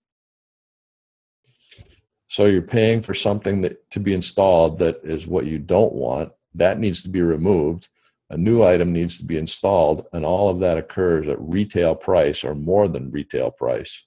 So 2.28 2.46
you're 2.46 2.62
paying 2.62 3.02
for 3.02 3.14
something 3.14 3.62
that 3.62 3.90
to 3.92 4.00
be 4.00 4.14
installed 4.14 4.80
that 4.80 5.02
is 5.04 5.28
what 5.28 5.46
you 5.46 5.60
don't 5.60 5.94
want. 5.94 6.32
That 6.56 6.80
needs 6.80 7.04
to 7.04 7.10
be 7.10 7.22
removed 7.22 7.90
a 8.34 8.38
new 8.38 8.64
item 8.64 8.92
needs 8.92 9.20
to 9.20 9.26
be 9.26 9.38
installed, 9.38 10.08
and 10.12 10.26
all 10.26 10.50
of 10.50 10.60
that 10.60 10.80
occurs 10.80 11.28
at 11.28 11.40
retail 11.40 11.94
price 11.94 12.44
or 12.44 12.56
more 12.56 12.88
than 12.88 13.12
retail 13.12 13.52
price. 13.52 14.04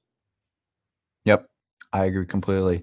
Yep, 1.24 1.47
I 1.93 2.07
agree 2.07 2.26
completely. 2.26 2.82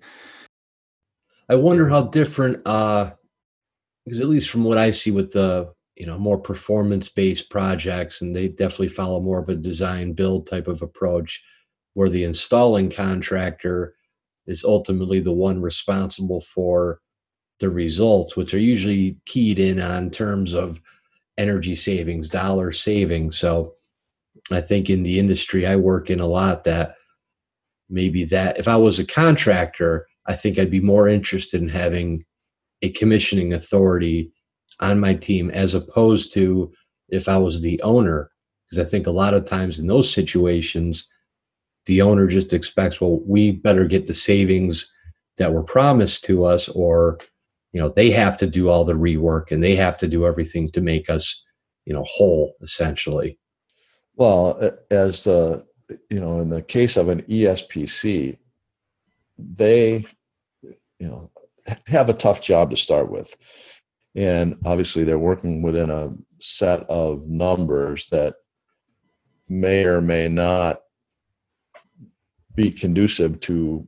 I 1.50 1.56
wonder 1.56 1.90
how 1.90 2.04
different, 2.04 2.66
uh, 2.66 3.12
because 4.06 4.20
at 4.20 4.28
least 4.28 4.50
from 4.50 4.64
what 4.64 4.78
I 4.78 4.92
see 4.92 5.12
with 5.12 5.32
the 5.32 5.74
you 5.96 6.06
know 6.06 6.18
more 6.18 6.40
performance 6.40 7.10
based 7.10 7.50
projects, 7.50 8.22
and 8.22 8.36
they 8.36 8.48
definitely 8.48 8.90
follow 8.90 9.20
more 9.20 9.40
of 9.40 9.50
a 9.50 9.56
design 9.56 10.14
build 10.14 10.48
type 10.48 10.68
of 10.68 10.82
approach, 10.82 11.44
where 11.94 12.10
the 12.10 12.24
installing 12.24 12.90
contractor 12.90 13.96
is 14.48 14.64
ultimately 14.64 15.20
the 15.20 15.32
one 15.32 15.62
responsible 15.62 16.42
for 16.42 17.00
the 17.60 17.70
results, 17.70 18.36
which 18.36 18.54
are 18.54 18.60
usually 18.60 19.18
keyed 19.26 19.60
in 19.60 19.80
on 19.80 20.10
terms 20.10 20.54
of 20.54 20.82
energy 21.38 21.76
savings, 21.76 22.30
dollar 22.30 22.72
savings. 22.72 23.38
So 23.38 23.76
I 24.52 24.62
think 24.62 24.90
in 24.90 25.04
the 25.04 25.20
industry 25.20 25.66
I 25.66 25.76
work 25.76 26.10
in 26.10 26.20
a 26.20 26.28
lot 26.28 26.64
that 26.66 26.96
maybe 27.90 28.26
that 28.26 28.58
if 28.60 28.68
I 28.68 28.76
was 28.76 29.00
a 29.00 29.06
contractor, 29.06 30.08
I 30.26 30.36
think 30.36 30.58
I'd 30.58 30.72
be 30.72 30.82
more 30.82 31.08
interested 31.08 31.62
in 31.62 31.70
having 31.70 32.26
a 32.84 32.92
commissioning 32.92 33.54
authority 33.54 34.32
on 34.80 35.00
my 35.00 35.16
team 35.16 35.50
as 35.50 35.74
opposed 35.74 36.34
to 36.34 36.72
if 37.10 37.28
I 37.28 37.38
was 37.38 37.62
the 37.62 37.82
owner. 37.82 38.30
Because 38.70 38.86
I 38.86 38.90
think 38.90 39.08
a 39.08 39.12
lot 39.12 39.34
of 39.34 39.46
times 39.46 39.80
in 39.80 39.88
those 39.88 40.14
situations, 40.14 41.08
the 41.86 42.02
owner 42.02 42.28
just 42.28 42.54
expects, 42.54 43.02
well, 43.02 43.22
we 43.26 43.52
better 43.52 43.86
get 43.86 44.08
the 44.08 44.14
savings 44.14 44.92
that 45.38 45.54
were 45.54 45.64
promised 45.64 46.24
to 46.26 46.46
us, 46.46 46.70
or 46.70 47.18
you 47.72 47.82
know, 47.82 47.90
they 47.90 48.12
have 48.12 48.38
to 48.38 48.48
do 48.48 48.70
all 48.70 48.86
the 48.86 48.94
rework 48.94 49.52
and 49.52 49.64
they 49.64 49.76
have 49.76 49.98
to 49.98 50.08
do 50.08 50.28
everything 50.28 50.70
to 50.70 50.82
make 50.82 51.10
us, 51.10 51.44
you 51.86 51.94
know, 51.94 52.04
whole 52.04 52.54
essentially. 52.62 53.40
Well, 54.16 54.72
as 54.92 55.26
uh, 55.26 55.64
you 56.10 56.20
know, 56.20 56.40
in 56.40 56.50
the 56.50 56.62
case 56.62 56.98
of 56.98 57.10
an 57.10 57.24
ESPC, 57.24 58.38
they, 59.38 60.06
you 60.62 61.08
know, 61.08 61.32
have 61.88 62.10
a 62.10 62.14
tough 62.14 62.42
job 62.42 62.70
to 62.72 62.78
start 62.78 63.12
with. 63.12 63.36
And 64.16 64.58
obviously, 64.66 65.04
they're 65.04 65.20
working 65.20 65.62
within 65.62 65.90
a 65.90 66.14
set 66.40 66.82
of 66.90 67.28
numbers 67.28 68.06
that 68.12 68.36
may 69.50 69.86
or 69.86 70.02
may 70.02 70.28
not 70.28 70.82
be 72.56 72.72
conducive 72.72 73.40
to 73.42 73.88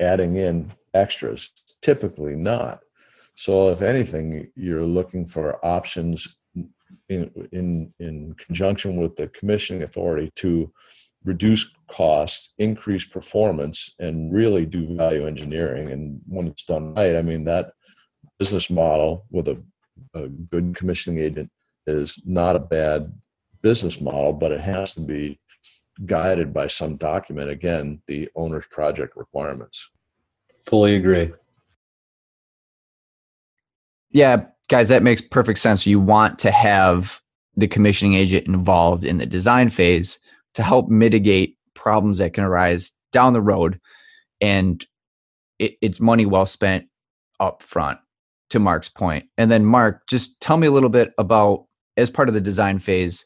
adding 0.00 0.36
in 0.36 0.70
extras. 0.94 1.50
Typically, 1.80 2.36
not. 2.36 2.80
So, 3.34 3.70
if 3.70 3.82
anything, 3.82 4.48
you're 4.54 4.84
looking 4.84 5.26
for 5.26 5.64
options 5.64 6.28
in 7.08 7.30
in 7.52 7.92
in 7.98 8.34
conjunction 8.34 8.96
with 8.96 9.16
the 9.16 9.28
commissioning 9.28 9.82
authority 9.82 10.30
to 10.36 10.72
reduce 11.24 11.70
costs, 11.88 12.52
increase 12.58 13.04
performance, 13.04 13.94
and 13.98 14.32
really 14.32 14.66
do 14.66 14.96
value 14.96 15.26
engineering. 15.26 15.90
And 15.90 16.20
when 16.26 16.48
it's 16.48 16.64
done 16.64 16.94
right, 16.94 17.16
I 17.16 17.22
mean, 17.22 17.44
that 17.44 17.72
business 18.38 18.70
model 18.70 19.26
with 19.30 19.48
a, 19.48 19.62
a 20.14 20.28
good 20.28 20.74
commissioning 20.74 21.22
agent 21.22 21.50
is 21.86 22.20
not 22.24 22.56
a 22.56 22.60
bad 22.60 23.12
business 23.62 24.00
model, 24.00 24.32
but 24.32 24.52
it 24.52 24.60
has 24.60 24.94
to 24.94 25.00
be 25.00 25.38
guided 26.06 26.52
by 26.52 26.66
some 26.66 26.96
document. 26.96 27.50
Again, 27.50 28.02
the 28.06 28.28
owner's 28.34 28.66
project 28.66 29.16
requirements. 29.16 29.88
Fully 30.66 30.96
agree. 30.96 31.32
Yeah, 34.10 34.46
guys, 34.68 34.88
that 34.88 35.02
makes 35.02 35.20
perfect 35.20 35.58
sense. 35.58 35.86
You 35.86 36.00
want 36.00 36.38
to 36.40 36.50
have 36.50 37.20
the 37.56 37.66
commissioning 37.66 38.14
agent 38.14 38.46
involved 38.46 39.04
in 39.04 39.18
the 39.18 39.26
design 39.26 39.68
phase 39.68 40.18
to 40.54 40.62
help 40.62 40.88
mitigate 40.88 41.56
problems 41.74 42.18
that 42.18 42.34
can 42.34 42.44
arise 42.44 42.92
down 43.12 43.32
the 43.32 43.42
road 43.42 43.80
and 44.40 44.86
it, 45.58 45.74
it's 45.80 46.00
money 46.00 46.26
well 46.26 46.46
spent 46.46 46.86
up 47.40 47.62
front 47.62 47.98
to 48.50 48.58
mark's 48.58 48.88
point. 48.88 49.24
And 49.38 49.50
then 49.50 49.64
mark 49.64 50.06
just 50.08 50.40
tell 50.40 50.56
me 50.56 50.66
a 50.66 50.70
little 50.70 50.88
bit 50.88 51.12
about 51.18 51.66
as 51.96 52.10
part 52.10 52.28
of 52.28 52.34
the 52.34 52.40
design 52.40 52.78
phase 52.78 53.24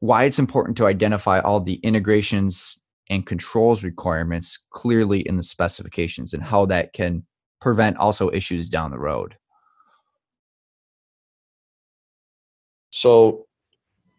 why 0.00 0.24
it's 0.24 0.38
important 0.38 0.76
to 0.78 0.86
identify 0.86 1.40
all 1.40 1.60
the 1.60 1.74
integrations 1.74 2.78
and 3.10 3.26
controls 3.26 3.82
requirements 3.82 4.58
clearly 4.70 5.20
in 5.20 5.36
the 5.36 5.42
specifications 5.42 6.32
and 6.32 6.42
how 6.42 6.64
that 6.66 6.92
can 6.92 7.24
prevent 7.60 7.96
also 7.98 8.30
issues 8.30 8.68
down 8.68 8.90
the 8.90 8.98
road. 8.98 9.36
So 12.90 13.46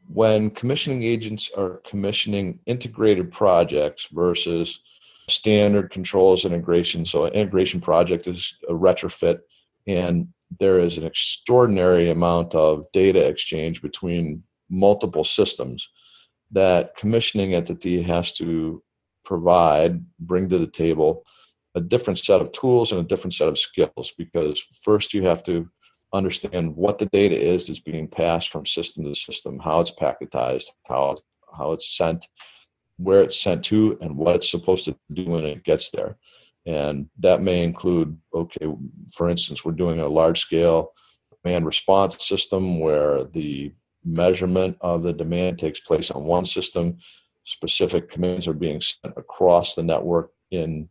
when 0.08 0.50
commissioning 0.50 1.04
agents 1.04 1.50
are 1.58 1.82
commissioning 1.86 2.60
integrated 2.66 3.32
projects 3.32 4.08
versus 4.12 4.80
standard 5.30 5.90
controls 5.90 6.46
integration. 6.46 7.06
So, 7.06 7.26
an 7.26 7.34
integration 7.34 7.82
project 7.82 8.28
is 8.28 8.58
a 8.68 8.74
retrofit, 8.74 9.40
and 9.88 10.28
there 10.60 10.80
is 10.80 10.98
an 10.98 11.06
extraordinary 11.06 12.10
amount 12.10 12.54
of 12.56 12.86
data 12.92 13.26
exchange 13.26 13.82
between 13.82 14.44
multiple 14.70 15.24
systems 15.24 15.90
that 16.52 16.96
commissioning 16.96 17.54
entity 17.54 18.02
has 18.02 18.34
to 18.34 18.84
provide, 19.24 20.04
bring 20.20 20.50
to 20.50 20.58
the 20.58 20.68
table 20.68 21.24
a 21.76 21.82
different 21.82 22.20
set 22.20 22.42
of 22.42 22.52
tools 22.52 22.92
and 22.92 23.00
a 23.00 23.08
different 23.08 23.34
set 23.34 23.48
of 23.48 23.58
skills 23.58 24.14
because 24.18 24.60
first 24.84 25.14
you 25.14 25.24
have 25.24 25.42
to 25.44 25.70
understand 26.14 26.76
what 26.76 27.00
the 27.00 27.06
data 27.08 27.36
is 27.36 27.68
that's 27.68 27.80
being 27.80 28.08
passed 28.08 28.50
from 28.50 28.66
system 28.66 29.04
to 29.06 29.16
system, 29.16 29.60
how 29.60 29.80
it's 29.80 29.92
packetized, 29.92 30.72
how 30.88 31.18
how 31.56 31.72
it's 31.74 31.98
sent, 31.98 32.28
where 32.98 33.22
it's 33.22 33.42
sent 33.42 33.64
to, 33.66 33.98
and 34.02 34.16
what 34.16 34.36
it's 34.36 34.50
supposed 34.50 34.86
to 34.86 34.96
do 35.14 35.26
when 35.26 35.46
it 35.46 35.64
gets 35.64 35.92
there. 35.92 36.18
And 36.66 37.10
that 37.20 37.42
may 37.42 37.64
include, 37.64 38.18
okay, 38.34 38.68
for 39.14 39.30
instance, 39.30 39.66
we're 39.66 39.72
doing 39.72 40.00
a 40.00 40.08
large 40.08 40.40
scale 40.40 40.94
demand 41.44 41.66
response 41.66 42.26
system 42.26 42.80
where 42.80 43.24
the 43.24 43.74
measurement 44.06 44.78
of 44.82 45.04
the 45.04 45.14
demand 45.14 45.60
takes 45.60 45.80
place 45.80 46.12
on 46.12 46.24
one 46.24 46.46
system. 46.46 46.98
Specific 47.44 48.10
commands 48.10 48.48
are 48.48 48.54
being 48.54 48.82
sent 48.82 49.16
across 49.18 49.74
the 49.74 49.84
network 49.84 50.32
in 50.52 50.88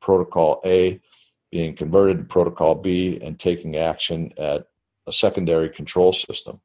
protocol 0.00 0.60
A 0.64 1.00
being 1.52 1.76
converted 1.76 2.18
to 2.18 2.24
protocol 2.24 2.74
B 2.74 3.20
and 3.22 3.38
taking 3.38 3.76
action 3.76 4.32
at 4.38 4.66
a 5.06 5.12
secondary 5.12 5.68
control 5.68 6.12
system. 6.12 6.60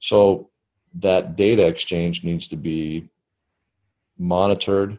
So 0.00 0.50
that 0.98 1.36
data 1.36 1.66
exchange 1.66 2.22
needs 2.22 2.46
to 2.48 2.56
be 2.56 3.08
monitored, 4.18 4.98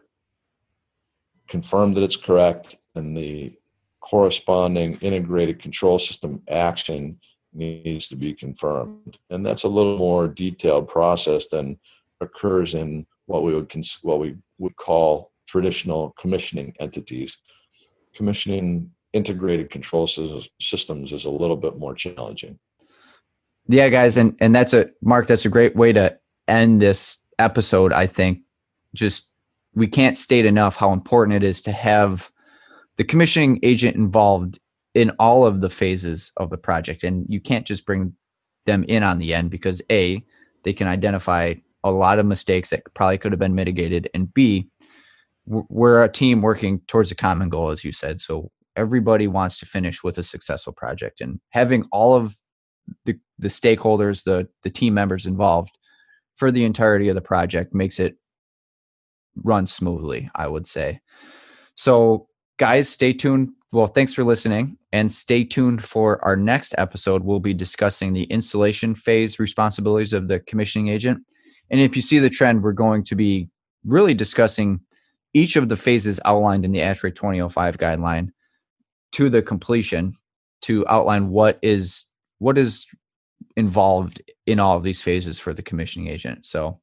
confirmed 1.48 1.96
that 1.96 2.02
it's 2.02 2.16
correct, 2.16 2.76
and 2.94 3.16
the 3.16 3.56
corresponding 4.00 4.98
integrated 5.00 5.60
control 5.60 5.98
system 5.98 6.42
action 6.48 7.18
needs 7.52 8.08
to 8.08 8.16
be 8.16 8.34
confirmed. 8.34 9.18
And 9.30 9.46
that's 9.46 9.64
a 9.64 9.68
little 9.68 9.98
more 9.98 10.28
detailed 10.28 10.88
process 10.88 11.46
than 11.46 11.78
occurs 12.20 12.74
in 12.74 13.06
what 13.26 13.44
we 13.44 13.54
would 13.54 13.68
cons- 13.68 13.98
what 14.02 14.18
we 14.18 14.36
would 14.58 14.76
call 14.76 15.32
traditional 15.46 16.10
commissioning 16.18 16.74
entities. 16.80 17.38
Commissioning 18.14 18.90
integrated 19.12 19.70
control 19.70 20.06
systems 20.06 21.12
is 21.12 21.24
a 21.24 21.30
little 21.30 21.56
bit 21.56 21.78
more 21.78 21.94
challenging. 21.94 22.58
Yeah, 23.68 23.88
guys, 23.88 24.16
and 24.16 24.34
and 24.40 24.54
that's 24.54 24.72
a 24.72 24.90
Mark. 25.02 25.26
That's 25.26 25.44
a 25.44 25.50
great 25.50 25.76
way 25.76 25.92
to 25.92 26.18
end 26.46 26.80
this 26.80 27.18
episode. 27.38 27.92
I 27.92 28.06
think 28.06 28.40
just 28.94 29.28
we 29.74 29.86
can't 29.86 30.16
state 30.16 30.46
enough 30.46 30.76
how 30.76 30.92
important 30.92 31.36
it 31.36 31.46
is 31.46 31.60
to 31.62 31.72
have 31.72 32.30
the 32.96 33.04
commissioning 33.04 33.60
agent 33.62 33.96
involved 33.96 34.58
in 34.94 35.10
all 35.18 35.44
of 35.44 35.60
the 35.60 35.70
phases 35.70 36.32
of 36.38 36.50
the 36.50 36.56
project, 36.56 37.04
and 37.04 37.26
you 37.28 37.40
can't 37.40 37.66
just 37.66 37.84
bring 37.84 38.14
them 38.64 38.84
in 38.88 39.02
on 39.02 39.18
the 39.18 39.34
end 39.34 39.50
because 39.50 39.82
a 39.90 40.24
they 40.64 40.72
can 40.72 40.88
identify 40.88 41.54
a 41.84 41.92
lot 41.92 42.18
of 42.18 42.26
mistakes 42.26 42.70
that 42.70 42.82
probably 42.94 43.18
could 43.18 43.32
have 43.32 43.38
been 43.38 43.54
mitigated, 43.54 44.08
and 44.14 44.32
b 44.32 44.68
we're 45.46 46.04
a 46.04 46.12
team 46.12 46.42
working 46.42 46.80
towards 46.88 47.10
a 47.10 47.14
common 47.14 47.48
goal, 47.48 47.70
as 47.70 47.84
you 47.84 47.92
said. 47.92 48.20
So 48.20 48.50
everybody 48.78 49.26
wants 49.26 49.58
to 49.58 49.66
finish 49.66 50.02
with 50.04 50.16
a 50.16 50.22
successful 50.22 50.72
project. 50.72 51.20
And 51.20 51.40
having 51.50 51.84
all 51.90 52.14
of 52.14 52.36
the, 53.04 53.18
the 53.38 53.48
stakeholders 53.48 54.24
the 54.24 54.48
the 54.62 54.70
team 54.70 54.94
members 54.94 55.26
involved 55.26 55.76
for 56.36 56.50
the 56.50 56.64
entirety 56.64 57.08
of 57.08 57.14
the 57.14 57.20
project 57.20 57.74
makes 57.74 57.98
it 57.98 58.16
run 59.44 59.66
smoothly 59.66 60.30
i 60.34 60.46
would 60.46 60.66
say. 60.66 61.00
So 61.74 62.28
guys 62.58 62.88
stay 62.88 63.12
tuned. 63.12 63.50
Well 63.72 63.86
thanks 63.86 64.14
for 64.14 64.24
listening 64.24 64.78
and 64.92 65.12
stay 65.12 65.44
tuned 65.44 65.84
for 65.84 66.24
our 66.24 66.36
next 66.36 66.74
episode. 66.78 67.24
We'll 67.24 67.40
be 67.40 67.54
discussing 67.54 68.14
the 68.14 68.24
installation 68.24 68.94
phase 68.94 69.38
responsibilities 69.38 70.12
of 70.12 70.28
the 70.28 70.40
commissioning 70.40 70.88
agent. 70.88 71.18
And 71.70 71.80
if 71.80 71.94
you 71.94 72.02
see 72.02 72.18
the 72.18 72.30
trend 72.30 72.62
we're 72.62 72.72
going 72.72 73.04
to 73.04 73.14
be 73.14 73.50
really 73.84 74.14
discussing 74.14 74.80
each 75.34 75.56
of 75.56 75.68
the 75.68 75.76
phases 75.76 76.18
outlined 76.24 76.64
in 76.64 76.72
the 76.72 76.80
ASHRAE 76.80 77.14
2005 77.14 77.76
guideline 77.76 78.30
to 79.12 79.28
the 79.28 79.42
completion 79.42 80.14
to 80.62 80.84
outline 80.88 81.30
what 81.30 81.58
is 81.62 82.06
what 82.38 82.58
is 82.58 82.86
involved 83.56 84.22
in 84.46 84.60
all 84.60 84.76
of 84.76 84.82
these 84.82 85.02
phases 85.02 85.38
for 85.38 85.52
the 85.52 85.62
commissioning 85.62 86.08
agent. 86.08 86.46
So 86.46 86.80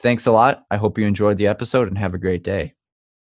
thanks 0.00 0.26
a 0.26 0.32
lot. 0.32 0.64
I 0.70 0.76
hope 0.76 0.98
you 0.98 1.06
enjoyed 1.06 1.36
the 1.36 1.46
episode 1.46 1.88
and 1.88 1.98
have 1.98 2.14
a 2.14 2.18
great 2.18 2.42
day. 2.42 2.74